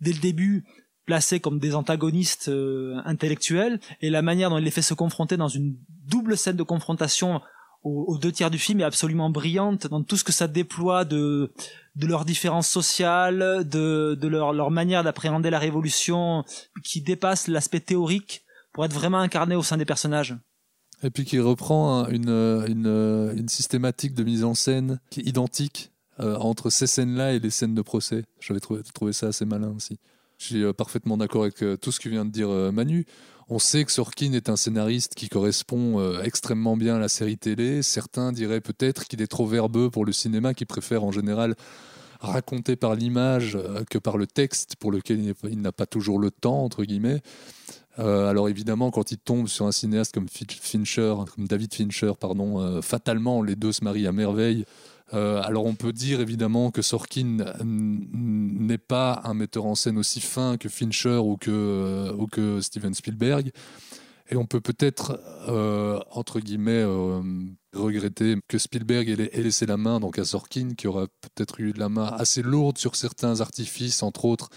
dès 0.00 0.12
le 0.12 0.18
début 0.18 0.64
placés 1.06 1.40
comme 1.40 1.58
des 1.58 1.74
antagonistes 1.74 2.48
euh, 2.48 3.00
intellectuels 3.04 3.80
et 4.00 4.10
la 4.10 4.22
manière 4.22 4.50
dont 4.50 4.58
il 4.58 4.64
les 4.64 4.70
fait 4.70 4.82
se 4.82 4.94
confronter 4.94 5.36
dans 5.36 5.48
une 5.48 5.76
double 6.06 6.36
scène 6.36 6.56
de 6.56 6.62
confrontation 6.62 7.40
aux, 7.82 8.18
deux 8.18 8.30
tiers 8.30 8.50
du 8.50 8.58
film 8.58 8.80
est 8.80 8.84
absolument 8.84 9.30
brillante 9.30 9.86
dans 9.86 10.02
tout 10.02 10.18
ce 10.18 10.24
que 10.24 10.32
ça 10.32 10.46
déploie 10.46 11.06
de 11.06 11.50
de 11.96 12.06
leurs 12.06 12.24
différences 12.24 12.68
sociales, 12.68 13.66
de, 13.68 14.16
leur, 14.26 14.70
manière 14.70 15.02
d'appréhender 15.02 15.50
la 15.50 15.58
révolution 15.58 16.44
qui 16.84 17.02
dépasse 17.02 17.48
l'aspect 17.48 17.80
théorique 17.80 18.44
pour 18.72 18.84
être 18.84 18.92
vraiment 18.92 19.18
incarné 19.18 19.56
au 19.56 19.62
sein 19.62 19.76
des 19.76 19.84
personnages. 19.84 20.36
Et 21.02 21.10
puis 21.10 21.24
qui 21.24 21.40
reprend 21.40 22.06
euh, 22.06 22.66
une 22.66 23.48
systématique 23.48 24.14
de 24.14 24.22
mise 24.22 24.44
en 24.44 24.54
scène 24.54 25.00
qui 25.10 25.20
est 25.20 25.24
identique 25.24 25.90
euh, 26.20 26.36
entre 26.36 26.68
ces 26.68 26.86
scènes-là 26.86 27.32
et 27.32 27.38
les 27.38 27.50
scènes 27.50 27.74
de 27.74 27.82
procès. 27.82 28.24
J'avais 28.40 28.60
trouvé, 28.60 28.82
trouvé 28.94 29.12
ça 29.12 29.28
assez 29.28 29.46
malin 29.46 29.72
aussi. 29.74 29.98
Je 30.40 30.46
suis 30.46 30.64
euh, 30.64 30.72
parfaitement 30.72 31.18
d'accord 31.18 31.42
avec 31.42 31.62
euh, 31.62 31.76
tout 31.76 31.92
ce 31.92 32.00
que 32.00 32.08
vient 32.08 32.24
de 32.24 32.30
dire 32.30 32.48
euh, 32.48 32.72
Manu. 32.72 33.04
On 33.50 33.58
sait 33.58 33.84
que 33.84 33.92
Sorkin 33.92 34.32
est 34.32 34.48
un 34.48 34.56
scénariste 34.56 35.14
qui 35.14 35.28
correspond 35.28 36.20
extrêmement 36.22 36.76
bien 36.76 36.94
à 36.94 36.98
la 37.00 37.08
série 37.08 37.36
télé. 37.36 37.82
Certains 37.82 38.30
diraient 38.30 38.60
peut-être 38.60 39.08
qu'il 39.08 39.20
est 39.22 39.26
trop 39.26 39.44
verbeux 39.44 39.90
pour 39.90 40.04
le 40.04 40.12
cinéma, 40.12 40.54
qu'il 40.54 40.68
préfère 40.68 41.02
en 41.02 41.10
général 41.10 41.56
raconter 42.20 42.76
par 42.76 42.94
l'image 42.94 43.58
que 43.90 43.98
par 43.98 44.18
le 44.18 44.28
texte, 44.28 44.76
pour 44.76 44.92
lequel 44.92 45.34
il 45.50 45.60
n'a 45.60 45.72
pas 45.72 45.86
toujours 45.86 46.20
le 46.20 46.30
temps, 46.30 46.62
entre 46.62 46.84
guillemets. 46.84 47.22
Alors 47.98 48.48
évidemment, 48.48 48.92
quand 48.92 49.10
il 49.10 49.18
tombe 49.18 49.48
sur 49.48 49.66
un 49.66 49.72
cinéaste 49.72 50.14
comme 50.14 50.28
David 51.38 51.74
Fincher, 51.74 52.12
pardon, 52.20 52.80
fatalement 52.82 53.42
les 53.42 53.56
deux 53.56 53.72
se 53.72 53.82
marient 53.82 54.06
à 54.06 54.12
merveille. 54.12 54.64
Euh, 55.12 55.42
alors 55.42 55.66
on 55.66 55.74
peut 55.74 55.92
dire 55.92 56.20
évidemment 56.20 56.70
que 56.70 56.82
Sorkin 56.82 57.38
n'est 57.64 58.78
pas 58.78 59.20
un 59.24 59.34
metteur 59.34 59.66
en 59.66 59.74
scène 59.74 59.98
aussi 59.98 60.20
fin 60.20 60.56
que 60.56 60.68
Fincher 60.68 61.16
ou 61.16 61.36
que, 61.36 62.14
que 62.30 62.60
Steven 62.60 62.94
Spielberg. 62.94 63.50
Et 64.32 64.36
on 64.36 64.46
peut 64.46 64.60
peut-être, 64.60 65.20
entre 66.12 66.38
guillemets, 66.38 66.84
regretter 67.74 68.36
que 68.46 68.58
Spielberg 68.58 69.08
ait, 69.08 69.42
laissé 69.42 69.66
la 69.66 69.76
main 69.76 69.98
donc 69.98 70.20
à 70.20 70.24
Sorkin, 70.24 70.74
qui 70.76 70.86
aura 70.86 71.08
peut-être 71.20 71.58
eu 71.58 71.72
la 71.72 71.88
main 71.88 72.06
assez 72.06 72.40
lourde 72.40 72.78
sur 72.78 72.94
certains 72.94 73.40
artifices, 73.40 74.04
entre 74.04 74.26
autres 74.26 74.48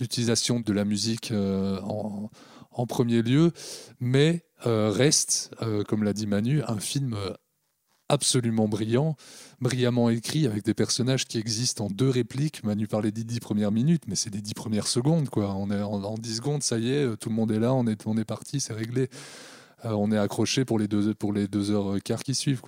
l'utilisation 0.00 0.58
de 0.58 0.72
la 0.72 0.84
musique 0.84 1.32
en, 1.32 2.28
premier 2.88 3.22
lieu, 3.22 3.52
mais 4.00 4.44
euh, 4.66 4.90
reste, 4.90 5.50
euh, 5.60 5.82
comme 5.84 6.04
l'a 6.04 6.14
dit 6.14 6.26
Manu, 6.26 6.62
un 6.66 6.78
film 6.78 7.14
euh, 7.14 7.34
absolument 8.08 8.66
brillant, 8.66 9.14
brillamment 9.64 10.10
écrit, 10.10 10.46
avec 10.46 10.64
des 10.64 10.74
personnages 10.74 11.24
qui 11.24 11.38
existent 11.38 11.86
en 11.86 11.90
deux 11.90 12.08
répliques. 12.08 12.62
Manu 12.62 12.86
parlait 12.86 13.10
des 13.10 13.24
dix 13.24 13.40
premières 13.40 13.72
minutes, 13.72 14.04
mais 14.06 14.14
c'est 14.14 14.30
des 14.30 14.40
dix 14.40 14.54
premières 14.54 14.86
secondes. 14.86 15.28
Quoi. 15.28 15.52
On 15.54 15.70
est 15.70 15.82
en, 15.82 16.14
dix 16.14 16.36
secondes, 16.36 16.62
ça 16.62 16.78
y 16.78 16.92
est, 16.92 17.16
tout 17.16 17.30
le 17.30 17.34
monde 17.34 17.50
est 17.50 17.58
là, 17.58 17.74
on 17.74 17.86
est, 17.86 18.06
on 18.06 18.16
est 18.16 18.24
parti, 18.24 18.60
c'est 18.60 18.74
réglé. 18.74 19.08
on 19.82 20.12
est 20.12 20.18
accroché 20.18 20.64
pour 20.64 20.78
les 20.78 20.86
deux, 20.86 21.14
pour 21.14 21.32
les 21.32 21.48
deux 21.48 21.72
heures 21.72 21.96
quart 22.04 22.22
qui 22.22 22.34
suivent. 22.34 22.62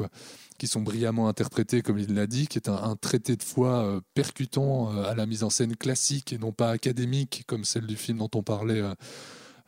Qui 0.58 0.66
sont 0.66 0.80
brillamment 0.80 1.28
interprétés, 1.28 1.82
comme 1.82 1.98
il 1.98 2.14
l'a 2.14 2.26
dit, 2.26 2.46
qui 2.46 2.56
est 2.56 2.70
un, 2.70 2.96
traité 2.96 3.36
de 3.36 3.42
foi 3.42 4.00
percutant 4.14 4.88
à 5.04 5.14
la 5.14 5.26
mise 5.26 5.44
en 5.44 5.50
scène 5.50 5.76
classique 5.76 6.32
et 6.32 6.38
non 6.38 6.50
pas 6.50 6.70
académique, 6.70 7.44
comme 7.46 7.64
celle 7.64 7.86
du 7.86 7.96
film 7.96 8.18
dont 8.18 8.30
on 8.34 8.42
parlait 8.42 8.82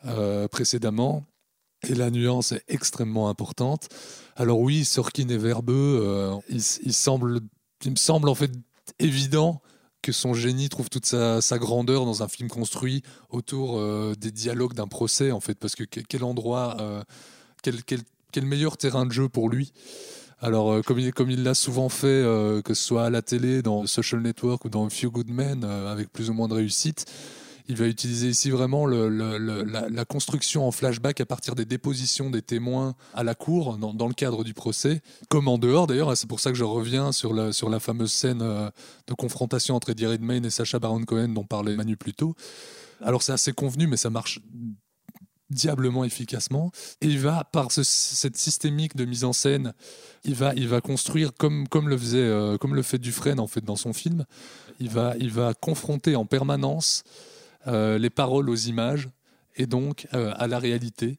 euh, 0.07 0.47
précédemment. 0.47 1.25
Et 1.87 1.95
la 1.95 2.11
nuance 2.11 2.53
est 2.53 2.65
extrêmement 2.69 3.29
importante. 3.29 3.89
Alors 4.37 4.61
oui, 4.61 4.85
Sorkin 4.85 5.29
est 5.29 5.37
verbeux. 5.37 6.01
Euh, 6.03 6.35
il, 6.49 6.63
semble, 6.63 7.41
il 7.85 7.93
me 7.93 7.97
semble 7.97 8.29
en 8.29 8.35
fait 8.35 8.51
évident 8.99 9.61
que 10.03 10.13
son 10.13 10.35
génie 10.35 10.69
trouve 10.69 10.91
toute 10.91 11.07
sa, 11.07 11.41
grandeur 11.59 12.05
dans 12.05 12.23
un 12.23 12.29
film 12.29 12.49
construit 12.49 13.03
autour 13.31 13.79
euh, 13.79 14.15
des 14.19 14.31
dialogues 14.31 14.75
d'un 14.75 14.87
procès, 14.87 15.31
en 15.31 15.41
fait, 15.41 15.55
parce 15.55 15.75
que 15.75 15.85
quel 15.85 16.25
endroit, 16.25 16.77
quel, 17.63 17.83
quel, 17.85 18.45
meilleur 18.45 18.77
terrain 18.77 19.07
de 19.07 19.13
jeu 19.13 19.29
pour 19.29 19.49
lui? 19.49 19.73
Alors, 20.41 20.85
comme 20.85 21.01
il 21.01 21.43
l'a 21.43 21.55
souvent 21.55 21.89
fait, 21.89 22.23
que 22.65 22.75
ce 22.75 22.83
soit 22.83 23.07
à 23.07 23.11
la 23.11 23.23
télé, 23.23 23.61
dans 23.61 23.87
Social 23.87 24.21
Network 24.21 24.65
ou 24.65 24.69
dans 24.69 24.89
Few 24.89 25.11
Good 25.11 25.31
Men, 25.31 25.65
avec 25.65 26.13
plus 26.13 26.31
ou 26.31 26.33
moins 26.33 26.47
de 26.47 26.55
réussite, 26.55 27.07
il 27.69 27.77
va 27.77 27.87
utiliser 27.87 28.29
ici 28.29 28.51
vraiment 28.51 28.87
la, 28.87 30.05
construction 30.07 30.67
en 30.67 30.73
flashback 30.73 31.21
à 31.21 31.27
partir 31.27 31.55
des 31.55 31.67
dépositions 31.67 32.31
des 32.31 32.43
témoins 32.43 32.95
à 33.15 33.23
la 33.23 33.35
cour 33.35 33.77
dans, 33.77 34.09
le 34.09 34.15
cadre 34.15 34.43
du 34.43 34.55
procès, 34.55 35.03
comme 35.29 35.49
en 35.49 35.59
dehors 35.59 35.87
d'ailleurs. 35.87 36.17
C'est 36.17 36.29
pour 36.29 36.41
ça 36.41 36.51
que 36.51 36.57
je 36.57 36.65
reviens 36.65 37.13
sur 37.13 37.33
la, 37.35 37.81
fameuse 37.81 38.13
scène 38.13 38.43
euh, 38.43 38.71
de 39.07 39.15
confrontation 39.15 39.77
entre 39.77 39.91
Eddie 39.91 40.07
Redmayne 40.07 40.45
et 40.45 40.51
Sacha 40.51 40.79
Baron 40.79 41.05
Cohen 41.05 41.29
dont 41.29 41.45
parlait 41.45 41.77
Manu 41.77 41.97
plus 41.97 42.15
tôt. 42.15 42.35
Alors 43.03 43.23
c'est 43.23 43.33
assez 43.33 43.53
convenu, 43.53 43.87
mais 43.87 43.97
ça 43.97 44.11
marche 44.11 44.41
diablement 45.51 46.05
efficacement. 46.05 46.71
Et 47.01 47.07
il 47.07 47.19
va, 47.19 47.45
par 47.45 47.71
cette 47.71 48.37
systémique 48.37 48.97
de 48.97 49.05
mise 49.05 49.25
en 49.25 49.33
scène, 49.33 49.73
il 50.25 50.35
va, 50.35 50.81
construire, 50.81 51.31
euh, 51.43 52.59
comme 52.59 52.75
le 52.75 52.83
fait 52.83 52.99
Dufresne 52.99 53.41
en 53.41 53.47
fait 53.47 53.65
dans 53.65 53.77
son 53.77 53.93
film, 53.93 54.25
il 54.81 54.91
va, 54.91 55.55
confronter 55.55 56.17
en 56.17 56.27
permanence 56.27 57.03
les 57.67 58.11
paroles 58.11 58.49
aux 58.49 58.57
images 58.57 59.09
et 59.59 59.67
donc 59.67 60.07
euh, 60.15 60.33
à 60.37 60.47
la 60.47 60.59
réalité. 60.59 61.19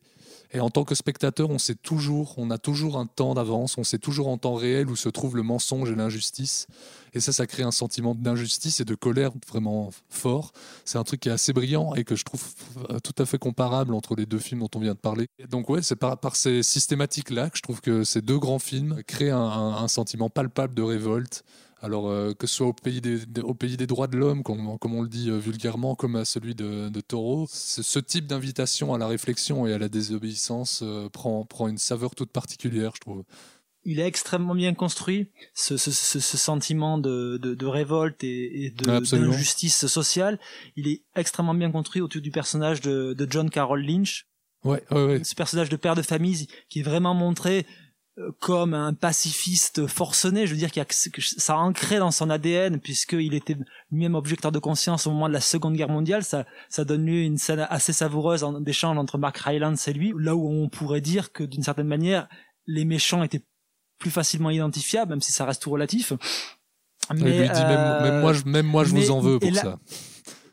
Et 0.51 0.59
en 0.61 0.71
tant 0.71 0.83
que 0.83 0.95
spectateur, 0.95 1.51
on 1.51 1.59
sait 1.59 1.75
toujours, 1.75 2.33
on 2.37 2.49
a 2.49 2.57
toujours 2.57 2.97
un 2.97 3.05
temps 3.05 3.35
d'avance, 3.35 3.77
on 3.77 3.83
sait 3.83 3.99
toujours 3.99 4.29
en 4.29 4.39
temps 4.39 4.55
réel 4.55 4.89
où 4.89 4.95
se 4.95 5.07
trouve 5.07 5.35
le 5.35 5.43
mensonge 5.43 5.91
et 5.91 5.95
l'injustice. 5.95 6.65
Et 7.13 7.19
ça, 7.19 7.31
ça 7.31 7.45
crée 7.45 7.61
un 7.61 7.71
sentiment 7.71 8.15
d'injustice 8.15 8.79
et 8.79 8.85
de 8.85 8.95
colère 8.95 9.29
vraiment 9.47 9.91
fort. 10.09 10.51
C'est 10.85 10.97
un 10.97 11.03
truc 11.03 11.19
qui 11.19 11.29
est 11.29 11.31
assez 11.31 11.53
brillant 11.53 11.93
et 11.93 12.03
que 12.03 12.15
je 12.15 12.23
trouve 12.23 12.43
euh, 12.89 12.99
tout 12.99 13.13
à 13.21 13.27
fait 13.27 13.37
comparable 13.37 13.93
entre 13.93 14.15
les 14.15 14.25
deux 14.25 14.39
films 14.39 14.61
dont 14.61 14.71
on 14.75 14.79
vient 14.79 14.93
de 14.93 14.99
parler. 14.99 15.27
donc 15.51 15.69
ouais, 15.69 15.83
c'est 15.83 15.95
par, 15.95 16.35
ces 16.35 16.63
systématiques-là 16.63 17.51
que 17.51 17.57
je 17.57 17.61
trouve 17.61 17.81
que 17.81 18.03
ces 18.03 18.21
deux 18.21 18.39
grands 18.39 18.59
films 18.59 19.03
créent 19.05 19.29
un 19.29 19.87
sentiment 19.87 20.31
palpable 20.31 20.73
de 20.73 20.81
révolte 20.81 21.43
alors 21.81 22.09
euh, 22.09 22.33
que 22.33 22.47
ce 22.47 22.55
soit 22.55 22.67
au 22.67 22.73
pays 22.73 23.01
des, 23.01 23.21
au 23.41 23.53
pays 23.53 23.77
des 23.77 23.87
droits 23.87 24.07
de 24.07 24.17
l'homme, 24.17 24.43
comme, 24.43 24.67
on 24.67 25.01
le 25.01 25.07
dit 25.07 25.29
euh, 25.29 25.37
vulgairement, 25.37 25.95
comme 25.95 26.15
à 26.15 26.25
celui 26.25 26.55
de, 26.55 26.89
de 26.89 27.01
Taureau, 27.01 27.47
ce 27.49 27.99
type 27.99 28.27
d'invitation 28.27 28.93
à 28.93 28.97
la 28.97 29.07
réflexion 29.07 29.65
et 29.65 29.73
à 29.73 29.77
la 29.77 29.89
désobéissance 29.89 30.81
euh, 30.83 31.09
prend, 31.09 31.45
prend 31.45 31.67
une 31.67 31.77
saveur 31.77 32.15
toute 32.15 32.31
particulière, 32.31 32.91
je 32.95 33.01
trouve 33.01 33.23
il 33.85 33.99
est 33.99 34.05
extrêmement 34.05 34.55
bien 34.55 34.73
construit, 34.73 35.29
ce, 35.53 35.77
sentiment 35.77 36.97
de, 36.97 37.65
révolte 37.65 38.23
et, 38.23 38.73
d'injustice 38.75 39.87
sociale. 39.87 40.37
Il 40.75 40.87
est 40.87 41.03
extrêmement 41.15 41.53
bien 41.53 41.71
construit 41.71 42.01
autour 42.01 42.21
du 42.21 42.29
personnage 42.29 42.81
de, 42.81 43.27
John 43.29 43.49
Carroll 43.49 43.81
Lynch. 43.81 44.27
Ouais, 44.65 44.83
ouais, 44.91 45.23
Ce 45.23 45.33
personnage 45.33 45.69
de 45.69 45.77
père 45.77 45.95
de 45.95 46.01
famille 46.01 46.47
qui 46.67 46.81
est 46.81 46.83
vraiment 46.83 47.13
montré 47.13 47.65
comme 48.39 48.73
un 48.73 48.93
pacifiste 48.93 49.87
forcené, 49.87 50.45
je 50.45 50.51
veux 50.51 50.57
dire 50.57 50.71
qu'il 50.71 50.83
que 50.85 51.21
ça 51.21 51.57
ancré 51.57 51.99
dans 51.99 52.11
son 52.11 52.29
ADN 52.29 52.79
puisqu'il 52.79 53.33
était 53.33 53.55
lui-même 53.91 54.15
objecteur 54.15 54.51
de 54.51 54.59
conscience 54.59 55.07
au 55.07 55.11
moment 55.11 55.27
de 55.27 55.33
la 55.33 55.41
Seconde 55.41 55.75
Guerre 55.75 55.89
mondiale, 55.89 56.23
ça, 56.23 56.45
ça 56.69 56.85
donne 56.85 57.05
lieu 57.05 57.21
à 57.21 57.25
une 57.25 57.37
scène 57.37 57.65
assez 57.69 57.93
savoureuse 57.93 58.45
d'échange 58.61 58.97
entre 58.97 59.17
Mark 59.17 59.37
Rylance 59.37 59.87
et 59.87 59.93
lui, 59.93 60.13
là 60.17 60.35
où 60.35 60.49
on 60.49 60.69
pourrait 60.69 61.01
dire 61.01 61.31
que 61.31 61.43
d'une 61.43 61.63
certaine 61.63 61.87
manière, 61.87 62.27
les 62.67 62.85
méchants 62.85 63.23
étaient 63.23 63.43
plus 63.99 64.11
facilement 64.11 64.49
identifiables, 64.49 65.11
même 65.11 65.21
si 65.21 65.31
ça 65.31 65.45
reste 65.45 65.61
tout 65.61 65.71
relatif. 65.71 66.13
Mais, 67.13 67.39
lui 67.39 67.49
dit, 67.49 67.61
même, 67.61 68.21
moi, 68.21 68.33
je, 68.33 68.43
même 68.45 68.65
moi, 68.65 68.83
je 68.83 68.95
vous 68.95 69.11
en 69.11 69.19
veux 69.19 69.39
pour 69.39 69.55
ça. 69.55 69.79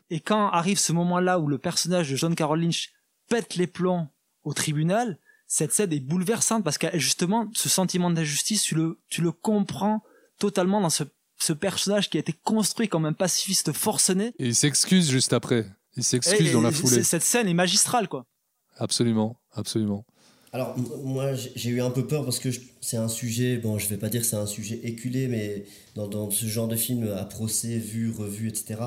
Et 0.09 0.19
quand 0.19 0.49
arrive 0.49 0.79
ce 0.79 0.93
moment-là 0.93 1.39
où 1.39 1.47
le 1.47 1.57
personnage 1.57 2.09
de 2.09 2.15
John 2.15 2.33
Carroll 2.33 2.61
Lynch 2.61 2.91
pète 3.29 3.55
les 3.55 3.67
plombs 3.67 4.07
au 4.43 4.53
tribunal, 4.53 5.19
cette 5.47 5.71
scène 5.71 5.93
est 5.93 5.99
bouleversante 5.99 6.63
parce 6.63 6.77
que 6.77 6.87
justement 6.99 7.49
ce 7.53 7.69
sentiment 7.69 8.11
d'injustice 8.11 8.63
tu 8.63 8.75
le 8.75 8.99
tu 9.09 9.21
le 9.21 9.31
comprends 9.31 10.03
totalement 10.37 10.81
dans 10.81 10.89
ce 10.89 11.03
ce 11.39 11.53
personnage 11.53 12.09
qui 12.09 12.17
a 12.17 12.19
été 12.19 12.33
construit 12.33 12.87
comme 12.87 13.05
un 13.05 13.13
pacifiste 13.13 13.71
forcené. 13.71 14.33
Et 14.39 14.47
il 14.47 14.55
s'excuse 14.55 15.09
juste 15.09 15.33
après. 15.33 15.67
Il 15.95 16.03
s'excuse 16.03 16.51
dans 16.51 16.61
la 16.61 16.71
foulée. 16.71 17.03
cette 17.03 17.23
scène 17.23 17.47
est 17.47 17.53
magistrale 17.53 18.07
quoi. 18.07 18.25
Absolument. 18.77 19.39
Absolument. 19.53 20.05
Alors 20.51 20.75
moi 21.03 21.33
j'ai 21.33 21.69
eu 21.69 21.81
un 21.81 21.91
peu 21.91 22.05
peur 22.07 22.23
parce 22.23 22.39
que 22.39 22.49
c'est 22.81 22.97
un 22.97 23.07
sujet 23.07 23.57
bon 23.57 23.77
je 23.77 23.87
vais 23.87 23.97
pas 23.97 24.09
dire 24.09 24.21
que 24.21 24.27
c'est 24.27 24.35
un 24.35 24.45
sujet 24.45 24.79
éculé 24.83 25.27
mais 25.27 25.65
dans, 25.95 26.07
dans, 26.07 26.31
ce 26.31 26.45
genre 26.45 26.67
de 26.67 26.75
film 26.75 27.11
à 27.15 27.25
procès 27.25 27.77
vu 27.77 28.11
revu 28.11 28.47
etc 28.47 28.77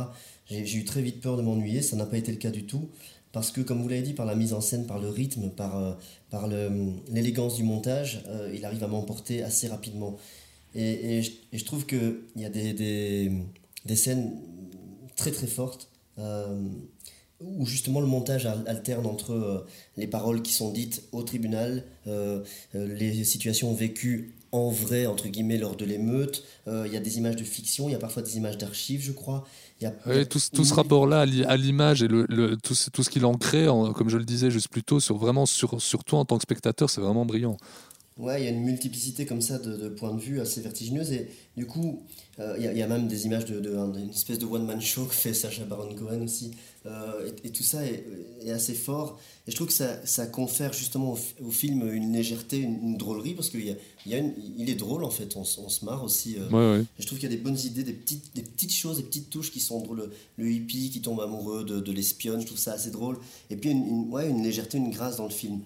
j'ai 0.51 0.77
eu 0.77 0.85
très 0.85 1.01
vite 1.01 1.20
peur 1.20 1.37
de 1.37 1.42
m'ennuyer. 1.42 1.81
Ça 1.81 1.96
n'a 1.96 2.07
pas 2.07 2.18
été 2.18 2.33
le 2.33 2.38
cas 2.38 2.51
du 2.51 2.66
tout 2.66 2.90
parce 3.33 3.53
que, 3.53 3.61
comme 3.61 3.81
vous 3.81 3.88
l'avez 3.88 4.03
dit, 4.03 4.12
par 4.12 4.27
la 4.27 4.35
mise 4.35 4.53
en 4.53 4.61
scène, 4.61 4.87
par 4.87 4.99
le 4.99 5.09
rythme, 5.09 5.51
par, 5.51 5.79
euh, 5.79 5.93
par 6.31 6.49
l'élégance 6.49 7.57
du 7.57 7.62
montage, 7.62 8.25
euh, 8.27 8.53
il 8.55 8.64
arrive 8.64 8.83
à 8.83 8.88
m'emporter 8.88 9.43
assez 9.43 9.69
rapidement. 9.69 10.16
Et, 10.75 11.19
et, 11.19 11.23
je, 11.53 11.64
trouve 11.64 11.87
qu'il 11.87 12.23
y 12.37 12.45
a 12.45 12.51
des, 12.51 12.73
des, 12.73 13.97
scènes 13.97 14.33
très 15.16 15.31
très 15.31 15.49
fortes 15.49 15.88
euh, 16.19 16.69
où 17.40 17.66
justement 17.66 18.01
le 18.01 18.07
montage 18.07 18.47
alterne 18.47 19.07
entre 19.07 19.66
les 19.97 20.07
paroles 20.07 20.43
qui 20.43 20.53
sont 20.53 20.71
dites 20.71 21.03
au 21.11 21.23
tribunal, 21.23 21.85
les 22.75 23.25
situations 23.25 23.73
vécues 23.75 24.35
en 24.53 24.71
vrai, 24.71 25.07
entre 25.07 25.29
guillemets, 25.29 25.57
lors 25.57 25.75
de 25.75 25.87
l'émeute. 25.87 26.45
Il 26.66 26.93
y 26.93 26.97
a 26.97 27.01
des 27.01 27.16
images 27.16 27.37
de 27.37 27.45
fiction, 27.45 27.88
il 27.88 27.93
y 27.93 27.95
a 27.95 27.99
parfois 27.99 28.23
des 28.23 28.37
images 28.37 28.59
d'archives, 28.59 29.03
je 29.03 29.12
crois 29.12 29.47
tout, 30.29 30.64
ce 30.64 30.75
rapport-là 30.75 31.21
à 31.21 31.57
l'image 31.57 32.03
et 32.03 32.09
le, 32.09 32.57
tout, 32.57 32.75
tout, 32.93 33.03
ce 33.03 33.11
qu'il 33.11 33.25
en 33.25 33.35
crée, 33.35 33.66
comme 33.95 34.09
je 34.09 34.19
le 34.19 34.25
disais 34.25 34.51
juste 34.51 34.69
plus 34.69 34.83
tôt, 34.83 35.01
sur, 35.01 35.16
vraiment 35.16 35.47
sur, 35.47 35.81
surtout 35.81 36.17
en 36.17 36.25
tant 36.25 36.37
que 36.37 36.42
spectateur, 36.42 36.90
c'est 36.90 37.00
vraiment 37.00 37.25
brillant. 37.25 37.57
Ouais, 38.21 38.42
il 38.42 38.44
y 38.44 38.48
a 38.48 38.50
une 38.50 38.62
multiplicité 38.62 39.25
comme 39.25 39.40
ça 39.40 39.58
de, 39.58 39.88
points 39.88 40.12
de 40.12 40.21
vue 40.21 40.40
assez 40.40 40.60
vertigineuse 40.60 41.10
et 41.12 41.29
du 41.56 41.66
coup, 41.66 42.02
euh, 42.38 42.54
il 42.58 42.64
y, 42.64 42.83
a 42.83 42.87
même 42.87 43.08
des 43.08 43.25
images 43.25 43.46
d'une 43.46 43.60
de, 43.60 44.10
espèce 44.10 44.38
de 44.38 44.44
one-man 44.44 44.81
show 44.81 45.06
que 45.06 45.14
fait 45.14 45.33
Sacha 45.33 45.64
Baron 45.64 45.94
Cohen 45.94 46.23
aussi. 46.23 46.50
Euh, 46.87 47.31
et, 47.44 47.50
tout 47.50 47.62
ça 47.62 47.81
est, 47.85 48.50
assez 48.50 48.75
fort. 48.75 49.18
Et 49.46 49.50
je 49.50 49.56
trouve 49.56 49.68
que 49.68 49.73
ça, 49.73 50.04
ça 50.04 50.27
confère 50.27 50.73
justement 50.73 51.16
au, 51.42 51.50
film 51.50 51.90
une 51.92 52.12
légèreté, 52.12 52.58
une, 52.58 52.98
drôlerie, 52.98 53.35
parce 53.35 53.48
qu'il 53.48 53.64
y 54.06 54.14
a, 54.14 54.23
il 54.58 54.68
est 54.68 54.75
drôle 54.75 55.04
en 55.04 55.10
fait, 55.10 55.37
on, 55.37 55.44
se 55.44 55.85
marre 55.85 56.04
aussi. 56.04 56.37
Euh. 56.38 56.83
je 56.98 57.06
trouve 57.06 57.18
qu'il 57.18 57.29
y 57.31 57.33
a 57.33 57.37
des 57.37 57.42
bonnes 57.42 57.58
idées, 57.58 57.85
des 57.85 57.94
petites, 57.94 58.35
des 58.35 58.42
petites 58.42 58.75
choses, 58.75 58.98
des 58.98 59.02
petites 59.02 59.31
touches 59.31 59.50
qui 59.50 59.60
sont 59.60 59.81
drôles. 59.81 60.10
Le, 60.37 60.50
hippie 60.50 60.90
qui 60.90 61.00
tombe 61.00 61.21
amoureux 61.21 61.64
de, 61.64 61.81
de 61.81 61.92
l'espionne, 61.92 62.40
je 62.40 62.46
trouve 62.46 62.58
ça 62.58 62.73
assez 62.73 62.90
drôle. 62.90 63.18
Et 63.48 63.56
puis 63.56 63.71
une, 63.71 64.10
ouais, 64.10 64.29
une 64.29 64.42
légèreté, 64.42 64.77
une 64.77 64.90
grâce 64.90 65.16
dans 65.16 65.25
le 65.25 65.31
film. 65.31 65.60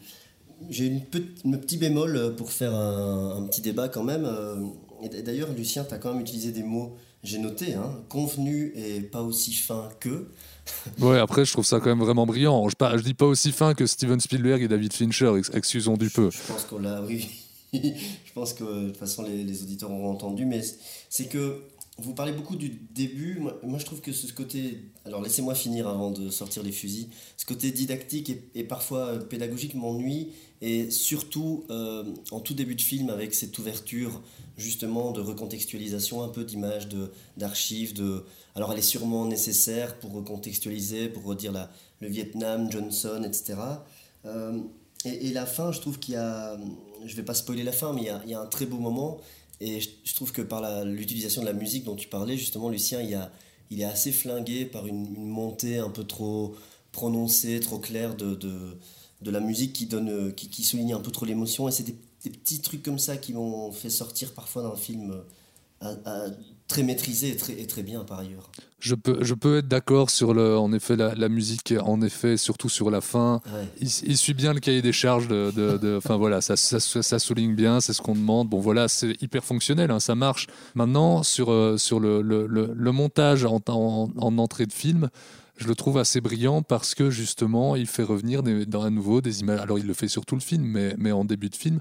J'ai 0.71 0.87
une, 0.87 1.03
petit 1.03 1.77
bémol 1.77 2.35
pour 2.37 2.51
faire 2.51 2.75
un, 2.75 3.47
petit 3.47 3.61
débat 3.61 3.89
quand 3.89 4.03
même. 4.03 4.29
Et 5.03 5.23
d'ailleurs, 5.23 5.53
Lucien, 5.53 5.85
tu 5.85 5.95
as 5.95 5.99
quand 5.99 6.13
même 6.13 6.21
utilisé 6.21 6.53
des 6.53 6.63
mots, 6.63 6.97
j'ai 7.23 7.39
noté, 7.39 7.75
hein, 7.75 8.03
convenu 8.09 8.73
et 8.77 9.01
pas 9.01 9.23
aussi 9.23 9.53
fin 9.55 9.89
que. 10.01 10.29
ouais, 11.01 11.19
après, 11.19 11.45
je 11.45 11.53
trouve 11.53 11.65
ça 11.65 11.81
quand 11.81 11.89
même 11.89 12.01
vraiment 12.01 12.27
brillant. 12.27 12.69
Je, 12.69 12.77
pas, 12.77 12.97
je 12.97 13.03
dis 13.03 13.15
pas 13.15 13.27
aussi 13.27 13.53
fin 13.53 13.75
que 13.75 13.87
Steven 13.87 14.21
Spielberg 14.21 14.63
et 14.63 14.69
David 14.69 14.93
Fincher, 14.93 15.33
excusons 15.53 15.97
du 15.97 16.11
peu. 16.11 16.31
Je 16.31 16.53
pense 16.53 16.65
qu'on 16.65 16.79
l'a, 16.79 17.03
oui. 17.03 17.29
je 17.73 18.33
pense 18.35 18.53
que 18.53 18.65
de 18.65 18.89
toute 18.89 18.99
façon, 18.99 19.23
les, 19.23 19.43
les 19.43 19.63
auditeurs 19.63 19.91
auront 19.91 20.11
entendu, 20.11 20.47
mais 20.47 20.63
c'est 21.09 21.27
que 21.27 21.63
vous 21.99 22.13
parlez 22.13 22.33
beaucoup 22.33 22.57
du 22.57 22.71
début. 22.71 23.39
Moi, 23.63 23.79
je 23.79 23.85
trouve 23.85 24.01
que 24.01 24.11
ce 24.13 24.33
côté. 24.33 24.91
Alors, 25.05 25.23
laissez-moi 25.23 25.55
finir 25.55 25.87
avant 25.87 26.11
de 26.11 26.29
sortir 26.29 26.65
les 26.65 26.73
fusils. 26.73 27.09
Ce 27.37 27.47
côté 27.47 27.71
didactique 27.71 28.33
et, 28.55 28.65
parfois 28.65 29.07
euh, 29.07 29.19
pédagogique 29.21 29.75
m'ennuie. 29.75 30.33
Et 30.61 30.91
surtout, 30.91 31.65
euh, 31.71 32.05
en 32.33 32.41
tout 32.41 32.55
début 32.55 32.75
de 32.75 32.81
film, 32.81 33.11
avec 33.11 33.33
cette 33.33 33.57
ouverture, 33.59 34.23
justement, 34.57 35.13
de 35.13 35.21
recontextualisation, 35.21 36.25
un 36.25 36.29
peu 36.29 36.45
d'images, 36.45 36.89
d'archives. 37.37 37.95
De, 37.95 38.25
alors, 38.57 38.73
elle 38.73 38.79
est 38.79 38.83
sûrement 38.83 39.25
nécessaire 39.25 39.97
pour 40.01 40.15
recontextualiser, 40.15 41.09
pour 41.09 41.23
redire 41.23 41.53
la, 41.53 41.71
le 42.01 42.09
Vietnam, 42.09 42.73
Johnson, 42.73 43.23
etc. 43.25 43.55
Euh, 44.27 44.59
et, 45.05 45.33
la 45.33 45.47
fin, 45.47 45.71
je 45.71 45.81
trouve 45.81 46.01
qu'il 46.01 46.15
y 46.15 46.17
a. 46.17 46.57
Je 47.05 47.15
vais 47.15 47.23
pas 47.23 47.35
spoiler 47.35 47.63
la 47.63 47.73
fin, 47.73 47.93
mais 47.93 48.09
il 48.25 48.31
y 48.31 48.35
a 48.35 48.41
un 48.41 48.47
très 48.47 48.67
beau 48.67 48.79
moment 48.79 49.21
et 49.65 49.81
je, 49.81 50.15
trouve 50.15 50.31
que 50.33 50.43
par 50.43 50.85
l'utilisation 50.85 51.41
de 51.41 51.47
la 51.47 51.55
musique 51.55 51.85
dont 51.85 51.97
tu 51.97 52.09
parlais, 52.09 52.37
justement, 52.37 52.69
Lucien, 52.69 53.01
il, 53.71 53.81
est 53.81 53.85
assez 53.85 54.13
flingué 54.13 54.67
par 54.67 54.87
une, 54.87 55.11
montée 55.17 55.79
un 55.79 55.89
peu 55.89 56.05
trop 56.05 56.55
prononcée, 56.93 57.61
trop 57.61 57.79
claire 57.79 58.15
de, 58.15 58.39
la 59.25 59.41
musique 59.41 59.73
qui, 59.73 59.87
donne, 59.87 60.35
qui, 60.35 60.63
souligne 60.63 60.93
un 60.93 61.01
peu 61.01 61.11
trop 61.11 61.25
l'émotion. 61.25 61.67
Et 61.67 61.73
c'est 61.73 61.83
des, 61.83 61.97
des, 62.25 62.31
petits 62.31 62.61
trucs 62.61 62.83
comme 62.83 62.99
ça 62.99 63.17
qui 63.17 63.33
m'ont 63.33 63.73
fait 63.73 63.91
sortir 63.91 64.35
parfois 64.35 64.63
d'un 64.63 64.77
film 64.77 65.15
à, 65.81 66.27
très 66.69 66.83
maîtrisé 66.83 67.31
et 67.31 67.37
très, 67.37 67.53
et 67.53 67.67
très 67.67 67.83
bien 67.83 68.05
par 68.05 68.21
ailleurs. 68.21 68.51
Je 68.79 68.95
peux, 68.95 69.19
je 69.23 69.35
peux 69.35 69.59
être 69.59 69.69
d'accord 69.69 70.11
sur 70.11 70.35
le, 70.35 70.57
en 70.57 70.73
effet 70.73 70.97
la, 70.97 71.15
la, 71.15 71.29
musique, 71.29 71.75
en 71.79 72.01
effet 72.01 72.37
surtout 72.37 72.69
sur 72.69 72.91
la 72.91 73.01
fin. 73.01 73.41
Il, 73.81 74.17
suit 74.17 74.35
bien 74.35 74.53
le 74.53 74.61
cahier 74.61 74.83
des 74.83 74.93
charges 74.93 75.29
de, 75.29 76.01
voilà, 76.17 76.41
ça, 76.41 76.57
ça, 76.57 76.81
ça, 76.81 77.19
souligne 77.19 77.55
bien, 77.55 77.81
c'est 77.81 77.93
ce 77.93 78.03
qu'on 78.03 78.15
demande. 78.15 78.49
Bon 78.49 78.61
voilà, 78.61 78.89
c'est 78.89 79.21
hyper 79.23 79.45
fonctionnel, 79.45 79.91
hein, 79.91 80.01
ça 80.01 80.15
marche. 80.15 80.47
Maintenant 80.75 81.23
sur 81.23 81.51
euh, 81.51 81.77
sur 81.77 82.01
le, 82.01 82.23
le, 82.23 82.47
le, 82.47 82.93
montage 82.93 83.45
en, 83.45 83.61
en, 83.69 84.11
en, 84.17 84.39
entrée 84.39 84.67
de 84.67 84.73
film. 84.73 85.09
Je 85.57 85.69
le 85.69 85.77
trouve 85.77 85.99
assez 85.99 86.21
brillant 86.21 86.63
parce 86.63 86.97
que 86.97 87.11
justement, 87.11 87.77
il 87.77 87.87
fait 87.87 88.03
revenir 88.03 88.43
des, 88.43 88.67
dans 88.67 88.83
à 88.83 88.91
nouveau 88.91 89.21
des 89.21 89.41
images. 89.41 89.61
Alors, 89.61 89.79
il 89.79 89.87
le 89.87 89.95
fait 89.95 90.09
sur 90.09 90.27
tout 90.27 90.35
le 90.35 90.41
film, 90.41 90.65
mais, 90.65 90.95
mais 90.99 91.13
en 91.13 91.25
début 91.25 91.49
de 91.49 91.55
film, 91.55 91.81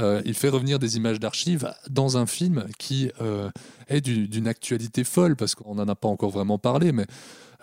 euh, 0.00 0.22
il 0.24 0.34
fait 0.34 0.48
revenir 0.48 0.78
des 0.78 0.96
images 0.96 1.20
d'archives 1.20 1.72
dans 1.90 2.16
un 2.16 2.26
film 2.26 2.66
qui 2.78 3.10
euh, 3.20 3.50
est 3.88 4.00
d'une 4.00 4.48
actualité 4.48 5.04
folle, 5.04 5.36
parce 5.36 5.54
qu'on 5.54 5.74
n'en 5.74 5.88
a 5.88 5.94
pas 5.94 6.08
encore 6.08 6.30
vraiment 6.30 6.58
parlé, 6.58 6.92
mais 6.92 7.06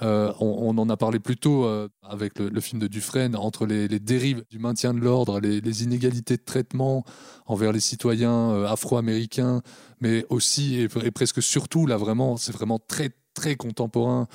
euh, 0.02 0.32
on, 0.40 0.78
en 0.78 0.90
a 0.90 0.96
parlé 0.96 1.20
plus 1.20 1.36
tôt 1.36 1.68
avec 2.04 2.40
le, 2.40 2.62
film 2.62 2.80
de 2.80 2.88
Dufresne, 2.88 3.36
entre 3.36 3.66
les, 3.66 3.88
dérives 4.00 4.46
du 4.50 4.60
maintien 4.60 4.94
de 4.94 5.00
l'ordre, 5.00 5.40
les, 5.40 5.84
inégalités 5.84 6.38
de 6.38 6.44
traitement 6.44 7.04
envers 7.46 7.74
les 7.74 7.82
citoyens 7.82 8.64
afro-américains, 8.64 9.62
mais 10.00 10.26
aussi 10.30 10.76
et, 10.76 10.88
et, 11.04 11.12
presque 11.12 11.42
surtout, 11.42 11.86
là 11.86 11.98
vraiment, 11.98 12.38
c'est 12.38 12.54
vraiment 12.54 12.80
très 12.80 13.12
très 13.40 13.56
contemporain 13.56 14.28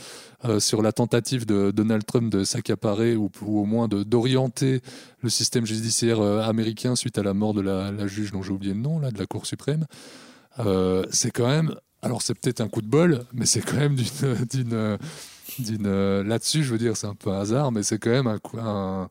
euh, 0.47 0.61
sur 0.61 0.81
la 0.81 0.91
tentative 0.91 1.45
de 1.45 1.71
Donald 1.71 2.07
Trump 2.07 2.33
de 2.33 2.43
s'accaparer 2.43 3.17
ou, 3.17 3.31
au 3.47 3.67
moins 3.67 3.87
d'orienter 3.87 4.81
le 5.21 5.29
système 5.29 5.67
judiciaire 5.67 6.21
euh, 6.21 6.41
américain 6.41 6.97
suite 6.97 7.19
à 7.19 7.23
la 7.23 7.35
mort 7.35 7.53
de 7.53 7.61
la, 7.61 8.07
juge 8.07 8.33
dont 8.33 8.43
j'ai 8.43 8.53
oublié 8.53 8.73
le 8.73 8.81
nom, 8.81 8.99
là, 8.99 9.11
de 9.11 9.19
la 9.19 9.27
Cour 9.27 9.45
suprême. 9.45 9.85
Euh, 10.61 11.05
c'est 11.11 11.31
quand 11.31 11.47
même, 11.47 11.75
alors 12.01 12.23
c'est 12.23 12.33
peut-être 12.33 12.63
un 12.63 12.69
coup 12.69 12.81
de 12.81 12.89
bol, 12.89 13.27
mais 13.35 13.45
c'est 13.45 13.61
quand 13.61 13.77
même 13.77 13.95
d'une, 13.95 14.97
là-dessus, 16.27 16.65
je 16.65 16.73
veux 16.73 16.79
dire, 16.79 16.97
c'est 16.97 17.07
un 17.07 17.15
peu 17.15 17.31
un 17.31 17.41
hasard, 17.41 17.73
mais 17.73 17.83
c'est 17.83 17.99
quand 17.99 18.11
même 18.11 18.27
un, 18.27 18.41
un 18.59 19.11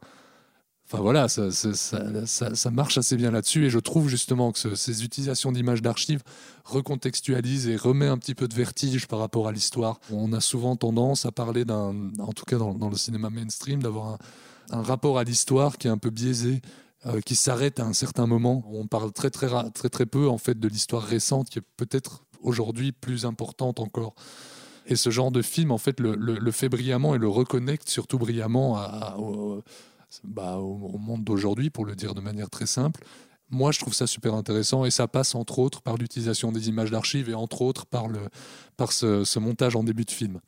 Enfin 0.86 1.02
voilà, 1.02 1.28
ça, 1.28 1.50
ça, 1.50 2.56
ça, 2.56 2.72
marche 2.72 2.98
assez 2.98 3.16
bien 3.16 3.32
là-dessus 3.32 3.66
et 3.66 3.70
je 3.70 3.80
trouve 3.80 4.10
justement 4.10 4.52
que 4.52 4.76
ces 4.76 5.04
utilisations 5.04 5.52
d'images 5.52 5.82
d'archives 5.82 6.22
recontextualisent 6.66 7.68
et 7.68 7.78
remet 7.78 8.08
un 8.08 8.18
petit 8.18 8.36
peu 8.36 8.48
de 8.48 8.54
vertige 8.54 9.08
par 9.08 9.20
rapport 9.20 9.48
à 9.48 9.52
l'histoire. 9.52 10.00
On 10.12 10.34
a 10.34 10.42
souvent 10.42 10.76
tendance 10.76 11.26
à 11.26 11.32
parler 11.32 11.66
d'un, 11.66 12.12
en 12.20 12.34
tout 12.34 12.46
cas 12.46 12.58
dans, 12.58 12.90
le 12.90 12.96
cinéma 12.96 13.30
mainstream, 13.30 13.82
d'avoir 13.82 14.20
un, 14.70 14.82
rapport 14.82 15.18
à 15.18 15.24
l'histoire 15.24 15.78
qui 15.78 15.88
est 15.88 15.92
un 15.92 15.98
peu 15.98 16.10
biaisé. 16.10 16.62
Euh, 17.06 17.20
qui 17.20 17.36
s'arrête 17.36 17.82
à 17.82 17.84
un 17.84 17.92
certain 17.92 18.28
moment. 18.28 18.64
On 18.72 18.88
parle 18.88 19.12
très 19.12 19.30
très 19.30 19.50
très 19.72 19.90
très 19.90 20.06
peu 20.06 20.30
en 20.30 20.38
fait 20.38 20.58
de 20.58 20.70
l'histoire 20.70 21.04
récente 21.04 21.50
qui 21.50 21.60
est 21.60 21.64
peut-être 21.76 22.24
aujourd'hui 22.42 22.94
plus 22.94 23.26
importante 23.26 23.82
encore. 23.82 24.16
Et 24.86 24.96
ce 24.96 25.10
genre 25.10 25.30
de 25.30 25.42
film 25.42 25.72
en 25.72 25.78
fait 25.78 26.00
le, 26.00 26.16
le, 26.16 26.52
fait 26.52 26.70
brillamment 26.70 27.14
et 27.14 27.18
le 27.18 27.28
reconnecte 27.28 27.90
surtout 27.90 28.18
brillamment 28.18 28.78
à, 28.78 29.18
bah, 30.24 30.58
au, 30.58 30.98
monde 30.98 31.24
d'aujourd'hui, 31.24 31.70
pour 31.70 31.86
le 31.86 31.96
dire 31.96 32.14
de 32.14 32.22
manière 32.22 32.50
très 32.50 32.66
simple. 32.66 33.04
Moi, 33.50 33.72
je 33.72 33.80
trouve 33.80 33.94
ça 33.94 34.08
super 34.08 34.34
intéressant 34.34 34.86
et 34.86 34.92
ça 34.92 35.08
passe 35.08 35.36
entre 35.36 35.60
autres 35.60 35.82
par 35.82 35.98
l'utilisation 35.98 36.52
des 36.52 36.70
images 36.70 36.92
d'archives 36.92 37.30
et 37.30 37.34
entre 37.34 37.62
autres 37.62 37.86
par, 37.86 38.08
le, 38.08 38.20
par 38.78 38.92
ce, 38.92 39.40
montage 39.40 39.76
en 39.76 39.84
début 39.84 40.06
de 40.06 40.12
film. 40.12 40.40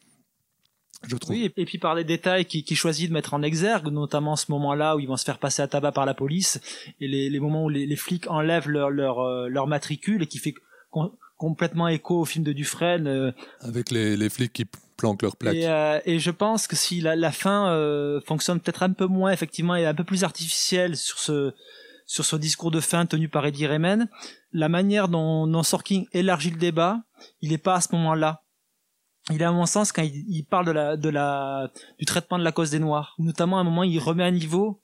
Je 1.07 1.16
trouve. 1.18 1.36
Oui, 1.36 1.51
et 1.55 1.66
puis 1.66 1.78
par 1.78 1.93
les 1.93 2.03
détails 2.03 2.45
qu'il 2.45 2.63
qui 2.63 2.76
choisit 2.76 3.09
de 3.09 3.13
mettre 3.13 3.36
en 3.36 3.43
exergue, 3.43 3.89
notamment 3.89 4.36
ce 4.36 4.51
moment-là 4.51 4.95
où 4.95 4.99
ils 4.99 5.07
vont 5.07 5.18
se 5.18 5.26
faire 5.26 5.38
passer 5.38 5.61
à 5.61 5.68
tabac 5.68 5.91
par 5.91 6.07
la 6.07 6.16
police 6.16 6.59
et 6.99 7.07
les, 7.07 7.30
les 7.30 7.39
moments 7.39 7.66
où 7.66 7.70
les, 7.70 7.86
les, 7.86 7.95
flics 7.95 8.28
enlèvent 8.28 8.70
leur, 8.70 8.89
leur, 8.89 9.20
euh, 9.20 9.47
leur 9.47 9.68
matricule 9.68 10.24
et 10.24 10.28
qui 10.28 10.39
fait 10.39 10.55
complètement 11.38 11.88
écho 11.89 12.22
au 12.22 12.26
film 12.26 12.43
de 12.43 12.53
Dufresne. 12.53 13.07
Euh. 13.07 13.32
Avec 13.59 13.91
les, 13.91 14.18
les 14.18 14.30
flics 14.30 14.53
qui 14.53 14.66
euh, 15.68 16.00
et 16.06 16.20
je 16.20 16.32
pense 16.32 16.68
que 16.68 16.76
si 16.76 17.02
la, 17.02 17.32
fin 17.32 17.70
euh, 17.70 18.22
fonctionne 18.22 18.60
peut-être 18.60 18.84
un 18.84 18.93
peu 18.93 19.08
moins, 19.08 19.32
effectivement, 19.32 19.76
et 19.76 19.86
un 19.86 19.93
peu 19.93 20.04
plus 20.04 20.24
artificielle 20.24 20.96
sur 20.96 21.20
ce 21.20 21.54
sur 22.08 22.24
ce 22.24 22.36
discours 22.36 22.70
de 22.70 22.80
fin 22.80 23.08
tenu 23.08 23.30
par 23.30 23.46
Eddie 23.48 23.66
Rayman, 23.66 24.08
la 24.52 24.70
manière 24.70 25.08
dont, 25.08 25.48
dont 25.48 25.64
Sorkin 25.64 26.04
élargit 26.12 26.52
le 26.52 26.58
débat, 26.58 27.00
il 27.41 27.50
n'est 27.50 27.58
pas 27.58 27.76
à 27.76 27.82
ce 27.82 27.89
moment-là. 27.93 28.43
Il 29.32 29.41
est 29.41 29.46
à 29.46 29.52
mon 29.52 29.66
sens 29.66 29.91
quand 29.91 30.04
il, 30.04 30.43
parle 30.43 30.66
de 31.00 31.10
la, 31.10 31.72
du 31.98 32.06
traitement 32.06 32.38
de 32.38 32.43
la 32.43 32.52
cause 32.52 32.70
des 32.70 32.78
Noirs. 32.78 33.16
Notamment 33.18 33.58
à 33.58 33.62
un 33.62 33.64
moment, 33.64 33.82
il 33.82 33.98
remet 33.98 34.24
à 34.24 34.30
niveau 34.30 34.84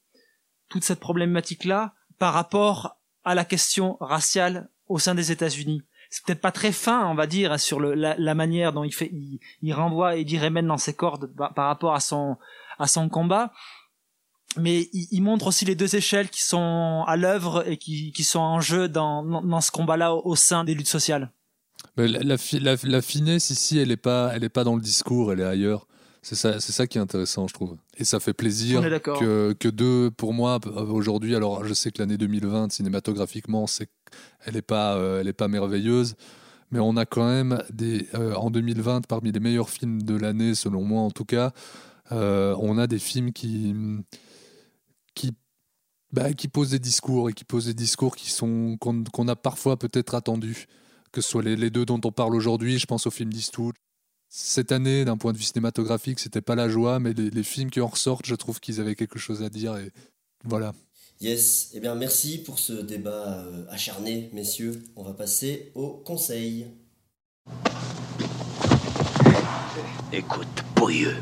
toute 0.68 0.84
cette 0.84 1.00
problématique-là 1.00 1.94
par 2.18 2.34
rapport 2.34 2.98
à 3.24 3.36
la 3.36 3.46
question 3.46 3.98
raciale 4.00 4.70
au 4.88 4.98
sein 4.98 5.14
des 5.14 5.32
États-Unis 5.32 5.84
c'est 6.12 6.26
peut-être 6.26 6.42
pas 6.42 6.52
très 6.52 6.74
fin, 6.74 7.08
on 7.08 7.16
va 7.16 7.26
dire, 7.26 7.58
sur 7.58 7.80
la, 7.80 8.36
manière 8.36 8.74
dont 8.74 8.84
il 8.84 8.94
fait, 8.94 9.10
il, 9.14 9.40
il 9.62 9.74
renvoie 9.74 10.14
dans 10.62 10.78
ses 10.78 10.94
cordes 10.94 11.34
par, 11.38 11.54
rapport 11.56 11.96
à 11.96 12.02
son, 12.02 13.10
combat. 13.10 13.54
Mais 14.58 14.90
il, 14.92 15.22
montre 15.22 15.48
aussi 15.48 15.64
les 15.64 15.76
deux 15.76 15.96
échelles 15.96 16.30
qui 16.30 16.44
sont 16.44 17.06
à 17.08 17.16
l'œuvre 17.16 17.66
et 17.66 17.78
qui, 17.78 18.24
sont 18.26 18.40
en 18.40 18.60
jeu 18.60 18.90
dans, 18.90 19.62
ce 19.62 19.72
combat-là 19.72 20.14
au, 20.14 20.36
sein 20.36 20.66
des 20.66 20.74
luttes 20.74 20.90
sociales. 20.90 21.32
La, 21.96 22.38
finesse 22.38 23.50
ici, 23.50 23.80
elle 23.80 23.92
est 23.92 23.98
pas, 23.98 24.32
elle 24.36 24.44
est 24.44 24.50
pas 24.50 24.66
dans 24.66 24.76
le 24.76 24.82
discours, 24.82 25.32
elle 25.32 25.40
est 25.40 25.46
ailleurs. 25.46 25.88
C'est 26.24 26.36
ça, 26.36 26.60
c'est 26.60 26.72
ça 26.72 26.86
qui 26.86 27.00
est 27.00 27.02
intéressant, 27.02 27.48
je 27.48 27.54
trouve. 27.54 27.78
Et 27.98 28.04
ça 28.04 28.20
fait 28.20 28.34
plaisir 28.34 28.82
que, 29.02 29.54
que 29.54 29.68
deux, 29.68 30.12
pour 30.12 30.34
moi, 30.34 30.60
aujourd'hui, 30.90 31.36
alors 31.36 31.66
je 31.66 31.74
sais 31.74 31.92
que 31.92 32.00
l'année 32.00 32.18
2020, 32.18 32.72
cinématographiquement, 32.72 33.66
c'est, 33.66 33.90
elle 34.46 34.54
n'est 34.54 34.62
pas, 34.62 34.96
euh, 34.96 35.20
elle 35.20 35.28
est 35.28 35.34
pas 35.34 35.48
merveilleuse, 35.48 36.16
mais 36.70 36.80
on 36.80 36.96
a 36.96 37.08
quand 37.08 37.28
même 37.28 37.64
des, 37.72 38.08
euh, 38.14 38.36
en 38.36 38.52
2020, 38.52 39.08
parmi 39.08 39.32
les 39.32 39.40
meilleurs 39.40 39.72
films 39.72 40.04
de 40.04 40.16
l'année, 40.16 40.54
selon 40.54 40.84
moi 40.84 41.02
en 41.02 41.10
tout 41.10 41.26
cas, 41.26 41.54
euh, 42.12 42.56
on 42.60 42.78
a 42.78 42.86
des 42.86 43.00
films 43.00 43.34
qui, 43.34 43.74
qui, 45.16 45.32
bah, 46.12 46.34
qui 46.34 46.48
des 46.48 46.80
discours 46.80 47.32
et 47.32 47.34
qui 47.34 47.46
posent 47.46 47.66
des 47.66 47.74
discours 47.74 48.16
qui 48.16 48.30
sont 48.30 48.78
qu'on, 48.80 49.28
a 49.28 49.36
parfois 49.36 49.76
peut-être 49.76 50.14
attendus, 50.14 50.68
que 51.12 51.22
ce 51.22 51.30
soit 51.30 51.42
les, 51.42 51.56
les 51.56 51.72
deux 51.72 51.86
dont 51.86 52.02
on 52.04 52.12
parle 52.12 52.36
aujourd'hui. 52.36 52.78
Je 52.78 52.86
pense 52.86 53.08
au 53.08 53.12
film 53.12 53.34
d'Eastwood, 53.34 53.74
cette 54.34 54.72
année, 54.72 55.04
d'un 55.04 55.18
point 55.18 55.34
de 55.34 55.38
vue 55.38 55.44
cinématographique, 55.44 56.18
c'était 56.18 56.40
pas 56.40 56.56
la 56.56 56.70
joie, 56.70 57.00
mais 57.00 57.12
les, 57.12 57.44
films 57.44 57.70
qui 57.70 57.82
en 57.82 57.88
ressortent, 57.88 58.26
je 58.26 58.36
trouve 58.36 58.62
qu'ils 58.62 58.80
avaient 58.80 58.96
quelque 58.96 59.20
chose 59.20 59.44
à 59.44 59.50
dire 59.50 59.76
et 59.76 59.92
voilà. 60.46 60.74
Yes, 61.20 61.72
eh 61.74 61.82
bien 61.82 61.96
merci 61.96 62.42
pour 62.42 62.58
ce 62.58 62.72
débat 62.72 63.40
euh, 63.40 63.66
acharné, 63.70 64.30
messieurs. 64.32 64.82
On 64.96 65.04
va 65.04 65.12
passer 65.12 65.74
au 65.76 65.90
conseil. 65.90 66.68
Écoute, 70.14 70.64
pourrieux, 70.76 71.18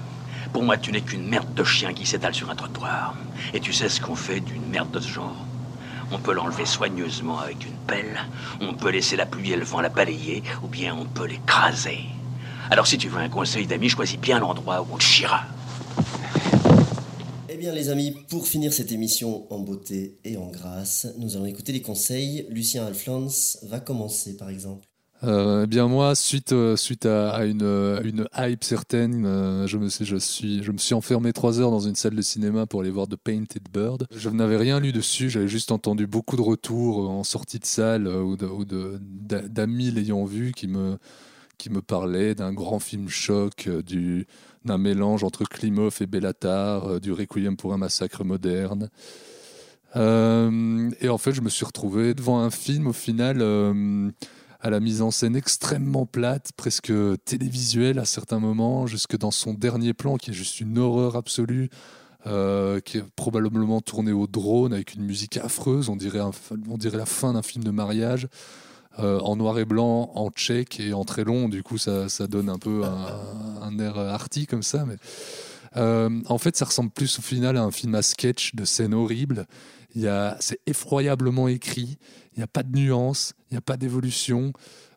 pour 0.53 0.61
moi 0.61 0.77
tu 0.77 0.91
n'es 0.91 1.01
qu'une 1.01 1.27
merde 1.27 1.51
de 1.55 1.63
chien 1.63 1.95
qui 1.95 2.05
s'étale 2.05 2.35
sur 2.35 2.51
un 2.51 2.55
trottoir. 2.55 3.17
Et 3.55 3.59
tu 3.59 3.73
sais 3.73 3.89
ce 3.89 3.99
qu'on 3.99 4.15
fait 4.15 4.39
d'une 4.39 4.67
merde 4.67 4.91
de 4.91 4.99
ce 4.99 5.09
genre 5.09 5.47
On 6.11 6.19
peut 6.19 6.33
l'enlever 6.33 6.67
soigneusement 6.67 7.39
avec 7.39 7.65
une 7.65 7.77
pelle, 7.87 8.19
on 8.61 8.75
peut 8.75 8.91
laisser 8.91 9.15
la 9.15 9.25
pluie 9.25 9.51
et 9.51 9.57
le 9.57 9.65
vent 9.65 9.81
la 9.81 9.89
balayer, 9.89 10.43
ou 10.61 10.67
bien 10.67 10.95
on 10.95 11.05
peut 11.05 11.25
l'écraser. 11.25 12.05
Alors 12.71 12.87
si 12.87 12.97
tu 12.97 13.09
veux 13.09 13.17
un 13.19 13.29
conseil 13.29 13.65
d'ami, 13.65 13.89
choisis 13.89 14.17
bien 14.19 14.39
l'endroit 14.39 14.81
où 14.81 14.93
on 14.93 14.97
te 14.97 15.03
chiera. 15.03 15.41
Eh 17.49 17.57
bien 17.57 17.73
les 17.73 17.89
amis, 17.89 18.13
pour 18.29 18.47
finir 18.47 18.71
cette 18.71 18.91
émission 18.91 19.51
en 19.51 19.59
beauté 19.59 20.17
et 20.23 20.37
en 20.37 20.47
grâce, 20.49 21.07
nous 21.17 21.35
allons 21.35 21.45
écouter 21.45 21.71
les 21.73 21.81
conseils. 21.81 22.45
Lucien 22.49 22.85
Alflans 22.85 23.27
va 23.63 23.79
commencer 23.79 24.37
par 24.37 24.49
exemple. 24.49 24.85
Euh, 25.23 25.63
eh 25.65 25.67
bien 25.67 25.87
moi, 25.89 26.15
suite 26.15 26.53
euh, 26.53 26.77
suite 26.77 27.05
à, 27.05 27.31
à 27.31 27.43
une, 27.43 27.63
euh, 27.63 28.01
une 28.05 28.25
hype 28.37 28.63
certaine, 28.63 29.25
euh, 29.25 29.67
je 29.67 29.77
me 29.77 29.89
suis 29.89 30.05
je 30.05 30.15
suis 30.15 30.63
je 30.63 30.71
me 30.71 30.77
suis 30.77 30.93
enfermé 30.93 31.33
trois 31.33 31.59
heures 31.59 31.71
dans 31.71 31.81
une 31.81 31.95
salle 31.95 32.15
de 32.15 32.21
cinéma 32.21 32.65
pour 32.67 32.79
aller 32.81 32.89
voir 32.89 33.05
The 33.09 33.17
Painted 33.17 33.63
Bird. 33.73 34.05
Je 34.15 34.29
n'avais 34.29 34.55
rien 34.55 34.79
lu 34.79 34.93
dessus, 34.93 35.29
j'avais 35.29 35.49
juste 35.49 35.73
entendu 35.73 36.07
beaucoup 36.07 36.37
de 36.37 36.41
retours 36.41 37.09
en 37.09 37.25
sortie 37.25 37.59
de 37.59 37.65
salle 37.65 38.07
euh, 38.07 38.21
ou 38.21 38.37
de- 38.37 38.45
ou 38.45 38.63
de- 38.63 38.97
d'a- 39.01 39.41
d'amis 39.45 39.91
l'ayant 39.91 40.23
vu 40.23 40.53
qui 40.53 40.67
me 40.69 40.97
qui 41.59 41.69
me 41.69 41.81
parlaient 41.81 42.33
d'un 42.33 42.53
grand 42.53 42.79
film 42.79 43.07
choc, 43.09 43.67
euh, 43.67 43.83
du 43.83 44.25
d'un 44.65 44.77
mélange 44.77 45.23
entre 45.23 45.45
Klimov 45.45 45.97
et 46.01 46.05
Bellatar, 46.05 46.87
euh, 46.87 46.99
du 46.99 47.13
Requiem 47.13 47.55
pour 47.55 47.73
un 47.73 47.77
massacre 47.77 48.23
moderne. 48.23 48.89
Euh, 49.95 50.89
et 50.99 51.09
en 51.09 51.17
fait, 51.17 51.33
je 51.33 51.41
me 51.41 51.49
suis 51.49 51.65
retrouvé 51.65 52.13
devant 52.13 52.39
un 52.39 52.49
film 52.49 52.87
au 52.87 52.93
final 52.93 53.41
à 54.61 54.69
la 54.69 54.79
mise 54.79 55.01
en 55.01 55.11
scène 55.11 55.35
extrêmement 55.35 56.05
plate, 56.05 56.51
presque 56.57 56.91
télévisuelle 57.25 57.99
à 57.99 58.05
certains 58.05 58.39
moments, 58.39 58.85
jusque 58.85 59.17
dans 59.17 59.31
son 59.31 59.53
dernier 59.53 59.93
plan 59.93 60.17
qui 60.17 60.31
est 60.31 60.33
juste 60.33 60.59
une 60.59 60.77
horreur 60.77 61.15
absolue. 61.15 61.69
qui 62.25 62.97
est 62.97 63.05
probablement 63.15 63.81
tourné 63.81 64.11
au 64.11 64.27
drone 64.27 64.73
avec 64.73 64.93
une 64.93 65.03
musique 65.03 65.37
affreuse, 65.37 65.89
on 65.89 65.95
dirait, 65.95 66.21
on 66.69 66.77
dirait 66.77 66.97
la 66.97 67.07
fin 67.07 67.33
d'un 67.33 67.41
film 67.41 67.63
de 67.63 67.71
mariage, 67.71 68.27
euh, 68.97 69.19
en 69.19 69.35
noir 69.35 69.59
et 69.59 69.65
blanc, 69.65 70.11
en 70.15 70.29
tchèque 70.31 70.79
et 70.79 70.93
en 70.93 71.05
très 71.05 71.23
long, 71.23 71.47
du 71.47 71.61
coup 71.61 71.77
ça, 71.77 72.09
ça 72.09 72.27
donne 72.27 72.49
un 72.49 72.57
peu 72.57 72.83
un, 72.83 73.77
air 73.79 73.97
arty 73.97 74.47
comme 74.47 74.63
ça. 74.63 74.83
Mais, 74.85 74.97
euh, 75.77 76.09
en 76.27 76.37
fait, 76.37 76.57
ça 76.57 76.65
ressemble 76.65 76.89
plus 76.89 77.19
au 77.19 77.21
final 77.21 77.57
à 77.57 77.63
un 77.63 77.71
film 77.71 77.95
à 77.95 78.01
sketch 78.01 78.55
de 78.55 78.65
scènes 78.65 78.93
horribles. 78.93 79.45
C'est 80.39 80.59
effroyablement 80.65 81.47
écrit. 81.47 81.97
Il 82.33 82.39
n'y 82.39 82.43
a 82.43 82.47
pas 82.47 82.63
de 82.63 82.75
nuance, 82.75 83.33
il 83.49 83.55
n'y 83.55 83.57
a 83.57 83.61
pas 83.61 83.77
d'évolution. 83.77 84.53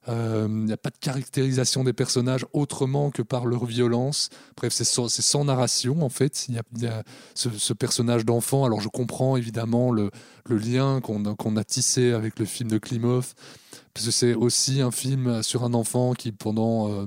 euh, 0.08 0.46
Il 0.48 0.64
n'y 0.64 0.72
a 0.72 0.76
pas 0.76 0.90
de 0.90 0.98
caractérisation 0.98 1.84
des 1.84 1.92
personnages 1.92 2.46
autrement 2.52 3.10
que 3.10 3.22
par 3.22 3.46
leur 3.46 3.64
violence. 3.64 4.30
Bref, 4.56 4.72
c'est 4.72 4.84
sans, 4.84 5.08
sans 5.08 5.44
narration 5.44 6.02
en 6.02 6.08
fait. 6.08 6.46
Il 6.48 6.54
y 6.54 6.86
a, 6.86 7.02
ce, 7.34 7.72
personnage 7.72 8.24
d'enfant. 8.24 8.64
Alors 8.64 8.80
je 8.80 8.88
comprends 8.88 9.36
évidemment 9.36 9.90
le, 9.92 10.10
le 10.48 10.56
lien 10.56 11.00
qu'on 11.00 11.34
qu'on 11.36 11.56
a 11.56 11.64
tissé 11.64 12.12
avec 12.12 12.38
le 12.38 12.44
film 12.44 12.70
de 12.70 12.78
Klimov, 12.78 13.34
parce 13.94 14.06
que 14.06 14.12
c'est 14.12 14.34
aussi 14.34 14.80
un 14.80 14.90
film 14.90 15.42
sur 15.42 15.64
un 15.64 15.74
enfant 15.74 16.12
qui 16.14 16.32
pendant 16.32 17.06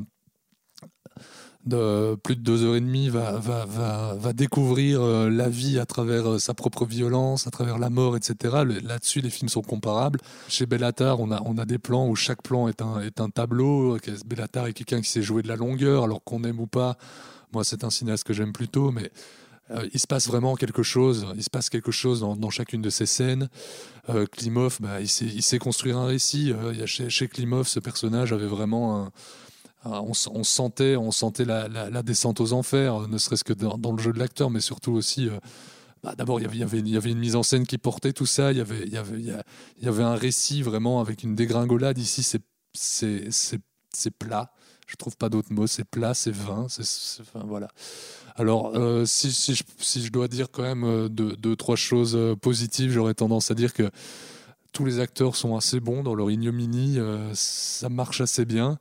euh, 1.73 2.15
plus 2.15 2.36
de 2.36 2.41
deux 2.41 2.63
heures 2.63 2.75
et 2.75 2.79
demie 2.79 3.09
va, 3.09 4.33
découvrir 4.33 5.01
euh, 5.01 5.29
la 5.29 5.49
vie 5.49 5.79
à 5.79 5.86
travers 5.88 6.33
euh, 6.33 6.39
sa 6.39 6.53
propre 6.53 6.86
violence, 6.86 7.47
à 7.47 7.51
travers 7.51 7.79
la 7.79 7.89
mort, 7.89 8.15
etc. 8.15 8.63
Là-dessus, 8.83 9.21
les 9.21 9.31
films 9.31 9.49
sont 9.49 9.63
comparables. 9.63 10.19
Chez 10.47 10.67
Bellatar, 10.67 11.19
on 11.19 11.31
a, 11.31 11.41
on 11.43 11.57
a 11.57 11.65
des 11.65 11.79
plans 11.79 12.07
où 12.07 12.15
chaque 12.15 12.43
plan 12.43 12.67
est 12.67 12.83
un, 12.83 13.01
est 13.01 13.19
un 13.19 13.29
tableau. 13.29 13.97
Bellatar 14.27 14.67
est 14.67 14.73
quelqu'un 14.73 15.01
qui 15.01 15.09
sait 15.09 15.23
jouer 15.23 15.41
de 15.41 15.47
la 15.47 15.55
longueur, 15.55 16.03
alors 16.03 16.23
qu'on 16.23 16.43
aime 16.43 16.59
ou 16.59 16.67
pas. 16.67 16.97
Moi, 17.51 17.63
c'est 17.63 17.83
un 17.83 17.89
cinéaste 17.89 18.25
que 18.25 18.33
j'aime 18.33 18.53
plutôt, 18.53 18.91
mais 18.91 19.09
euh, 19.72 19.88
il 19.93 19.99
se 19.99 20.07
passe 20.07 20.28
vraiment 20.28 20.55
quelque 20.55 20.84
chose. 20.84 21.26
Il 21.36 21.43
se 21.43 21.49
passe 21.49 21.70
quelque 21.70 21.91
chose 21.91 22.20
dans, 22.20 22.49
chacune 22.49 22.82
de 22.82 22.89
ces 22.89 23.05
scènes. 23.05 23.49
Euh, 24.09 24.26
Klimov, 24.26 24.78
bah, 24.80 25.01
il, 25.01 25.07
sait, 25.09 25.59
construire 25.59 25.97
un 25.97 26.05
récit. 26.05 26.51
Euh, 26.51 26.86
chez, 26.86 27.28
Klimov, 27.28 27.68
ce 27.68 27.80
personnage 27.80 28.32
avait 28.34 28.45
vraiment 28.45 29.05
un, 29.05 29.11
on, 29.86 30.13
sentait, 30.13 30.95
on 30.95 31.11
sentait 31.11 31.45
la, 31.45 32.03
descente 32.03 32.41
aux 32.41 32.53
enfers, 32.53 33.07
ne 33.07 33.18
serait-ce 33.18 33.43
que 33.43 33.53
dans, 33.53 33.91
le 33.91 34.01
jeu 34.01 34.13
de 34.13 34.20
l'acteur, 34.20 34.49
mais 34.49 34.59
surtout 34.59 34.93
aussi. 34.93 35.30
bah, 36.03 36.13
D'abord, 36.16 36.39
il 36.39 36.43
y 36.55 36.63
avait- 36.63 36.80
une 37.11 37.20
mise 37.20 37.36
en 37.36 37.43
scène 37.43 37.66
qui 37.66 37.78
portait 37.78 38.13
tout 38.13 38.26
ça. 38.26 38.51
Il 38.51 38.57
y 38.59 38.61
avait, 38.61 38.86
il 38.86 38.97
avait, 38.97 39.22
y 39.82 39.88
avait 39.88 40.03
un 40.03 40.16
récit 40.16 40.61
vraiment 40.61 41.01
avec 41.01 41.24
une 41.24 41.36
dégringolade. 41.36 41.97
Ici, 41.97 42.24
c'est 42.74 44.11
plat. 44.11 44.51
Je 44.86 44.95
trouve 44.95 45.17
pas 45.17 45.29
d'autres 45.29 45.51
mots. 45.51 45.67
C'est 45.67 45.83
plat, 45.83 46.13
c'est 46.13 46.33
vain. 46.33 46.67
C'est, 46.69 47.21
enfin, 47.21 47.43
voilà. 47.45 47.67
Alors, 48.36 48.75
euh, 48.75 49.05
si, 49.05 49.31
si, 49.31 49.55
je, 49.55 50.11
dois 50.11 50.27
dire 50.27 50.47
quand 50.51 50.63
même 50.63 50.83
euh, 50.83 51.07
deux, 51.09 51.55
trois 51.55 51.75
choses 51.75 52.15
euh, 52.15 52.36
positives, 52.36 52.91
j'aurais 52.91 53.13
tendance 53.13 53.49
à 53.49 53.55
dire 53.55 53.73
que 53.73 53.89
tous 54.73 54.86
les 54.86 54.99
acteurs 54.99 55.36
sont 55.36 55.55
assez 55.55 55.79
bons 55.79 56.03
dans 56.03 56.15
leur 56.15 56.29
ignominie. 56.29 56.99
ça 57.33 57.88
marche 57.88 58.19
assez 58.19 58.43
bien. 58.43 58.77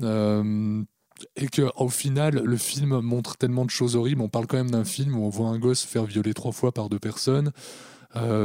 Et 0.00 1.48
que 1.48 1.70
au 1.76 1.90
final, 1.90 2.40
le 2.42 2.56
film 2.56 3.00
montre 3.00 3.36
tellement 3.36 3.66
de 3.66 3.70
choses 3.70 3.94
horribles. 3.94 4.22
On 4.22 4.30
parle 4.30 4.46
quand 4.46 4.56
même 4.56 4.70
d'un 4.70 4.84
film 4.84 5.18
où 5.18 5.24
on 5.26 5.28
voit 5.28 5.48
un 5.48 5.58
gosse 5.58 5.80
se 5.80 5.86
faire 5.86 6.06
violer 6.06 6.32
trois 6.32 6.52
fois 6.52 6.72
par 6.72 6.88
deux 6.88 6.98
personnes, 6.98 7.52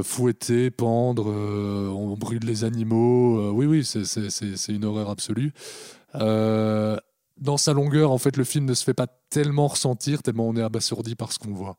fouetter, 0.04 0.72
pendre, 0.72 1.28
on 1.28 2.18
brûle 2.18 2.44
les 2.44 2.66
animaux. 2.66 3.39
euh, 3.39 3.52
oui, 3.52 3.66
oui, 3.66 3.86
c'est 3.86 4.74
une 4.74 4.86
horreur 4.86 5.10
absolue. 5.10 5.54
Euh, 6.16 6.97
dans 7.38 7.57
sa 7.57 7.74
longueur, 7.74 8.11
en 8.11 8.18
fait, 8.18 8.38
le 8.38 8.43
film 8.43 8.66
ne 8.66 8.74
se 8.74 8.84
fait 8.84 8.93
pas 8.93 9.07
tellement 9.30 9.68
ressentir, 9.68 10.22
tellement 10.22 10.47
on 10.47 10.55
est 10.55 10.61
abasourdi 10.61 11.16
par 11.16 11.32
ce 11.32 11.39
qu'on 11.39 11.53
voit. 11.53 11.78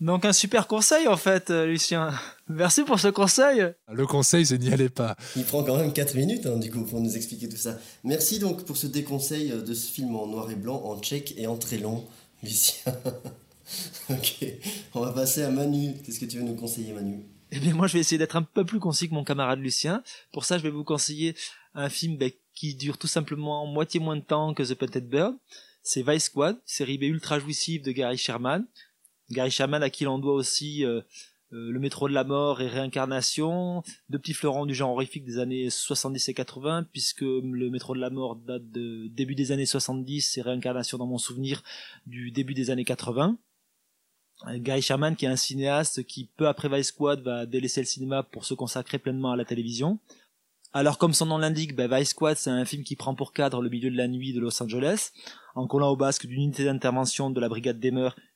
Donc 0.00 0.24
un 0.24 0.32
super 0.32 0.66
conseil 0.66 1.06
en 1.06 1.16
fait, 1.16 1.50
euh, 1.50 1.66
Lucien. 1.66 2.12
Merci 2.48 2.82
pour 2.82 2.98
ce 2.98 3.08
conseil. 3.08 3.64
Le 3.92 4.06
conseil, 4.06 4.44
c'est 4.44 4.58
n'y 4.58 4.72
allez 4.72 4.88
pas. 4.88 5.16
Il 5.36 5.44
prend 5.44 5.62
quand 5.62 5.76
même 5.76 5.92
4 5.92 6.16
minutes 6.16 6.46
hein, 6.46 6.56
du 6.56 6.70
coup 6.70 6.82
pour 6.82 7.00
nous 7.00 7.16
expliquer 7.16 7.48
tout 7.48 7.56
ça. 7.56 7.78
Merci 8.02 8.40
donc 8.40 8.64
pour 8.64 8.76
ce 8.76 8.88
déconseil 8.88 9.52
euh, 9.52 9.62
de 9.62 9.72
ce 9.72 9.90
film 9.90 10.14
en 10.16 10.26
noir 10.26 10.50
et 10.50 10.56
blanc, 10.56 10.82
en 10.84 10.98
tchèque 10.98 11.34
et 11.36 11.46
en 11.46 11.56
très 11.56 11.78
long, 11.78 12.04
Lucien. 12.42 12.92
ok, 14.10 14.44
on 14.94 15.00
va 15.00 15.12
passer 15.12 15.42
à 15.42 15.50
Manu. 15.50 15.94
Qu'est-ce 16.04 16.18
que 16.18 16.26
tu 16.26 16.38
veux 16.38 16.44
nous 16.44 16.56
conseiller 16.56 16.92
Manu? 16.92 17.24
Eh 17.52 17.60
bien 17.60 17.72
moi 17.72 17.86
je 17.86 17.92
vais 17.92 18.00
essayer 18.00 18.18
d'être 18.18 18.36
un 18.36 18.42
peu 18.42 18.64
plus 18.64 18.80
concis 18.80 19.08
que 19.08 19.14
mon 19.14 19.22
camarade 19.24 19.60
Lucien. 19.60 20.02
Pour 20.32 20.44
ça 20.44 20.58
je 20.58 20.64
vais 20.64 20.70
vous 20.70 20.84
conseiller 20.84 21.36
un 21.74 21.88
film 21.88 22.16
ben, 22.16 22.32
qui 22.54 22.74
dure 22.74 22.98
tout 22.98 23.06
simplement 23.06 23.66
moitié 23.66 24.00
moins 24.00 24.16
de 24.16 24.22
temps 24.22 24.54
que 24.54 24.62
The 24.62 24.74
Painted 24.74 25.08
Bird. 25.08 25.36
C'est 25.82 26.02
Vice 26.02 26.24
Squad, 26.24 26.56
série 26.64 26.98
B 26.98 27.02
ultra 27.02 27.38
jouissive 27.38 27.82
de 27.82 27.92
Gary 27.92 28.16
Sherman. 28.16 28.66
Gary 29.30 29.50
Sherman 29.50 29.82
à 29.82 29.90
qui 29.90 30.04
l'on 30.04 30.18
doit 30.18 30.34
aussi 30.34 30.84
euh, 30.84 31.00
euh, 31.52 31.70
Le 31.70 31.78
métro 31.78 32.08
de 32.08 32.14
la 32.14 32.24
mort 32.24 32.62
et 32.62 32.68
Réincarnation, 32.68 33.82
deux 34.08 34.18
petits 34.18 34.32
fleurons 34.32 34.66
du 34.66 34.74
genre 34.74 34.90
horrifique 34.90 35.24
des 35.24 35.38
années 35.38 35.68
70 35.70 36.28
et 36.28 36.34
80, 36.34 36.86
puisque 36.92 37.20
le 37.20 37.70
métro 37.70 37.94
de 37.94 38.00
la 38.00 38.10
mort 38.10 38.36
date 38.36 38.70
de 38.70 39.08
début 39.08 39.34
des 39.34 39.52
années 39.52 39.66
70 39.66 40.38
et 40.38 40.42
Réincarnation 40.42 40.98
dans 40.98 41.06
mon 41.06 41.18
souvenir 41.18 41.62
du 42.06 42.30
début 42.30 42.54
des 42.54 42.70
années 42.70 42.84
80. 42.84 43.36
Euh, 44.46 44.58
Gary 44.58 44.82
Sherman 44.82 45.16
qui 45.16 45.26
est 45.26 45.28
un 45.28 45.36
cinéaste 45.36 46.04
qui 46.04 46.30
peu 46.36 46.48
après 46.48 46.68
Vice 46.68 46.88
Squad 46.88 47.22
va 47.22 47.46
délaisser 47.46 47.80
le 47.80 47.86
cinéma 47.86 48.22
pour 48.22 48.44
se 48.44 48.54
consacrer 48.54 48.98
pleinement 48.98 49.32
à 49.32 49.36
la 49.36 49.44
télévision. 49.44 49.98
Alors 50.76 50.98
comme 50.98 51.14
son 51.14 51.26
nom 51.26 51.38
l'indique, 51.38 51.76
ben, 51.76 51.88
Vice 51.88 52.08
Squad 52.08 52.36
c'est 52.36 52.50
un 52.50 52.64
film 52.64 52.82
qui 52.82 52.96
prend 52.96 53.14
pour 53.14 53.32
cadre 53.32 53.62
le 53.62 53.70
milieu 53.70 53.92
de 53.92 53.96
la 53.96 54.08
nuit 54.08 54.32
de 54.32 54.40
Los 54.40 54.60
Angeles, 54.60 55.12
en 55.54 55.68
collant 55.68 55.90
au 55.90 55.96
basque 55.96 56.26
d'une 56.26 56.42
unité 56.42 56.64
d'intervention 56.64 57.30
de 57.30 57.40
la 57.40 57.48
brigade 57.48 57.78
des 57.78 57.92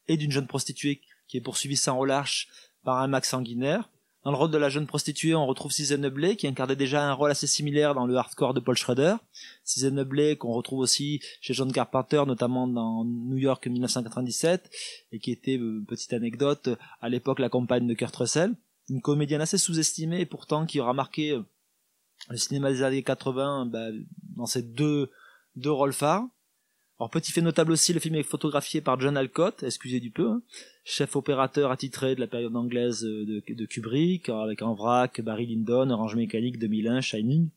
et 0.06 0.16
d'une 0.16 0.30
jeune 0.30 0.46
prostituée 0.46 1.00
qui 1.26 1.36
est 1.36 1.40
poursuivie 1.40 1.76
sans 1.76 1.98
relâche 1.98 2.46
par 2.84 2.98
un 2.98 3.08
max 3.08 3.30
sanguinaire. 3.30 3.90
Dans 4.22 4.30
le 4.30 4.36
rôle 4.36 4.52
de 4.52 4.58
la 4.58 4.68
jeune 4.68 4.86
prostituée, 4.86 5.34
on 5.34 5.46
retrouve 5.46 5.72
Susan 5.72 5.98
Blake 5.98 6.38
qui 6.38 6.46
incarnait 6.46 6.76
déjà 6.76 7.04
un 7.08 7.12
rôle 7.12 7.32
assez 7.32 7.48
similaire 7.48 7.96
dans 7.96 8.06
le 8.06 8.14
hardcore 8.16 8.54
de 8.54 8.60
Paul 8.60 8.76
Schrader. 8.76 9.16
Susan 9.64 10.04
Blake 10.04 10.38
qu'on 10.38 10.52
retrouve 10.52 10.78
aussi 10.78 11.20
chez 11.40 11.54
John 11.54 11.72
Carpenter, 11.72 12.22
notamment 12.24 12.68
dans 12.68 13.04
New 13.04 13.38
York 13.38 13.66
1997, 13.66 14.70
et 15.10 15.18
qui 15.18 15.32
était, 15.32 15.58
euh, 15.58 15.84
petite 15.88 16.12
anecdote, 16.12 16.68
à 17.00 17.08
l'époque 17.08 17.40
la 17.40 17.48
compagne 17.48 17.88
de 17.88 17.94
Kurt 17.94 18.14
Russell. 18.14 18.54
Une 18.88 19.00
comédienne 19.00 19.40
assez 19.40 19.58
sous-estimée 19.58 20.20
et 20.20 20.26
pourtant 20.26 20.66
qui 20.66 20.78
aura 20.78 20.94
marqué 20.94 21.32
euh, 21.32 21.42
le 22.30 22.36
cinéma 22.36 22.70
des 22.70 22.82
années 22.82 23.02
80 23.02 23.66
bah, 23.66 23.88
dans 24.36 24.46
ses 24.46 24.62
deux, 24.62 25.10
deux 25.56 25.70
rôles 25.70 25.92
phares. 25.92 26.26
Alors 27.00 27.10
petit 27.10 27.30
fait 27.30 27.42
notable 27.42 27.70
aussi, 27.70 27.92
le 27.92 28.00
film 28.00 28.16
est 28.16 28.24
photographié 28.24 28.80
par 28.80 28.98
John 28.98 29.16
Alcott, 29.16 29.62
excusez 29.62 30.00
du 30.00 30.10
peu, 30.10 30.28
hein, 30.30 30.42
chef 30.84 31.14
opérateur 31.14 31.70
attitré 31.70 32.16
de 32.16 32.20
la 32.20 32.26
période 32.26 32.56
anglaise 32.56 33.02
de, 33.02 33.40
de 33.46 33.66
Kubrick, 33.66 34.28
avec 34.30 34.62
En 34.62 34.74
vrac, 34.74 35.20
Barry 35.20 35.46
Lyndon, 35.46 35.90
Orange 35.90 36.16
Mécanique 36.16 36.58
2001, 36.58 37.00
Shining, 37.00 37.50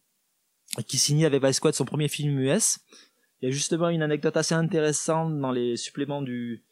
qui 0.85 0.99
signait 0.99 1.25
avec 1.25 1.43
Vice 1.43 1.55
Squad 1.55 1.73
son 1.73 1.85
premier 1.85 2.07
film 2.07 2.37
US. 2.39 2.79
Il 3.41 3.45
y 3.45 3.47
a 3.47 3.51
justement 3.51 3.89
une 3.89 4.03
anecdote 4.03 4.37
assez 4.37 4.53
intéressante 4.53 5.39
dans 5.39 5.51
les 5.51 5.75
suppléments 5.75 6.21
du, 6.21 6.63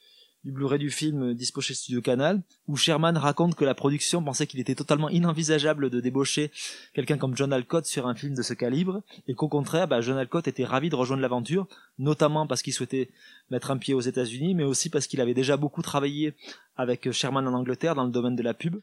du 0.44 0.52
Blu-ray 0.52 0.80
du 0.80 0.90
film 0.90 1.34
dispo 1.34 1.60
chez 1.60 1.74
Studio 1.74 2.02
Canal, 2.02 2.42
où 2.68 2.78
Sherman 2.78 3.18
raconte 3.18 3.56
que 3.56 3.66
la 3.66 3.76
production 3.76 4.24
pensait 4.24 4.48
qu'il 4.48 4.60
était 4.60 4.76
totalement 4.76 5.10
inenvisageable 5.10 5.90
de 5.90 6.00
débaucher 6.00 6.52
quelqu'un 6.94 7.18
comme 7.18 7.36
John 7.36 7.52
Alcott 7.52 7.86
sur 7.86 8.08
un 8.08 8.16
film 8.16 8.36
de 8.36 8.42
ce 8.42 8.54
calibre, 8.54 9.02
et 9.28 9.36
qu'au 9.36 9.50
contraire, 9.50 9.88
bah, 9.88 10.02
John 10.02 10.18
Alcott 10.18 10.48
était 10.48 10.64
ravi 10.64 10.90
de 10.90 10.96
rejoindre 10.96 11.22
l'aventure, 11.22 11.68
notamment 11.98 12.48
parce 12.48 12.62
qu'il 12.62 12.74
souhaitait 12.74 13.10
mettre 13.50 13.72
un 13.72 13.78
pied 13.78 13.94
aux 13.94 14.02
États-Unis, 14.02 14.56
mais 14.56 14.64
aussi 14.64 14.90
parce 14.90 15.08
qu'il 15.08 15.20
avait 15.20 15.34
déjà 15.34 15.58
beaucoup 15.58 15.82
travaillé 15.82 16.34
avec 16.78 17.12
Sherman 17.12 17.46
en 17.48 17.54
Angleterre 17.54 17.96
dans 17.96 18.06
le 18.06 18.12
domaine 18.12 18.36
de 18.36 18.44
la 18.44 18.54
pub. 18.54 18.78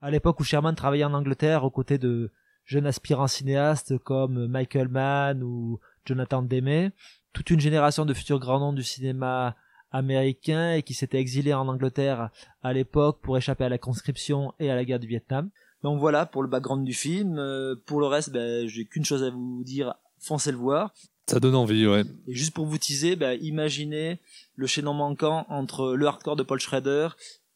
À 0.00 0.10
l'époque 0.10 0.38
où 0.40 0.44
Sherman 0.44 0.74
travaillait 0.74 1.04
en 1.04 1.14
Angleterre 1.14 1.64
aux 1.64 1.70
côtés 1.70 1.98
de 1.98 2.30
jeunes 2.64 2.86
aspirants 2.86 3.26
cinéastes 3.26 3.98
comme 3.98 4.46
Michael 4.46 4.88
Mann 4.88 5.42
ou 5.42 5.80
Jonathan 6.04 6.42
Demme, 6.42 6.92
toute 7.32 7.50
une 7.50 7.60
génération 7.60 8.06
de 8.06 8.14
futurs 8.14 8.38
grands 8.38 8.60
noms 8.60 8.72
du 8.72 8.82
cinéma 8.82 9.56
américain 9.92 10.74
et 10.74 10.82
qui 10.82 10.94
s'était 10.94 11.18
exilé 11.18 11.52
en 11.52 11.68
Angleterre 11.68 12.30
à 12.62 12.72
l'époque 12.72 13.18
pour 13.22 13.36
échapper 13.36 13.64
à 13.64 13.68
la 13.68 13.78
conscription 13.78 14.52
et 14.58 14.70
à 14.70 14.74
la 14.74 14.84
guerre 14.84 15.00
du 15.00 15.06
Vietnam. 15.06 15.50
Donc 15.82 15.98
voilà 15.98 16.26
pour 16.26 16.42
le 16.42 16.48
background 16.48 16.84
du 16.84 16.94
film. 16.94 17.38
Euh, 17.38 17.74
pour 17.86 18.00
le 18.00 18.06
reste, 18.06 18.30
ben, 18.30 18.68
j'ai 18.68 18.84
qu'une 18.84 19.04
chose 19.04 19.22
à 19.22 19.30
vous 19.30 19.62
dire, 19.64 19.94
foncez 20.18 20.52
le 20.52 20.58
voir. 20.58 20.92
Ça 21.26 21.40
donne 21.40 21.54
envie, 21.54 21.86
ouais. 21.86 22.02
Et 22.26 22.34
juste 22.34 22.52
pour 22.52 22.66
vous 22.66 22.76
teaser, 22.76 23.16
ben, 23.16 23.38
imaginez 23.40 24.18
le 24.56 24.66
chaînon 24.66 24.94
manquant 24.94 25.46
entre 25.48 25.94
le 25.94 26.06
hardcore 26.06 26.36
de 26.36 26.42
Paul 26.42 26.60
Schrader 26.60 27.08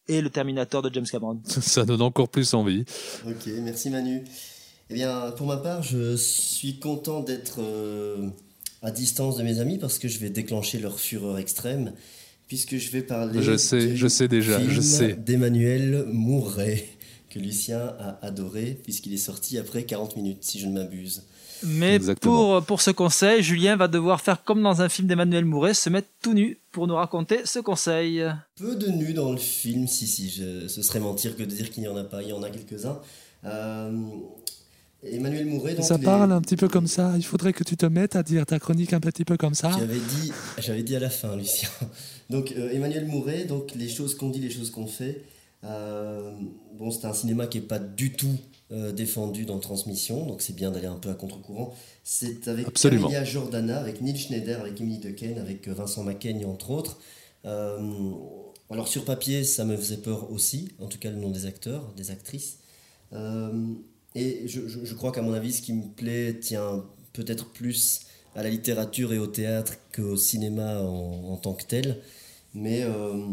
et 0.08 0.20
le 0.20 0.30
Terminator 0.30 0.82
de 0.82 0.92
James 0.92 1.06
Cameron. 1.10 1.40
Ça 1.46 1.84
donne 1.84 2.02
encore 2.02 2.28
plus 2.28 2.54
envie. 2.54 2.84
Ok, 3.26 3.48
merci 3.62 3.90
Manu. 3.90 4.24
Eh 4.90 4.94
bien, 4.94 5.32
pour 5.32 5.46
ma 5.46 5.56
part, 5.56 5.82
je 5.82 6.14
suis 6.16 6.78
content 6.78 7.20
d'être 7.20 7.56
euh, 7.58 8.28
à 8.82 8.90
distance 8.90 9.36
de 9.36 9.42
mes 9.42 9.58
amis 9.58 9.78
parce 9.78 9.98
que 9.98 10.08
je 10.08 10.18
vais 10.18 10.30
déclencher 10.30 10.78
leur 10.78 11.00
fureur 11.00 11.38
extrême, 11.38 11.94
puisque 12.48 12.76
je 12.76 12.90
vais 12.90 13.02
parler. 13.02 13.42
Je 13.42 13.56
sais, 13.56 13.96
je 13.96 14.08
sais 14.08 14.28
déjà, 14.28 14.60
je 14.66 14.80
sais. 14.80 15.14
D'Emmanuel 15.14 16.04
Mouret, 16.08 16.84
que 17.30 17.38
Lucien 17.38 17.94
a 17.98 18.18
adoré, 18.22 18.78
puisqu'il 18.82 19.12
est 19.14 19.18
sorti 19.18 19.58
après 19.58 19.84
40 19.84 20.16
minutes, 20.16 20.38
si 20.42 20.58
je 20.58 20.66
ne 20.66 20.74
m'abuse. 20.74 21.24
Mais 21.62 21.98
pour, 22.20 22.62
pour 22.64 22.82
ce 22.82 22.90
conseil, 22.90 23.42
Julien 23.42 23.76
va 23.76 23.88
devoir 23.88 24.20
faire 24.20 24.44
comme 24.44 24.62
dans 24.62 24.82
un 24.82 24.88
film 24.88 25.08
d'Emmanuel 25.08 25.44
Mouret, 25.44 25.72
se 25.72 25.88
mettre 25.88 26.08
tout 26.20 26.34
nu 26.34 26.58
pour 26.72 26.86
nous 26.86 26.94
raconter 26.96 27.40
ce 27.44 27.58
conseil. 27.58 28.22
Peu 28.56 28.76
de 28.76 28.88
nus 28.88 29.14
dans 29.14 29.32
le 29.32 29.38
film, 29.38 29.86
si, 29.86 30.06
si, 30.06 30.28
je, 30.28 30.68
ce 30.68 30.82
serait 30.82 31.00
mentir 31.00 31.36
que 31.36 31.42
de 31.42 31.48
dire 31.48 31.70
qu'il 31.70 31.82
n'y 31.82 31.88
en 31.88 31.96
a 31.96 32.04
pas, 32.04 32.22
il 32.22 32.28
y 32.28 32.32
en 32.32 32.42
a 32.42 32.50
quelques-uns. 32.50 32.98
Euh, 33.44 33.92
Emmanuel 35.02 35.46
Mouret. 35.46 35.74
Donc 35.74 35.84
ça 35.84 35.98
parle 35.98 36.32
un 36.32 36.40
petit 36.40 36.56
peu 36.56 36.68
comme 36.68 36.86
ça. 36.86 37.12
Il 37.16 37.24
faudrait 37.24 37.52
que 37.52 37.64
tu 37.64 37.76
te 37.76 37.86
mettes 37.86 38.16
à 38.16 38.22
dire 38.22 38.46
ta 38.46 38.58
chronique 38.58 38.92
un 38.92 39.00
petit 39.00 39.24
peu 39.24 39.36
comme 39.36 39.54
ça. 39.54 39.70
J'avais 39.78 39.98
dit, 39.98 40.32
j'avais 40.58 40.82
dit 40.82 40.96
à 40.96 41.00
la 41.00 41.10
fin, 41.10 41.36
Lucien. 41.36 41.68
Donc 42.30 42.52
euh, 42.52 42.72
Emmanuel 42.72 43.06
Mouret, 43.06 43.44
donc 43.44 43.74
les 43.74 43.88
choses 43.88 44.14
qu'on 44.14 44.30
dit, 44.30 44.40
les 44.40 44.50
choses 44.50 44.70
qu'on 44.70 44.86
fait. 44.86 45.22
Euh, 45.64 46.32
bon, 46.74 46.90
c'est 46.90 47.06
un 47.06 47.12
cinéma 47.12 47.46
qui 47.46 47.58
est 47.58 47.62
pas 47.62 47.78
du 47.78 48.12
tout 48.12 48.36
euh, 48.70 48.92
défendu 48.92 49.44
dans 49.44 49.58
Transmission, 49.58 50.26
donc 50.26 50.42
c'est 50.42 50.54
bien 50.54 50.70
d'aller 50.70 50.86
un 50.86 50.96
peu 50.96 51.10
à 51.10 51.14
contre-courant. 51.14 51.74
C'est 52.02 52.48
avec 52.48 52.66
Absolument. 52.66 53.10
Jordana, 53.24 53.78
avec 53.78 54.00
Neil 54.00 54.16
Schneider, 54.16 54.60
avec 54.60 54.80
Emily 54.80 54.98
Dequesne, 54.98 55.38
avec 55.38 55.68
Vincent 55.68 56.02
Macaigne 56.02 56.44
entre 56.44 56.70
autres. 56.70 56.98
alors 57.44 58.88
sur 58.88 59.04
papier, 59.04 59.44
ça 59.44 59.64
me 59.64 59.76
faisait 59.76 59.98
peur 59.98 60.30
aussi, 60.30 60.70
en 60.80 60.86
tout 60.86 60.98
cas 60.98 61.10
le 61.10 61.16
nom 61.16 61.30
des 61.30 61.46
acteurs, 61.46 61.92
des 61.96 62.10
actrices. 62.10 62.58
Et 64.14 64.46
je, 64.46 64.60
je, 64.68 64.94
crois 64.94 65.12
qu'à 65.12 65.22
mon 65.22 65.32
avis, 65.32 65.52
ce 65.52 65.62
qui 65.62 65.72
me 65.72 65.86
plaît 65.86 66.38
tient 66.38 66.84
peut-être 67.12 67.50
plus 67.52 68.03
à 68.34 68.42
la 68.42 68.50
littérature 68.50 69.12
et 69.12 69.18
au 69.18 69.26
théâtre 69.26 69.74
qu'au 69.94 70.16
cinéma 70.16 70.80
en, 70.80 71.32
en, 71.32 71.36
tant 71.36 71.54
que 71.54 71.64
tel. 71.64 72.00
Mais 72.54 72.82
euh, 72.82 73.26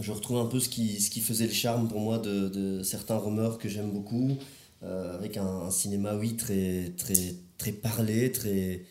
je 0.00 0.12
retrouve 0.12 0.38
un 0.38 0.46
peu 0.46 0.60
ce 0.60 0.68
qui, 0.68 1.00
ce 1.00 1.10
qui 1.10 1.20
faisait 1.20 1.46
le 1.46 1.52
charme 1.52 1.88
pour 1.88 2.00
moi 2.00 2.18
de, 2.18 2.48
de 2.48 2.82
certains 2.82 3.16
rumeurs 3.18 3.58
que 3.58 3.68
j'aime 3.68 3.90
beaucoup, 3.90 4.36
euh, 4.82 5.14
avec 5.14 5.36
un, 5.36 5.46
un, 5.46 5.70
cinéma, 5.70 6.16
oui, 6.16 6.36
très, 6.36 6.92
très, 6.96 7.34
très 7.58 7.72
parlé, 7.72 8.32
très... 8.32 8.84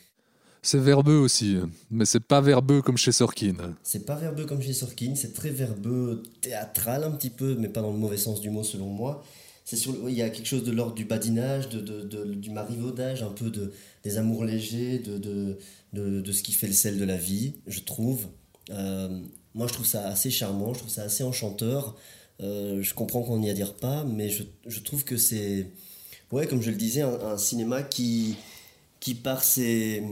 C'est 0.64 0.78
verbeux 0.78 1.18
aussi, 1.18 1.58
mais 1.90 2.06
c'est 2.06 2.20
pas 2.20 2.40
verbeux 2.40 2.84
comme 2.84 2.96
chez 2.96 3.12
Sorkin. 3.12 3.76
C'est 3.82 4.06
pas 4.06 4.16
verbeux 4.16 4.46
comme 4.46 4.62
chez 4.62 4.74
Sorkin, 4.74 5.16
c'est 5.16 5.34
très 5.34 5.50
verbeux, 5.50 6.22
théâtral 6.40 7.04
un 7.04 7.10
petit 7.12 7.32
peu, 7.32 7.56
mais 7.56 7.68
pas 7.68 7.82
dans 7.82 7.92
le 7.92 7.98
mauvais 7.98 8.18
sens 8.18 8.42
du 8.42 8.52
mot 8.52 8.64
selon 8.64 8.86
moi 8.86 9.24
c'est 9.78 9.90
il 10.08 10.14
y 10.14 10.22
a 10.22 10.30
quelque 10.30 10.48
chose 10.48 10.64
de 10.64 10.72
l'ordre 10.72 10.94
du 10.94 11.06
badinage 11.06 11.70
de, 11.70 12.04
du 12.34 12.50
marivaudage 12.50 13.24
un 13.24 13.32
peu 13.32 13.50
de 13.50 13.72
des 14.04 14.18
amours 14.18 14.44
légers 14.44 15.00
de, 15.00 15.18
de, 15.18 16.22
de, 16.22 16.32
ce 16.32 16.44
qui 16.44 16.52
fait 16.52 16.68
le 16.68 16.74
sel 16.74 16.98
de 16.98 17.06
la 17.06 17.16
vie 17.16 17.54
je 17.68 17.80
trouve. 17.80 18.28
Euh, 18.70 19.22
moi 19.56 19.68
je 19.68 19.74
trouve 19.74 19.86
ça 19.86 20.08
assez 20.08 20.30
charmant 20.30 20.74
je 20.74 20.80
trouve 20.80 20.92
ça 20.92 21.04
assez 21.04 21.24
enchanteur. 21.24 21.96
Euh, 22.42 22.82
je 22.82 22.94
comprends 22.94 23.22
qu'on 23.22 23.38
n'y 23.38 23.50
adhère 23.50 23.74
pas 23.74 24.04
mais 24.04 24.30
je, 24.30 24.44
je 24.66 24.80
trouve 24.80 25.06
que 25.06 25.16
c'est 25.16 25.68
ouais 26.32 26.48
comme 26.48 26.62
je 26.62 26.72
le 26.72 26.78
disais 26.78 27.02
un, 27.02 27.38
cinéma 27.38 27.82
qui 27.84 28.36
qui 29.00 29.16
par 29.16 29.44
ses, 29.44 30.04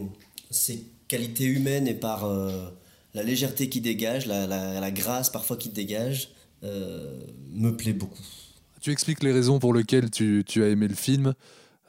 ses 0.52 0.86
qualités 1.08 1.46
humaines 1.46 1.88
et 1.88 1.96
par 1.96 2.26
euh, 2.26 2.70
la 3.14 3.24
légèreté 3.24 3.68
qui 3.68 3.82
dégage 3.82 4.26
la, 4.26 4.48
la, 4.48 4.80
la, 4.80 4.92
grâce 4.92 5.30
parfois 5.30 5.58
qui 5.58 5.70
dégage 5.70 6.30
me 6.62 7.72
plaît 7.72 7.94
beaucoup 7.94 8.24
tu 8.80 8.92
expliques 8.92 9.24
les 9.24 9.32
raisons 9.32 9.60
pour 9.60 9.74
lesquelles 9.74 10.10
tu, 10.10 10.44
tu 10.46 10.64
as 10.64 10.70
aimé 10.70 10.88
le 10.88 10.96
film. 10.96 11.34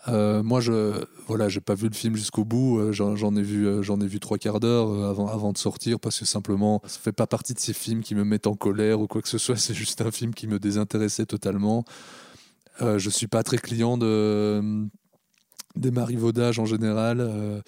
Euh, 0.08 0.42
moi, 0.42 0.60
je 0.60 1.04
voilà, 1.26 1.48
j'ai 1.48 1.60
pas 1.60 1.74
vu 1.74 1.88
le 1.88 1.94
film 1.94 2.16
jusqu'au 2.16 2.44
bout. 2.44 2.78
Euh, 2.78 2.92
j'en 2.92 3.36
ai 3.36 3.42
vu, 3.42 3.66
euh, 3.66 3.82
j'en 3.82 4.00
ai 4.00 4.06
vu 4.06 4.18
trois 4.18 4.38
quarts 4.38 4.60
d'heure 4.60 5.04
avant, 5.08 5.28
avant 5.28 5.52
de 5.52 5.58
sortir 5.58 6.00
parce 6.00 6.18
que 6.18 6.24
simplement, 6.24 6.80
ça 6.86 6.98
fait 6.98 7.12
pas 7.12 7.26
partie 7.26 7.54
de 7.54 7.58
ces 7.58 7.72
films 7.72 8.02
qui 8.02 8.14
me 8.14 8.24
mettent 8.24 8.46
en 8.46 8.54
colère 8.54 9.00
ou 9.00 9.06
quoi 9.06 9.22
que 9.22 9.28
ce 9.28 9.38
soit. 9.38 9.56
C'est 9.56 9.74
juste 9.74 10.00
un 10.00 10.10
film 10.10 10.34
qui 10.34 10.46
me 10.46 10.58
désintéressait 10.58 11.26
totalement. 11.26 11.84
Euh, 12.80 12.98
je 12.98 13.10
suis 13.10 13.26
pas 13.26 13.42
très 13.42 13.58
client 13.58 13.98
de 13.98 14.86
des 15.76 15.90
marivaudages 15.90 16.58
en 16.58 16.64
général. 16.64 17.62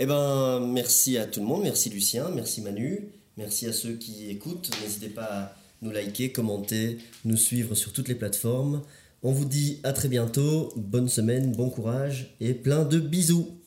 Eh 0.00 0.06
ben, 0.06 0.60
merci 0.60 1.18
à 1.18 1.26
tout 1.26 1.40
le 1.40 1.46
monde. 1.46 1.62
Merci 1.62 1.90
Lucien. 1.90 2.28
Merci 2.34 2.62
Manu. 2.62 3.08
Merci 3.36 3.66
à 3.66 3.72
ceux 3.72 3.92
qui 3.92 4.30
écoutent. 4.30 4.70
N'hésitez 4.82 5.10
pas 5.10 5.52
nous 5.82 5.90
liker, 5.90 6.32
commenter, 6.32 6.98
nous 7.24 7.36
suivre 7.36 7.74
sur 7.74 7.92
toutes 7.92 8.08
les 8.08 8.14
plateformes. 8.14 8.82
On 9.22 9.32
vous 9.32 9.44
dit 9.44 9.80
à 9.82 9.92
très 9.92 10.08
bientôt, 10.08 10.72
bonne 10.76 11.08
semaine, 11.08 11.52
bon 11.52 11.70
courage 11.70 12.34
et 12.40 12.54
plein 12.54 12.84
de 12.84 12.98
bisous. 12.98 13.57